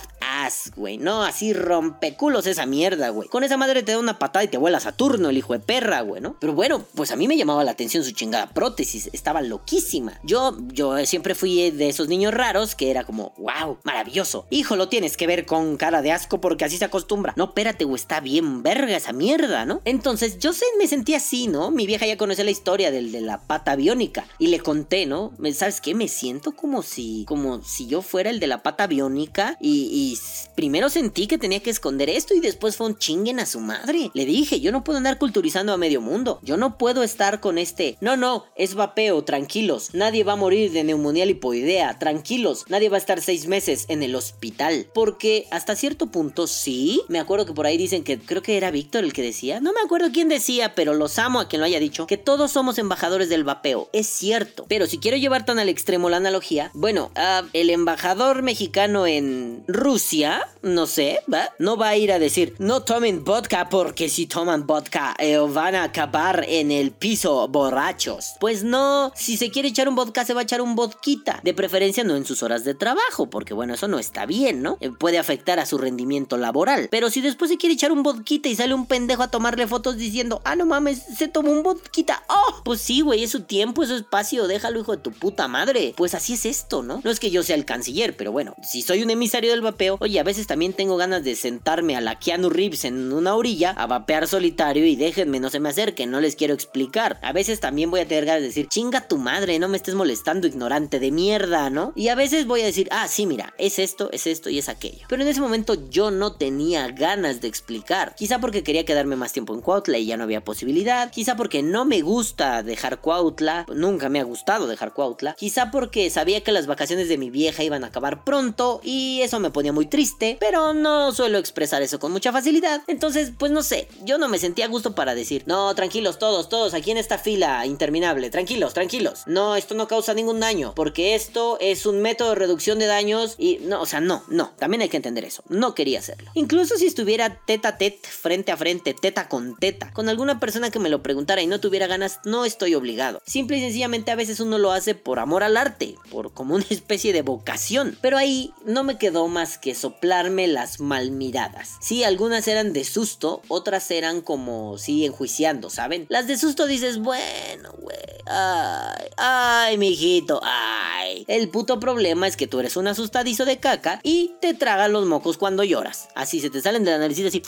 güey, 0.76 0.98
¿no? 0.98 1.22
Así 1.22 1.52
rompeculos 1.52 2.46
esa 2.46 2.66
mierda, 2.66 3.10
güey. 3.10 3.28
Con 3.28 3.44
esa 3.44 3.56
madre 3.56 3.82
te 3.82 3.92
da 3.92 3.98
una 3.98 4.18
patada 4.18 4.44
y 4.44 4.48
te 4.48 4.58
vuela 4.58 4.80
Saturno, 4.80 5.28
el 5.30 5.38
hijo 5.38 5.52
de 5.52 5.60
perra, 5.60 6.00
güey, 6.00 6.20
¿no? 6.20 6.36
Pero 6.40 6.54
bueno, 6.54 6.84
pues 6.94 7.10
a 7.10 7.16
mí 7.16 7.28
me 7.28 7.36
llamaba 7.36 7.64
la 7.64 7.72
atención 7.72 8.04
su 8.04 8.12
chingada 8.12 8.48
prótesis, 8.50 9.10
estaba 9.12 9.42
loquísima. 9.42 10.20
Yo, 10.22 10.56
yo 10.72 11.04
siempre 11.06 11.34
fui 11.34 11.70
de 11.70 11.88
esos 11.88 12.08
niños 12.08 12.34
raros 12.34 12.74
que 12.74 12.90
era 12.90 13.04
como, 13.04 13.34
wow, 13.38 13.78
maravilloso. 13.84 14.46
Hijo, 14.50 14.76
lo 14.76 14.88
tienes 14.88 15.16
que 15.16 15.26
ver 15.26 15.46
con 15.46 15.76
cara 15.76 16.02
de 16.02 16.12
asco 16.12 16.40
porque 16.40 16.64
así 16.64 16.78
se 16.78 16.84
acostumbra. 16.84 17.34
No, 17.36 17.44
espérate, 17.44 17.84
güey, 17.84 18.00
está 18.00 18.20
bien 18.20 18.62
verga 18.62 18.96
esa 18.96 19.12
mierda, 19.12 19.64
¿no? 19.64 19.80
Entonces 19.84 20.38
yo 20.38 20.52
sé, 20.52 20.64
me 20.78 20.86
sentí 20.86 21.14
así, 21.14 21.48
¿no? 21.48 21.70
Mi 21.70 21.86
vieja 21.86 22.06
ya 22.06 22.16
conocía 22.16 22.44
la 22.44 22.50
historia 22.50 22.90
del 22.90 23.12
de 23.12 23.20
la 23.20 23.40
pata 23.40 23.76
biónica 23.76 24.26
y 24.38 24.48
le 24.48 24.60
conté, 24.60 25.06
¿no? 25.06 25.32
¿Sabes 25.54 25.80
qué? 25.80 25.94
Me 25.94 26.08
siento 26.08 26.52
como 26.52 26.82
si, 26.82 27.24
como 27.26 27.62
si 27.62 27.86
yo 27.86 28.02
fuera 28.02 28.30
el 28.30 28.40
de 28.40 28.46
la 28.46 28.62
pata 28.62 28.86
biónica 28.86 29.56
y, 29.60 29.88
y 29.92 30.18
primero 30.55 30.88
sentí 30.88 31.26
que 31.26 31.38
tenía 31.38 31.61
que 31.61 31.70
esconder 31.70 32.09
esto 32.09 32.35
y 32.35 32.40
después 32.40 32.76
fue 32.76 32.87
un 32.87 32.98
chinguen 32.98 33.40
a 33.40 33.46
su 33.46 33.61
madre. 33.61 34.11
Le 34.14 34.24
dije, 34.24 34.61
yo 34.61 34.72
no 34.72 34.85
puedo 34.85 34.98
andar 34.98 35.18
culturizando 35.18 35.72
a 35.72 35.76
medio 35.76 36.00
mundo. 36.00 36.38
Yo 36.42 36.57
no 36.57 36.79
puedo 36.79 37.03
estar 37.03 37.40
con 37.40 37.59
este. 37.59 37.96
No, 38.00 38.16
no, 38.16 38.44
es 38.57 38.74
vapeo, 38.74 39.24
tranquilos. 39.24 39.94
Nadie 39.94 40.24
va 40.24 40.33
a 40.33 40.37
morir 40.37 40.72
de 40.72 40.85
neumonía 40.85 41.26
lipoidea, 41.26 41.98
tranquilos. 41.98 42.64
Nadie 42.68 42.88
va 42.88 42.96
a 42.96 43.00
estar 43.00 43.20
seis 43.20 43.46
meses 43.46 43.87
en 43.88 44.03
el 44.03 44.14
hospital. 44.14 44.87
Porque 44.94 45.46
hasta 45.50 45.76
cierto 45.76 46.07
punto 46.07 46.46
sí. 46.46 47.03
Me 47.09 47.18
acuerdo 47.18 47.46
que 47.46 47.53
por 47.53 47.66
ahí 47.66 47.76
dicen 47.76 48.05
que 48.05 48.18
creo 48.18 48.42
que 48.42 48.57
era 48.57 48.70
Víctor 48.70 49.05
el 49.05 49.12
que 49.12 49.22
decía. 49.22 49.61
No 49.61 49.72
me 49.72 49.81
acuerdo 49.81 50.11
quién 50.12 50.29
decía, 50.29 50.74
pero 50.74 50.94
los 50.94 51.18
amo 51.18 51.40
a 51.40 51.48
quien 51.48 51.61
lo 51.61 51.66
haya 51.66 51.81
dicho. 51.81 52.07
Que 52.07 52.16
todos 52.16 52.53
somos 52.53 52.79
embajadores 52.79 53.29
del 53.29 53.44
vapeo. 53.44 53.88
Es 53.92 54.07
cierto. 54.07 54.66
Pero 54.68 54.87
si 54.87 54.98
quiero 54.98 55.16
llevar 55.16 55.44
tan 55.44 55.59
al 55.59 55.68
extremo 55.68 56.11
la 56.11 56.18
analogía, 56.18 56.70
bueno, 56.74 57.11
uh, 57.16 57.46
el 57.53 57.70
embajador 57.70 58.42
mexicano 58.42 59.07
en 59.07 59.64
Rusia, 59.66 60.30
no 60.62 60.87
sé, 60.87 61.21
¿va? 61.33 61.51
No 61.59 61.77
va 61.77 61.88
a 61.88 61.97
ir 61.97 62.12
a 62.12 62.19
decir, 62.19 62.55
no 62.59 62.83
tomen 62.83 63.25
vodka 63.25 63.69
porque 63.69 64.09
si 64.09 64.27
toman 64.27 64.66
vodka 64.66 65.14
eh, 65.19 65.38
van 65.38 65.75
a 65.75 65.85
acabar 65.85 66.45
en 66.49 66.71
el 66.71 66.90
piso 66.90 67.49
borrachos. 67.49 68.35
Pues 68.40 68.62
no, 68.62 69.12
si 69.14 69.37
se 69.37 69.51
quiere 69.51 69.69
echar 69.69 69.88
un 69.88 69.95
vodka 69.95 70.25
se 70.25 70.35
va 70.35 70.40
a 70.40 70.45
echar 70.45 70.61
un 70.61 70.75
vodquita. 70.75 71.40
De 71.43 71.55
preferencia 71.55 72.05
no 72.05 72.16
en 72.16 72.25
sus 72.25 72.43
horas 72.43 72.64
de 72.64 72.75
trabajo, 72.75 73.31
porque 73.31 73.55
bueno, 73.55 73.75
eso 73.75 73.88
no 73.88 73.99
está 73.99 74.27
bien, 74.27 74.62
¿no? 74.62 74.77
Eh, 74.81 74.90
puede 74.90 75.19
afectar 75.19 75.59
a 75.59 75.66
su 75.66 75.79
rendimiento 75.79 76.37
laboral. 76.37 76.88
Pero 76.90 77.11
si 77.11 77.21
después 77.21 77.51
se 77.51 77.57
quiere 77.57 77.75
echar 77.75 77.93
un 77.93 78.03
vodquita 78.03 78.49
y 78.49 78.57
sale 78.57 78.75
un 78.75 78.87
pendejo 78.87 79.23
a 79.23 79.31
tomarle 79.31 79.66
fotos 79.66 79.97
diciendo, 79.97 80.40
ah, 80.45 80.57
no 80.57 80.66
mames, 80.66 81.03
se 81.16 81.29
tomó 81.29 81.51
un 81.51 81.62
vodquita. 81.62 82.23
Oh, 82.29 82.62
pues 82.64 82.81
sí, 82.81 83.01
güey, 83.01 83.23
es 83.23 83.31
su 83.31 83.43
tiempo, 83.43 83.83
es 83.83 83.88
su 83.88 83.97
espacio, 83.97 84.47
déjalo, 84.47 84.81
hijo 84.81 84.93
de 84.93 85.03
tu 85.03 85.12
puta 85.12 85.49
madre. 85.49 85.95
Pues 85.97 86.14
así 86.14 86.35
es 86.35 86.47
esto, 86.47 86.83
¿no? 86.83 87.01
No 87.05 87.11
es 87.11 87.21
que 87.21 87.31
yo 87.31 87.43
sea 87.43 87.57
el 87.57 87.64
canciller, 87.64 88.16
pero 88.16 88.33
bueno, 88.33 88.55
si 88.62 88.83
soy 88.83 89.03
un 89.03 89.11
emisario 89.11 89.51
del 89.51 89.62
vapeo, 89.62 89.97
oye, 90.01 90.10
a 90.18 90.23
veces 90.23 90.46
también 90.46 90.73
tengo 90.73 90.96
ganas 90.96 91.25
de 91.25 91.37
sentarme 91.37 91.96
a 91.96 92.01
la 92.01 92.18
Keanu 92.18 92.51
Reeves 92.51 92.85
en 92.85 93.12
una 93.12 93.35
orilla 93.35 93.70
a 93.70 93.87
vapear 93.87 94.27
solitario 94.27 94.87
y 94.87 94.96
déjenme, 94.96 95.40
no 95.40 95.51
se 95.51 95.61
me 95.61 95.68
acerquen, 95.68 96.11
no 96.11 96.20
les 96.20 96.37
quiero 96.37 96.55
explicar. 96.55 97.18
A 97.23 97.33
veces 97.33 97.61
también 97.61 97.90
voy 97.90 98.01
a 98.01 98.09
tener 98.09 98.25
ganas 98.25 98.42
de 98.42 98.49
decir, 98.49 98.68
chinga 98.68 99.09
tu 99.09 99.18
madre, 99.18 99.59
no 99.59 99.68
me 99.68 99.77
estés 99.77 99.94
molestando, 99.94 100.46
ignorante 100.46 100.99
de 100.99 101.11
mierda, 101.11 101.70
¿no? 101.70 101.92
Y 101.94 102.09
a 102.09 102.14
veces 102.14 102.46
voy 102.46 102.62
a 102.62 102.66
decir, 102.66 102.88
ah, 102.90 103.09
sí, 103.09 103.27
mira, 103.27 103.55
es 103.59 103.79
esto, 103.79 104.11
es 104.12 104.27
esto 104.27 104.51
y 104.51 104.59
es 104.59 104.68
aquello. 104.68 105.07
Pero 105.09 105.23
en 105.23 105.29
ese 105.29 105.40
momento 105.40 105.88
yo 105.90 106.11
no 106.11 106.33
tenía 106.33 106.88
ganas 106.88 107.40
de 107.40 107.49
explicar. 107.49 108.14
Quizá 108.16 108.40
porque 108.40 108.62
quería 108.62 108.85
quedarme 108.85 109.16
más 109.16 109.33
tiempo 109.33 109.55
en 109.55 109.61
Cuautla 109.61 109.99
y 109.99 110.07
ya 110.07 110.16
no 110.16 110.25
había 110.25 110.44
posibilidad. 110.44 111.11
Quizá 111.11 111.37
porque 111.37 111.62
no 111.62 111.85
me 111.85 112.03
gusta 112.03 112.62
dejar 112.62 113.01
Cuautla, 113.01 113.66
nunca 113.75 114.09
me 114.09 114.20
ha 114.20 114.25
gustado 114.25 114.66
dejar 114.66 114.92
Cuautla. 114.92 115.35
Quizá 115.35 115.70
porque 115.70 116.11
sabía 116.11 116.42
que 116.42 116.53
las 116.53 116.66
vacaciones 116.66 117.09
de 117.09 117.18
mi 117.18 117.31
vieja 117.31 117.62
iban 117.62 117.85
a 117.85 117.88
acabar 117.88 118.25
pronto 118.25 118.81
y 118.83 119.20
eso 119.23 119.40
me 119.40 119.51
ponía 119.51 119.73
muy 119.73 119.87
triste, 119.87 119.99
pero 120.38 120.72
no 120.72 121.12
suelo 121.12 121.38
expresar 121.38 121.82
eso 121.82 121.98
con 121.98 122.12
mucha 122.12 122.32
facilidad. 122.32 122.82
Entonces, 122.86 123.32
pues 123.36 123.52
no 123.52 123.62
sé, 123.62 123.86
yo 124.02 124.16
no 124.16 124.28
me 124.28 124.38
sentía 124.38 124.64
a 124.64 124.68
gusto 124.68 124.94
para 124.94 125.14
decir, 125.14 125.42
no, 125.46 125.74
tranquilos 125.74 126.18
todos, 126.18 126.48
todos, 126.48 126.72
aquí 126.72 126.90
en 126.90 126.96
esta 126.96 127.18
fila 127.18 127.66
interminable, 127.66 128.30
tranquilos, 128.30 128.72
tranquilos. 128.72 129.24
No, 129.26 129.56
esto 129.56 129.74
no 129.74 129.88
causa 129.88 130.14
ningún 130.14 130.40
daño, 130.40 130.72
porque 130.74 131.14
esto 131.14 131.58
es 131.60 131.84
un 131.84 132.00
método 132.00 132.30
de 132.30 132.36
reducción 132.36 132.78
de 132.78 132.86
daños 132.86 133.34
y 133.36 133.58
no, 133.62 133.82
o 133.82 133.86
sea, 133.86 134.00
no, 134.00 134.22
no, 134.28 134.52
también 134.58 134.80
hay 134.80 134.88
que 134.88 134.96
entender 134.96 135.24
eso. 135.24 135.42
No 135.48 135.74
quería 135.74 135.98
hacerlo. 135.98 136.30
Incluso 136.34 136.76
si 136.76 136.86
estuviera 136.86 137.40
teta 137.44 137.68
a 137.68 137.76
tet, 137.76 138.06
frente 138.06 138.52
a 138.52 138.56
frente, 138.56 138.94
teta 138.94 139.28
con 139.28 139.56
teta, 139.56 139.92
con 139.92 140.08
alguna 140.08 140.40
persona 140.40 140.70
que 140.70 140.78
me 140.78 140.88
lo 140.88 141.02
preguntara 141.02 141.42
y 141.42 141.46
no 141.46 141.60
tuviera 141.60 141.86
ganas, 141.86 142.20
no 142.24 142.46
estoy 142.46 142.74
obligado. 142.74 143.20
Simple 143.26 143.58
y 143.58 143.60
sencillamente 143.60 144.10
a 144.10 144.16
veces 144.16 144.40
uno 144.40 144.56
lo 144.56 144.72
hace 144.72 144.94
por 144.94 145.18
amor 145.18 145.42
al 145.42 145.58
arte, 145.58 145.96
por 146.10 146.32
como 146.32 146.54
una 146.54 146.64
especie 146.70 147.12
de 147.12 147.22
vocación. 147.22 147.98
Pero 148.00 148.16
ahí 148.16 148.54
no 148.64 148.82
me 148.82 148.96
quedó 148.96 149.28
más 149.28 149.58
que 149.58 149.74
soplarme 149.90 150.46
las 150.46 150.79
malmiradas. 150.79 151.76
Sí, 151.81 152.05
algunas 152.05 152.46
eran 152.46 152.72
de 152.72 152.85
susto, 152.85 153.42
otras 153.48 153.90
eran 153.90 154.20
como, 154.20 154.79
sí, 154.79 155.05
enjuiciando, 155.05 155.68
¿saben? 155.68 156.07
Las 156.09 156.29
de 156.29 156.38
susto 156.38 156.66
dices, 156.66 156.98
bueno, 156.98 157.72
güey, 157.79 157.96
ay, 158.26 159.09
ay, 159.16 159.79
mijito, 159.79 160.40
ay. 160.44 161.24
El 161.26 161.48
puto 161.48 161.81
problema 161.81 162.29
es 162.29 162.37
que 162.37 162.46
tú 162.46 162.61
eres 162.61 162.76
un 162.76 162.87
asustadizo 162.87 163.44
de 163.44 163.59
caca 163.59 164.00
y 164.05 164.33
te 164.40 164.55
tragan 164.55 164.92
los 164.92 165.07
mocos 165.07 165.38
cuando 165.38 165.64
lloras. 165.64 166.09
Así 166.14 166.40
se 166.40 166.50
te 166.50 166.61
salen 166.61 166.85
de 166.85 166.92
la 166.92 166.98
nariz 166.98 167.24
así. 167.26 167.42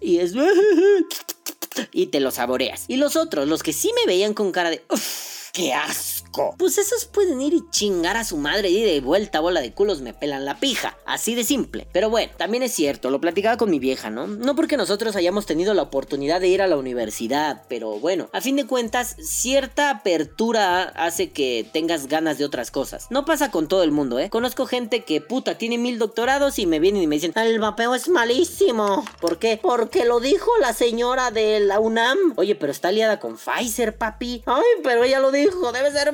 Y 0.00 0.18
es... 0.18 0.32
Y 1.92 2.06
te 2.08 2.20
lo 2.20 2.30
saboreas. 2.30 2.84
Y 2.88 2.96
los 2.96 3.16
otros, 3.16 3.48
los 3.48 3.62
que 3.62 3.72
sí 3.72 3.90
me 3.94 4.06
veían 4.06 4.34
con 4.34 4.52
cara 4.52 4.68
de... 4.70 4.84
Uf, 4.90 5.50
¡Qué 5.52 5.72
asco! 5.72 6.15
Pues 6.58 6.78
esos 6.78 7.04
pueden 7.04 7.40
ir 7.40 7.54
y 7.54 7.68
chingar 7.70 8.16
a 8.16 8.24
su 8.24 8.36
madre 8.36 8.70
y 8.70 8.82
de 8.82 9.00
vuelta 9.00 9.40
bola 9.40 9.60
de 9.60 9.72
culos 9.72 10.00
me 10.00 10.14
pelan 10.14 10.44
la 10.44 10.58
pija. 10.58 10.96
Así 11.06 11.34
de 11.34 11.44
simple. 11.44 11.86
Pero 11.92 12.10
bueno, 12.10 12.32
también 12.36 12.62
es 12.62 12.72
cierto, 12.72 13.10
lo 13.10 13.20
platicaba 13.20 13.56
con 13.56 13.70
mi 13.70 13.78
vieja, 13.78 14.10
¿no? 14.10 14.26
No 14.26 14.54
porque 14.54 14.76
nosotros 14.76 15.16
hayamos 15.16 15.46
tenido 15.46 15.74
la 15.74 15.82
oportunidad 15.82 16.40
de 16.40 16.48
ir 16.48 16.62
a 16.62 16.66
la 16.66 16.76
universidad, 16.76 17.62
pero 17.68 17.98
bueno, 17.98 18.28
a 18.32 18.40
fin 18.40 18.56
de 18.56 18.66
cuentas, 18.66 19.16
cierta 19.20 19.90
apertura 19.90 20.82
hace 20.82 21.30
que 21.30 21.68
tengas 21.72 22.06
ganas 22.06 22.38
de 22.38 22.44
otras 22.44 22.70
cosas. 22.70 23.06
No 23.10 23.24
pasa 23.24 23.50
con 23.50 23.68
todo 23.68 23.82
el 23.82 23.92
mundo, 23.92 24.18
¿eh? 24.18 24.30
Conozco 24.30 24.66
gente 24.66 25.04
que 25.04 25.20
puta 25.20 25.58
tiene 25.58 25.78
mil 25.78 25.98
doctorados 25.98 26.58
y 26.58 26.66
me 26.66 26.80
vienen 26.80 27.02
y 27.02 27.06
me 27.06 27.16
dicen, 27.16 27.32
el 27.36 27.58
vapeo 27.58 27.94
es 27.94 28.08
malísimo. 28.08 29.04
¿Por 29.20 29.38
qué? 29.38 29.58
Porque 29.62 30.04
lo 30.04 30.20
dijo 30.20 30.50
la 30.60 30.72
señora 30.72 31.30
de 31.30 31.60
la 31.60 31.80
UNAM. 31.80 32.34
Oye, 32.36 32.54
pero 32.54 32.72
está 32.72 32.88
aliada 32.88 33.20
con 33.20 33.36
Pfizer, 33.36 33.96
papi. 33.96 34.42
Ay, 34.46 34.64
pero 34.82 35.04
ella 35.04 35.20
lo 35.20 35.30
dijo 35.30 35.72
debe 35.72 35.90
ser 35.90 36.12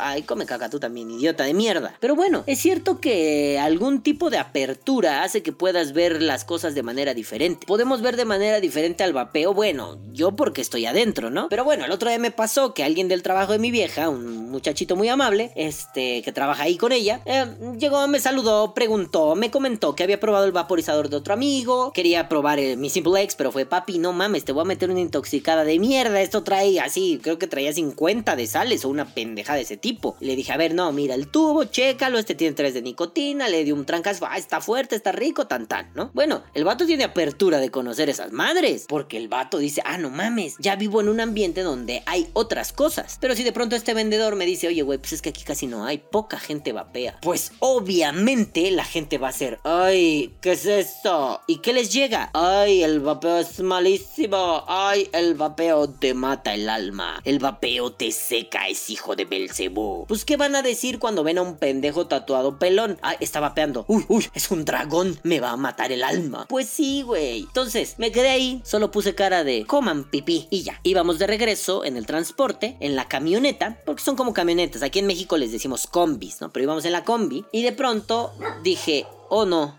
Ay, 0.00 0.22
come 0.22 0.46
caca 0.46 0.70
tú 0.70 0.80
también, 0.80 1.10
idiota 1.10 1.44
de 1.44 1.54
mierda. 1.54 1.94
Pero 2.00 2.14
bueno, 2.16 2.44
es 2.46 2.58
cierto 2.58 3.00
que 3.00 3.58
algún 3.58 4.02
tipo 4.02 4.30
de 4.30 4.38
apertura 4.38 5.22
hace 5.22 5.42
que 5.42 5.52
puedas 5.52 5.92
ver 5.92 6.22
las 6.22 6.44
cosas 6.44 6.74
de 6.74 6.82
manera 6.82 7.14
diferente. 7.14 7.66
Podemos 7.66 8.02
ver 8.02 8.16
de 8.16 8.24
manera 8.24 8.60
diferente 8.60 9.04
al 9.04 9.12
vapeo, 9.12 9.54
bueno, 9.54 9.98
yo 10.12 10.32
porque 10.32 10.60
estoy 10.60 10.86
adentro, 10.86 11.30
¿no? 11.30 11.48
Pero 11.48 11.64
bueno, 11.64 11.84
el 11.84 11.92
otro 11.92 12.08
día 12.08 12.18
me 12.18 12.30
pasó 12.30 12.74
que 12.74 12.84
alguien 12.84 13.08
del 13.08 13.22
trabajo 13.22 13.52
de 13.52 13.58
mi 13.58 13.70
vieja, 13.70 14.08
un 14.08 14.50
muchachito 14.50 14.96
muy 14.96 15.08
amable, 15.08 15.52
este, 15.54 16.22
que 16.22 16.32
trabaja 16.32 16.64
ahí 16.64 16.76
con 16.76 16.92
ella, 16.92 17.20
eh, 17.24 17.46
llegó, 17.78 18.06
me 18.08 18.20
saludó, 18.20 18.74
preguntó, 18.74 19.34
me 19.34 19.50
comentó 19.50 19.94
que 19.94 20.02
había 20.02 20.20
probado 20.20 20.44
el 20.44 20.52
vaporizador 20.52 21.08
de 21.08 21.16
otro 21.16 21.34
amigo, 21.34 21.92
quería 21.92 22.28
probar 22.28 22.58
el, 22.58 22.76
mi 22.76 22.90
Simple 22.90 23.22
X, 23.22 23.36
pero 23.36 23.52
fue 23.52 23.66
papi, 23.66 23.98
no 23.98 24.12
mames, 24.12 24.44
te 24.44 24.52
voy 24.52 24.62
a 24.62 24.64
meter 24.64 24.90
una 24.90 25.00
intoxicada 25.00 25.64
de 25.64 25.78
mierda, 25.78 26.20
esto 26.20 26.42
trae 26.42 26.80
así, 26.80 27.20
creo 27.22 27.38
que 27.38 27.46
traía 27.46 27.72
50 27.72 28.36
de 28.36 28.46
sales 28.46 28.84
o 28.84 28.88
una 28.88 29.06
pendeja 29.18 29.56
de 29.56 29.62
ese 29.62 29.76
tipo. 29.76 30.16
le 30.20 30.36
dije, 30.36 30.52
a 30.52 30.56
ver, 30.56 30.74
no, 30.74 30.92
mira 30.92 31.16
el 31.16 31.26
tubo, 31.26 31.64
chécalo, 31.64 32.18
este 32.18 32.36
tiene 32.36 32.54
3 32.54 32.72
de 32.72 32.82
nicotina, 32.82 33.48
le 33.48 33.64
di 33.64 33.72
un 33.72 33.84
trancas, 33.84 34.20
ah, 34.22 34.38
está 34.38 34.60
fuerte, 34.60 34.94
está 34.94 35.10
rico, 35.10 35.48
tan 35.48 35.66
tan, 35.66 35.90
¿no? 35.94 36.12
Bueno, 36.14 36.44
el 36.54 36.62
vato 36.62 36.86
tiene 36.86 37.02
apertura 37.02 37.58
de 37.58 37.72
conocer 37.72 38.08
esas 38.08 38.30
madres, 38.30 38.84
porque 38.88 39.16
el 39.16 39.26
vato 39.26 39.58
dice, 39.58 39.82
ah, 39.84 39.98
no 39.98 40.10
mames, 40.10 40.54
ya 40.60 40.76
vivo 40.76 41.00
en 41.00 41.08
un 41.08 41.18
ambiente 41.18 41.62
donde 41.62 42.04
hay 42.06 42.28
otras 42.32 42.72
cosas. 42.72 43.18
Pero 43.20 43.34
si 43.34 43.42
de 43.42 43.50
pronto 43.50 43.74
este 43.74 43.92
vendedor 43.92 44.36
me 44.36 44.46
dice, 44.46 44.68
oye, 44.68 44.82
güey, 44.82 44.98
pues 44.98 45.14
es 45.14 45.22
que 45.22 45.30
aquí 45.30 45.42
casi 45.42 45.66
no 45.66 45.84
hay, 45.84 45.98
poca 45.98 46.38
gente 46.38 46.72
vapea. 46.72 47.18
Pues 47.20 47.50
obviamente 47.58 48.70
la 48.70 48.84
gente 48.84 49.18
va 49.18 49.30
a 49.30 49.32
ser, 49.32 49.58
ay, 49.64 50.36
¿qué 50.40 50.52
es 50.52 50.64
esto? 50.64 51.40
¿Y 51.48 51.58
qué 51.58 51.72
les 51.72 51.92
llega? 51.92 52.30
Ay, 52.34 52.84
el 52.84 53.00
vapeo 53.00 53.38
es 53.38 53.58
malísimo. 53.58 54.64
Ay, 54.68 55.08
el 55.12 55.34
vapeo 55.34 55.88
te 55.88 56.14
mata 56.14 56.54
el 56.54 56.68
alma. 56.68 57.20
El 57.24 57.40
vapeo 57.40 57.92
te 57.92 58.12
seca, 58.12 58.68
es 58.68 58.90
hijo 58.90 59.07
de 59.16 59.24
Belcebú. 59.24 60.06
Pues, 60.06 60.24
¿qué 60.24 60.36
van 60.36 60.56
a 60.56 60.62
decir 60.62 60.98
cuando 60.98 61.24
ven 61.24 61.38
a 61.38 61.42
un 61.42 61.56
pendejo 61.56 62.06
tatuado 62.06 62.58
pelón? 62.58 62.98
Ah, 63.02 63.14
está 63.20 63.40
vapeando. 63.40 63.84
Uy, 63.88 64.04
uy, 64.08 64.28
es 64.34 64.50
un 64.50 64.64
dragón, 64.64 65.18
me 65.22 65.40
va 65.40 65.50
a 65.50 65.56
matar 65.56 65.92
el 65.92 66.02
alma. 66.02 66.46
Pues 66.48 66.68
sí, 66.68 67.02
güey. 67.02 67.40
Entonces, 67.40 67.94
me 67.98 68.12
quedé 68.12 68.30
ahí, 68.30 68.60
solo 68.64 68.90
puse 68.90 69.14
cara 69.14 69.44
de 69.44 69.64
coman 69.66 70.10
pipí 70.10 70.48
y 70.50 70.62
ya. 70.62 70.80
Íbamos 70.82 71.18
de 71.18 71.26
regreso 71.26 71.84
en 71.84 71.96
el 71.96 72.06
transporte, 72.06 72.76
en 72.80 72.96
la 72.96 73.08
camioneta, 73.08 73.80
porque 73.84 74.02
son 74.02 74.16
como 74.16 74.32
camionetas. 74.32 74.82
Aquí 74.82 74.98
en 74.98 75.06
México 75.06 75.36
les 75.36 75.52
decimos 75.52 75.86
combis, 75.86 76.40
¿no? 76.40 76.52
Pero 76.52 76.64
íbamos 76.64 76.84
en 76.84 76.92
la 76.92 77.04
combi 77.04 77.44
y 77.52 77.62
de 77.62 77.72
pronto 77.72 78.32
dije, 78.62 79.06
oh 79.28 79.44
no, 79.44 79.78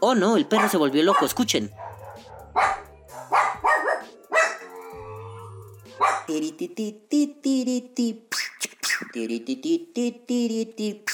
oh 0.00 0.14
no, 0.14 0.36
el 0.36 0.46
perro 0.46 0.68
se 0.68 0.76
volvió 0.76 1.02
loco, 1.02 1.24
escuchen. 1.24 1.72
Diddy 5.96 6.50
diddy 6.52 7.08
diddy 7.08 7.40
diddy 7.42 7.80
diddy 7.96 9.38
diddy 9.40 9.92
diddy 9.94 10.64
diddy 10.76 11.04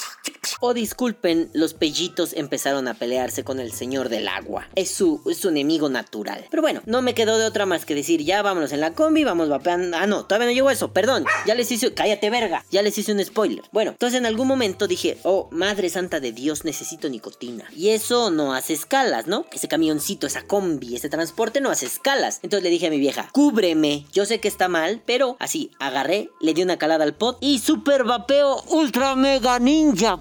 O 0.64 0.74
disculpen, 0.74 1.50
los 1.54 1.74
pellitos 1.74 2.34
empezaron 2.34 2.86
a 2.86 2.94
pelearse 2.94 3.42
con 3.42 3.58
el 3.58 3.72
señor 3.72 4.08
del 4.08 4.28
agua. 4.28 4.68
Es 4.76 4.92
su, 4.92 5.20
es 5.28 5.38
su 5.38 5.48
enemigo 5.48 5.88
natural. 5.88 6.46
Pero 6.52 6.62
bueno, 6.62 6.82
no 6.86 7.02
me 7.02 7.14
quedó 7.14 7.36
de 7.36 7.46
otra 7.46 7.66
más 7.66 7.84
que 7.84 7.96
decir, 7.96 8.22
ya 8.22 8.42
vámonos 8.42 8.70
en 8.70 8.78
la 8.78 8.94
combi, 8.94 9.24
vamos 9.24 9.48
vapeando. 9.48 9.96
Ah, 9.96 10.06
no, 10.06 10.24
todavía 10.24 10.46
no 10.46 10.52
llegó 10.52 10.70
eso, 10.70 10.92
perdón. 10.92 11.24
Ya 11.48 11.56
les 11.56 11.72
hice, 11.72 11.92
cállate 11.94 12.30
verga, 12.30 12.64
ya 12.70 12.82
les 12.82 12.96
hice 12.96 13.10
un 13.10 13.24
spoiler. 13.24 13.64
Bueno, 13.72 13.90
entonces 13.90 14.20
en 14.20 14.24
algún 14.24 14.46
momento 14.46 14.86
dije, 14.86 15.18
oh, 15.24 15.48
madre 15.50 15.90
santa 15.90 16.20
de 16.20 16.30
Dios, 16.30 16.64
necesito 16.64 17.08
nicotina. 17.08 17.64
Y 17.74 17.88
eso 17.88 18.30
no 18.30 18.54
hace 18.54 18.74
escalas, 18.74 19.26
¿no? 19.26 19.46
Ese 19.50 19.66
camioncito, 19.66 20.28
esa 20.28 20.42
combi, 20.42 20.94
ese 20.94 21.08
transporte 21.08 21.60
no 21.60 21.70
hace 21.70 21.86
escalas. 21.86 22.38
Entonces 22.44 22.62
le 22.62 22.70
dije 22.70 22.86
a 22.86 22.90
mi 22.90 23.00
vieja, 23.00 23.28
cúbreme. 23.32 24.06
Yo 24.12 24.26
sé 24.26 24.38
que 24.38 24.46
está 24.46 24.68
mal, 24.68 25.02
pero 25.06 25.36
así, 25.40 25.72
agarré, 25.80 26.30
le 26.40 26.54
di 26.54 26.62
una 26.62 26.76
calada 26.76 27.02
al 27.02 27.14
pot 27.14 27.38
y 27.40 27.58
super 27.58 28.04
vapeo 28.04 28.62
ultra 28.68 29.16
mega 29.16 29.58
ninja, 29.58 30.18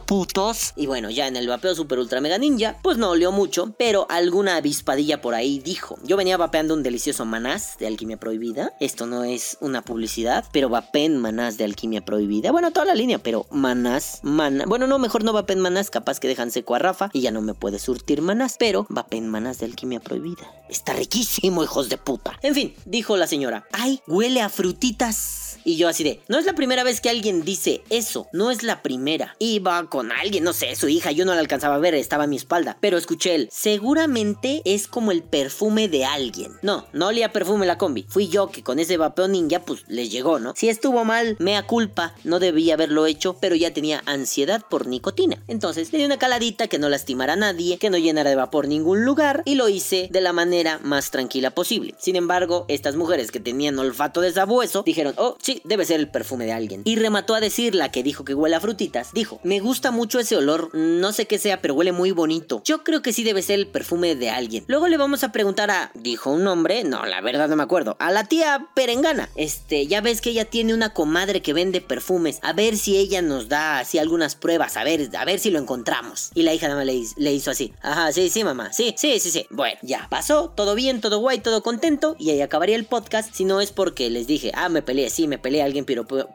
Y 0.78 0.88
bueno, 0.88 1.10
ya 1.10 1.28
en 1.28 1.36
el 1.36 1.48
vapeo 1.48 1.76
super 1.76 2.00
ultra 2.00 2.22
mega 2.22 2.38
ninja, 2.38 2.78
pues 2.82 2.98
no 2.98 3.10
olió 3.10 3.34
mucho, 3.34 3.76
pero 3.78 4.06
alguna 4.10 4.56
avispadilla 4.56 5.20
por 5.20 5.34
ahí 5.36 5.60
dijo. 5.60 5.98
Yo 6.04 6.16
venía 6.16 6.38
vapeando 6.38 6.74
un 6.74 6.84
delicioso 6.84 7.26
manás 7.26 7.78
de 7.80 7.88
alquimia 7.88 8.16
prohibida. 8.18 8.74
Esto 8.80 9.06
no 9.08 9.26
es 9.26 9.58
una 9.60 9.82
publicidad, 9.82 10.46
pero 10.54 10.70
vapen 10.70 11.18
manás 11.18 11.58
de 11.58 11.66
alquimia 11.66 12.06
prohibida. 12.06 12.52
Bueno, 12.52 12.72
toda 12.72 12.86
la 12.86 12.96
línea, 12.96 13.20
pero 13.20 13.46
manás, 13.52 14.20
manás. 14.24 14.68
Bueno, 14.68 14.88
no, 14.88 15.00
mejor 15.00 15.26
no 15.26 15.34
vapen 15.34 15.60
manás, 15.60 15.90
capaz 15.90 16.22
que 16.22 16.30
dejan 16.30 16.50
seco 16.50 16.76
a 16.76 16.80
Rafa 16.80 17.10
y 17.12 17.20
ya 17.20 17.32
no 17.32 17.42
me 17.42 17.54
puede 17.54 17.78
surtir 17.78 18.22
manás, 18.22 18.56
pero 18.58 18.86
vapen 18.88 19.28
manás 19.28 19.60
de 19.60 19.66
alquimia 19.66 20.00
prohibida. 20.00 20.50
Está 20.72 20.94
riquísimo, 20.94 21.64
hijos 21.64 21.90
de 21.90 21.98
puta. 21.98 22.40
En 22.42 22.56
fin, 22.56 22.74
dijo 22.86 23.18
la 23.18 23.28
señora, 23.28 23.68
ay, 23.74 24.00
huele 24.08 24.40
a 24.40 24.48
frutitas. 24.48 25.60
Y 25.66 25.76
yo 25.76 25.90
así 25.90 26.04
de, 26.04 26.22
no 26.30 26.40
es 26.40 26.46
la 26.46 26.54
primera 26.54 26.84
vez 26.84 27.02
que 27.02 27.10
alguien 27.10 27.44
dice 27.44 27.84
eso, 27.90 28.28
no 28.32 28.52
es 28.52 28.64
la 28.64 28.82
primera. 28.82 29.36
Iba 29.38 29.90
con 29.90 30.14
alguien, 30.14 30.46
no 30.46 30.54
sé, 30.54 30.76
su 30.78 30.88
hija, 30.88 31.12
yo 31.12 31.26
no 31.26 31.34
la 31.34 31.42
alcanzaba 31.42 31.76
a 31.76 31.80
ver, 31.80 31.94
estaba 31.94 32.24
a 32.24 32.28
mi 32.28 32.38
espalda. 32.38 32.78
Pero 32.80 32.98
escuché 32.98 33.36
él, 33.36 33.50
seguramente 33.52 34.62
es 34.64 34.88
como 34.88 35.12
el 35.12 35.24
perfume 35.24 35.90
de 35.90 36.06
alguien. 36.06 36.54
No, 36.62 36.88
no 36.94 37.08
olía 37.08 37.34
perfume 37.34 37.66
la 37.66 37.78
combi. 37.78 38.06
Fui 38.08 38.30
yo 38.30 38.50
que 38.50 38.64
con 38.64 38.80
ese 38.80 38.96
vapeo 38.96 39.28
ninja, 39.28 39.60
pues 39.60 39.84
les 39.88 40.10
llegó, 40.10 40.40
¿no? 40.40 40.54
Si 40.56 40.70
estuvo 40.70 41.04
mal, 41.04 41.36
mea 41.40 41.68
culpa, 41.68 42.16
no 42.24 42.40
debía 42.40 42.76
haberlo 42.76 43.08
hecho, 43.08 43.36
pero 43.42 43.56
ya 43.56 43.74
tenía 43.74 44.02
ansiedad 44.06 44.64
por 44.70 44.88
nicotina. 44.88 45.44
Entonces 45.50 45.92
le 45.92 46.00
di 46.00 46.06
una 46.06 46.18
caladita 46.18 46.70
que 46.70 46.80
no 46.80 46.88
lastimara 46.88 47.34
a 47.34 47.36
nadie, 47.36 47.78
que 47.78 47.90
no 47.90 47.98
llenara 47.98 48.30
de 48.30 48.38
vapor 48.38 48.70
ningún 48.70 49.04
lugar, 49.04 49.44
y 49.44 49.56
lo 49.56 49.68
hice 49.68 50.08
de 50.10 50.22
la 50.22 50.32
manera 50.32 50.61
más 50.84 51.12
tranquila 51.12 51.52
posible. 51.52 51.96
Sin 51.98 52.16
embargo, 52.16 52.66
estas 52.68 52.96
mujeres 52.96 53.32
que 53.32 53.40
tenían 53.40 53.78
olfato 53.80 54.22
de 54.22 54.32
sabueso 54.32 54.84
dijeron, 54.84 55.14
oh, 55.18 55.38
sí, 55.42 55.62
debe 55.66 55.86
ser 55.86 56.00
el 56.00 56.10
perfume 56.10 56.46
de 56.46 56.54
alguien. 56.54 56.82
Y 56.86 56.96
remató 56.96 57.36
a 57.36 57.40
decir 57.40 57.76
la 57.76 57.92
que 57.92 58.04
dijo 58.04 58.26
que 58.26 58.34
huele 58.34 58.56
a 58.56 58.60
frutitas. 58.60 59.12
Dijo, 59.14 59.40
me 59.44 59.60
gusta 59.60 59.92
mucho 59.92 60.20
ese 60.20 60.38
olor, 60.38 60.74
no 60.74 61.12
sé 61.14 61.28
qué 61.28 61.38
sea, 61.38 61.62
pero 61.62 61.74
huele 61.74 61.92
muy 61.92 62.12
bonito. 62.12 62.62
Yo 62.66 62.84
creo 62.84 63.02
que 63.02 63.14
sí 63.14 63.24
debe 63.24 63.42
ser 63.42 63.60
el 63.60 63.68
perfume 63.68 64.16
de 64.16 64.30
alguien. 64.30 64.64
Luego 64.68 64.88
le 64.88 64.98
vamos 64.98 65.24
a 65.24 65.32
preguntar 65.32 65.72
a, 65.72 65.92
dijo 65.94 66.32
un 66.32 66.44
nombre, 66.44 66.84
no, 66.84 67.06
la 67.06 67.22
verdad 67.22 67.48
no 67.48 67.56
me 67.56 67.64
acuerdo, 67.64 67.96
a 68.00 68.12
la 68.12 68.26
tía 68.26 68.68
Perengana. 68.74 69.30
Este, 69.36 69.88
ya 69.88 70.02
ves 70.02 70.22
que 70.22 70.32
ella 70.32 70.46
tiene 70.46 70.74
una 70.74 70.94
comadre 70.94 71.42
que 71.42 71.54
vende 71.54 71.82
perfumes, 71.82 72.40
a 72.42 72.54
ver 72.54 72.78
si 72.78 72.98
ella 72.98 73.22
nos 73.22 73.50
da 73.50 73.80
así 73.80 73.98
algunas 73.98 74.36
pruebas, 74.36 74.78
a 74.78 74.84
ver, 74.84 75.10
a 75.16 75.26
ver 75.26 75.40
si 75.40 75.52
lo 75.52 75.60
encontramos. 75.60 76.32
Y 76.34 76.44
la 76.44 76.54
hija 76.54 76.68
nada 76.68 76.80
más 76.80 76.86
le, 76.86 77.02
le 77.18 77.34
hizo 77.34 77.52
así, 77.52 77.74
ajá, 77.82 78.12
sí, 78.12 78.30
sí, 78.30 78.44
mamá, 78.44 78.74
sí, 78.74 78.94
sí, 78.98 79.20
sí, 79.20 79.32
sí. 79.32 79.48
Bueno, 79.50 79.78
ya 79.82 80.08
pasó, 80.10 80.51
todo 80.56 80.76
bien, 80.76 81.02
todo 81.02 81.20
guay, 81.20 81.40
todo 81.40 81.64
contento, 81.64 82.16
y 82.20 82.30
ahí 82.30 82.42
acabaría 82.42 82.76
el 82.76 82.86
podcast, 82.86 83.34
si 83.34 83.46
no 83.46 83.62
es 83.62 83.72
porque 83.72 84.10
les 84.10 84.28
dije, 84.28 84.52
ah, 84.56 84.70
me 84.70 84.82
peleé, 84.82 85.10
sí, 85.10 85.28
me 85.28 85.38
peleé, 85.38 85.64
alguien 85.64 85.86
piropeó... 85.86 86.30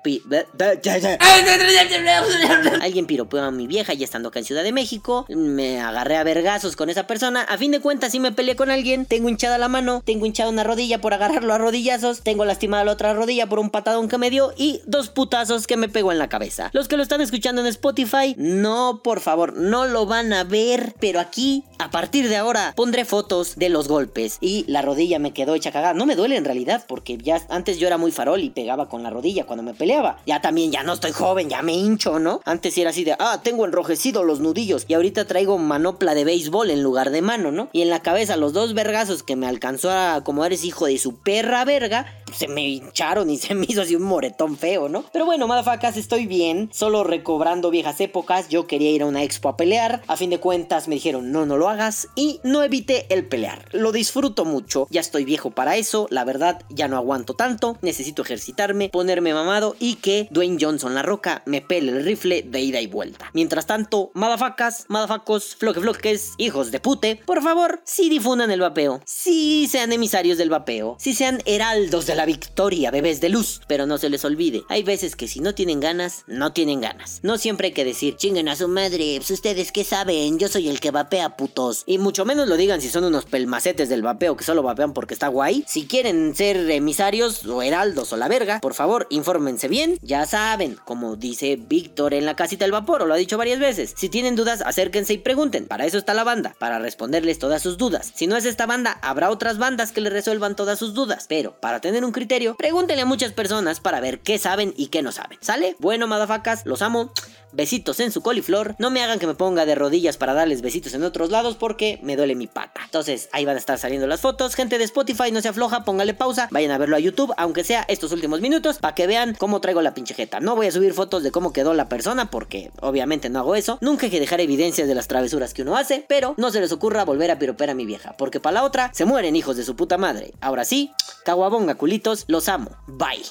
alguien 2.81 3.07
piropeó 3.07 3.43
a 3.43 3.51
mi 3.51 3.67
vieja 3.67 3.95
ya 3.95 4.05
estando 4.05 4.29
acá 4.29 4.39
en 4.39 4.45
Ciudad 4.45 4.63
de 4.63 4.73
México, 4.73 5.27
me 5.29 5.81
agarré 5.81 6.17
a 6.17 6.25
vergazos 6.25 6.77
con 6.77 6.91
esa 6.91 7.07
persona, 7.07 7.43
a 7.43 7.59
fin 7.59 7.71
de 7.71 7.81
cuentas 7.81 8.13
sí 8.13 8.21
me 8.21 8.33
peleé 8.33 8.57
con 8.57 8.71
alguien, 8.71 9.07
tengo 9.07 9.29
hinchada 9.29 9.59
la 9.59 9.69
mano, 9.69 10.03
tengo 10.05 10.27
hinchada 10.27 10.51
una 10.51 10.65
rodilla 10.65 11.01
por 11.01 11.15
agarrarlo 11.15 11.53
a 11.55 11.59
rodillazos, 11.59 12.23
tengo 12.23 12.45
lastimada 12.45 12.85
la 12.85 12.93
otra 12.93 13.15
rodilla 13.15 13.49
por 13.49 13.59
un 13.59 13.71
patadón 13.71 14.09
que 14.09 14.19
me 14.19 14.31
dio 14.31 14.53
y 14.57 14.81
dos 14.87 15.09
putazos 15.09 15.67
que 15.67 15.77
me 15.77 15.89
pegó 15.89 16.13
en 16.13 16.19
la 16.19 16.29
cabeza. 16.29 16.71
Los 16.73 16.89
que 16.89 16.97
lo 16.97 17.03
están 17.03 17.21
escuchando 17.21 17.61
en 17.61 17.67
Spotify, 17.67 18.35
no, 18.39 19.01
por 19.03 19.21
favor, 19.21 19.57
no 19.57 19.87
lo 19.87 20.07
van 20.07 20.33
a 20.33 20.45
ver, 20.45 20.95
pero 21.01 21.21
aquí, 21.21 21.65
a 21.79 21.91
partir 21.91 22.29
de 22.29 22.37
ahora, 22.37 22.73
pondré 22.77 23.05
fotos 23.05 23.57
de 23.57 23.69
los 23.69 23.89
golpes 23.89 24.06
y 24.41 24.65
la 24.69 24.83
rodilla 24.83 25.19
me 25.19 25.33
quedó 25.33 25.55
hecha 25.55 25.73
cagada. 25.73 25.95
No 25.95 26.07
me 26.07 26.17
duele 26.17 26.37
en 26.37 26.45
realidad, 26.45 26.85
porque 26.87 27.19
ya 27.19 27.41
antes 27.49 27.79
yo 27.79 27.87
era 27.87 27.99
muy 27.99 28.13
farol 28.13 28.41
y 28.41 28.51
pegaba 28.51 28.89
con 28.89 29.03
la 29.03 29.11
rodilla 29.11 29.45
cuando 29.45 29.63
me 29.63 29.75
peleaba. 29.75 30.19
Ya 30.27 30.41
también, 30.41 30.73
ya 30.73 30.83
no 30.83 30.93
estoy 30.93 31.13
joven, 31.13 31.49
ya 31.49 31.63
me 31.63 31.75
hincho, 31.75 32.19
¿no? 32.19 32.41
Antes 32.45 32.77
era 32.79 32.91
así 32.91 33.05
de, 33.05 33.17
ah, 33.19 33.41
tengo 33.43 33.65
enrojecido 33.65 34.25
los 34.25 34.41
nudillos 34.41 34.85
y 34.89 34.95
ahorita 34.95 35.27
traigo 35.27 35.59
manopla 35.59 36.15
de 36.15 36.25
béisbol 36.25 36.71
en 36.71 36.83
lugar 36.83 37.11
de 37.11 37.23
mano, 37.23 37.53
¿no? 37.53 37.69
Y 37.73 37.83
en 37.83 37.91
la 37.91 38.01
cabeza 38.01 38.37
los 38.37 38.53
dos 38.53 38.75
vergazos 38.75 39.23
que 39.23 39.37
me 39.37 39.47
alcanzó 39.47 39.91
a 39.91 40.23
como 40.25 40.45
eres 40.45 40.65
hijo 40.65 40.87
de 40.87 40.99
su 40.99 41.17
perra 41.17 41.65
verga, 41.65 42.07
se 42.33 42.49
me 42.49 42.69
hincharon 42.69 43.31
y 43.31 43.39
se 43.39 43.55
me 43.55 43.67
hizo 43.69 43.83
así 43.83 43.97
un 43.97 44.03
moretón 44.03 44.57
feo, 44.57 44.89
¿no? 44.89 45.05
Pero 45.13 45.25
bueno, 45.25 45.47
madafacas, 45.47 45.97
estoy 45.97 46.27
bien, 46.27 46.71
solo 46.73 47.05
recobrando 47.05 47.71
viejas 47.71 48.01
épocas, 48.01 48.49
yo 48.49 48.67
quería 48.67 48.91
ir 48.91 49.03
a 49.03 49.07
una 49.07 49.23
expo 49.23 49.49
a 49.49 49.57
pelear, 49.57 50.03
a 50.07 50.17
fin 50.17 50.31
de 50.31 50.41
cuentas 50.41 50.89
me 50.89 50.97
dijeron, 50.97 51.33
no, 51.33 51.47
no 51.47 51.57
lo 51.57 51.69
hagas 51.69 52.09
y 52.15 52.41
no 52.43 52.63
evité 52.63 53.07
el 53.11 53.27
pelear. 53.27 53.65
Disfruto 53.93 54.45
mucho, 54.45 54.87
ya 54.91 55.01
estoy 55.01 55.25
viejo 55.25 55.51
para 55.51 55.77
eso, 55.77 56.07
la 56.11 56.25
verdad 56.25 56.63
ya 56.69 56.89
no 56.89 56.97
aguanto 56.97 57.35
tanto, 57.35 57.79
necesito 57.83 58.23
ejercitarme, 58.23 58.89
ponerme 58.89 59.33
mamado 59.33 59.77
y 59.79 59.97
que 59.97 60.29
Dwayne 60.31 60.59
Johnson 60.61 60.95
la 60.95 61.03
roca 61.03 61.43
me 61.47 61.61
pele 61.61 61.93
el 61.93 62.05
rifle 62.05 62.43
de 62.43 62.61
ida 62.61 62.81
y 62.81 62.87
vuelta. 62.87 63.31
Mientras 63.35 63.67
tanto, 63.67 64.11
madafacas, 64.15 64.87
madafacos, 64.89 65.55
floque 65.55 65.81
floques, 65.81 66.33
hijos 66.39 66.71
de 66.71 66.81
pute, 66.81 67.21
por 67.25 67.43
favor, 67.43 67.81
si 67.85 68.09
difundan 68.09 68.51
el 68.51 68.61
vapeo, 68.61 69.01
si 69.05 69.69
sean 69.69 69.93
emisarios 69.93 70.39
del 70.39 70.51
vapeo, 70.51 70.97
si 70.99 71.15
sean 71.15 71.41
heraldos 71.45 72.07
de 72.07 72.15
la 72.15 72.17
la 72.17 72.27
victoria, 72.27 72.91
bebés 72.91 73.21
de 73.21 73.29
luz. 73.29 73.61
Pero 73.69 73.87
no 73.87 73.99
se 73.99 74.11
les 74.11 74.25
olvide, 74.25 74.65
hay 74.69 74.83
veces 74.83 75.15
que 75.15 75.29
si 75.29 75.41
no 75.41 75.55
tienen 75.55 75.81
ganas, 75.81 76.25
no 76.27 76.53
tienen 76.53 76.81
ganas. 76.81 77.21
No 77.23 77.39
siempre 77.39 77.69
hay 77.69 77.73
que 77.73 77.85
decir, 77.85 78.17
chinguen 78.17 78.49
a 78.49 78.57
su 78.57 78.67
madre, 78.67 79.15
pues 79.19 79.31
ustedes 79.31 79.71
qué 79.71 79.85
saben, 79.85 80.39
yo 80.39 80.49
soy 80.49 80.69
el 80.69 80.81
que 80.81 80.91
vapea 80.91 81.37
putos. 81.37 81.85
Y 81.87 81.99
mucho 81.99 82.25
menos 82.25 82.49
lo 82.49 82.57
digan 82.57 82.81
si 82.81 82.89
son 82.89 83.05
unos 83.05 83.27
pelmacetes 83.27 83.76
del 83.85 84.03
vapeo 84.03 84.37
que 84.37 84.45
solo 84.45 84.63
vapean 84.63 84.95
porque 84.95 85.15
está 85.15 85.29
guay. 85.29 85.65
Si 85.67 85.87
quieren 85.87 86.35
ser 86.35 86.71
emisarios 86.71 87.45
o 87.45 87.63
heraldos 87.63 88.13
o 88.13 88.17
la 88.17 88.29
verga, 88.29 88.61
por 88.61 88.75
favor, 88.75 89.07
infórmense 89.11 89.69
bien. 89.69 89.99
Ya 90.03 90.25
saben, 90.25 90.79
como 90.85 91.17
dice 91.17 91.57
Víctor 91.57 92.15
en 92.15 92.25
la 92.25 92.35
casita 92.35 92.65
del 92.65 92.73
vapor, 92.73 93.03
o 93.03 93.07
lo 93.07 93.15
ha 93.15 93.19
dicho 93.19 93.39
varias 93.39 93.59
veces. 93.59 93.93
Si 93.97 94.09
tienen 94.09 94.37
dudas, 94.37 94.63
acérquense 94.63 95.13
y 95.13 95.19
pregunten. 95.19 95.67
Para 95.67 95.85
eso 95.85 95.99
está 95.99 96.15
la 96.15 96.25
banda, 96.25 96.57
para 96.59 96.79
responderles 96.79 97.39
todas 97.39 97.63
sus 97.63 97.77
dudas. 97.77 98.13
Si 98.15 98.27
no 98.27 98.37
es 98.37 98.47
esta 98.47 98.67
banda, 98.67 98.99
habrá 99.03 99.31
otras 99.31 99.59
bandas 99.59 99.93
que 99.93 100.01
le 100.01 100.11
resuelvan 100.11 100.57
todas 100.57 100.79
sus 100.79 100.95
dudas. 100.95 101.27
Pero 101.29 101.61
para 101.61 101.81
tener 101.81 102.05
un 102.05 102.13
criterio, 102.13 102.57
pregúntenle 102.57 103.03
a 103.03 103.07
muchas 103.07 103.33
personas 103.33 103.81
para 103.81 104.01
ver 104.01 104.21
qué 104.21 104.39
saben 104.39 104.73
y 104.77 104.87
qué 104.87 105.03
no 105.03 105.13
saben. 105.13 105.39
¿Sale? 105.43 105.77
Bueno, 105.79 106.07
madafacas, 106.07 106.65
los 106.65 106.83
amo 106.83 107.13
besitos 107.57 107.99
en 108.01 108.13
su 108.13 108.21
coliflor. 108.21 108.77
No 108.79 108.91
me 108.91 109.03
hagan 109.03 109.19
que 109.19 109.27
me 109.27 109.35
ponga 109.35 109.67
de 109.67 109.75
rodillas 109.75 110.17
para 110.17 110.35
darles 110.35 110.63
besitos 110.63 110.95
en 110.95 111.03
otros 111.03 111.31
lados 111.31 111.57
porque 111.57 111.99
me 112.03 112.17
duele 112.17 112.35
mi 112.35 112.47
pata. 112.47 112.83
Entonces 112.85 113.29
ahí 113.33 113.45
van 113.45 113.57
a 113.57 113.59
estar 113.59 113.79
saliendo 113.79 114.07
las 114.07 114.21
fotos. 114.21 114.55
Gente 114.55 114.79
de 114.79 114.85
Spotify, 114.85 115.33
no 115.33 115.41
se 115.41 115.49
afloja, 115.49 115.85
póngale 115.85 116.15
pausa. 116.15 116.49
Vayan 116.51 116.71
a 116.71 116.79
verlo 116.79 116.97
a 116.97 117.01
YouTube, 117.01 117.33
aunque 117.37 117.65
sea 117.65 117.85
estos 117.89 118.13
últimos 118.13 118.41
minutos, 118.41 118.79
para 118.79 118.95
que 118.95 119.07
vean 119.07 119.35
cómo 119.39 119.61
traigo 119.61 119.83
la 119.83 119.95
pinche 119.95 120.15
jeta. 120.15 120.39
No 120.41 120.55
voy 120.55 120.67
a 120.67 120.73
subir 120.73 120.93
fotos 120.93 121.23
de 121.23 121.31
cómo 121.31 121.53
quedó 121.53 121.75
la 121.75 121.89
persona 121.89 122.31
porque 122.31 122.71
obviamente 122.81 123.31
no 123.31 123.41
hago 123.41 123.55
eso. 123.55 123.79
Nunca 123.81 124.07
hay 124.07 124.11
que 124.11 124.21
dejar 124.21 124.41
evidencias 124.41 124.87
de 124.87 124.95
las 124.95 125.09
travesuras 125.09 125.55
que 125.55 125.63
uno 125.63 125.77
hace, 125.77 126.05
pero 126.07 126.35
no 126.37 126.51
se 126.51 126.61
les 126.61 126.73
ocurra 126.73 127.05
volver 127.05 127.31
a 127.31 127.39
piropear 127.39 127.71
a 127.71 127.75
mi 127.75 127.87
vieja, 127.87 128.17
porque 128.17 128.41
para 128.41 128.55
la 128.55 128.65
otra 128.65 128.91
se 128.93 129.05
mueren 129.05 129.37
hijos 129.37 129.57
de 129.57 129.65
su 129.65 129.77
puta 129.77 129.99
madre. 129.99 130.33
Ahora 130.41 130.65
sí, 130.65 130.93
caguabonga 131.25 131.77
culitos, 131.77 132.25
los 132.29 132.49
amo. 132.49 132.71
Bye. 132.87 133.25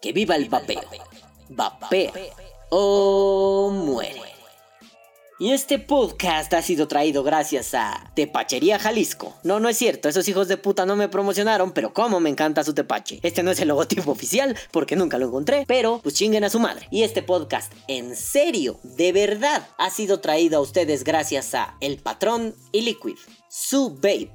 Que 0.00 0.12
viva 0.12 0.36
el 0.36 0.48
vapeo. 0.48 0.82
O 2.74 3.70
muere. 3.70 4.22
Y 5.38 5.50
este 5.50 5.78
podcast 5.78 6.54
ha 6.54 6.62
sido 6.62 6.88
traído 6.88 7.22
gracias 7.22 7.74
a 7.74 8.12
Tepachería 8.14 8.78
Jalisco. 8.78 9.34
No, 9.42 9.60
no 9.60 9.68
es 9.68 9.76
cierto, 9.76 10.08
esos 10.08 10.26
hijos 10.28 10.48
de 10.48 10.56
puta 10.56 10.86
no 10.86 10.96
me 10.96 11.08
promocionaron, 11.08 11.72
pero 11.72 11.92
como 11.92 12.18
me 12.20 12.30
encanta 12.30 12.64
su 12.64 12.72
tepache. 12.72 13.20
Este 13.22 13.42
no 13.42 13.50
es 13.50 13.60
el 13.60 13.68
logotipo 13.68 14.12
oficial, 14.12 14.56
porque 14.70 14.96
nunca 14.96 15.18
lo 15.18 15.26
encontré, 15.26 15.64
pero 15.66 16.00
pues 16.02 16.14
chinguen 16.14 16.44
a 16.44 16.48
su 16.48 16.60
madre. 16.60 16.86
Y 16.90 17.02
este 17.02 17.22
podcast, 17.22 17.72
en 17.88 18.16
serio, 18.16 18.78
de 18.84 19.12
verdad, 19.12 19.68
ha 19.78 19.90
sido 19.90 20.20
traído 20.20 20.58
a 20.58 20.62
ustedes 20.62 21.04
gracias 21.04 21.54
a 21.54 21.76
El 21.80 21.98
Patrón 21.98 22.54
y 22.70 22.82
Liquid, 22.82 23.16
Su 23.50 23.96
Babe, 23.96 24.32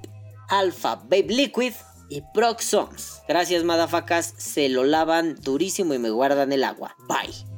Alpha 0.50 0.96
Babe 0.96 1.28
Liquid 1.30 1.74
y 2.10 2.22
Proxons. 2.34 3.22
Gracias, 3.28 3.64
madafacas, 3.64 4.34
se 4.38 4.70
lo 4.70 4.84
lavan 4.84 5.38
durísimo 5.42 5.96
y 5.96 6.00
me 6.00 6.12
guardan 6.12 6.52
el 6.52 6.66
agua. 6.66 6.96
Bye. 7.08 7.57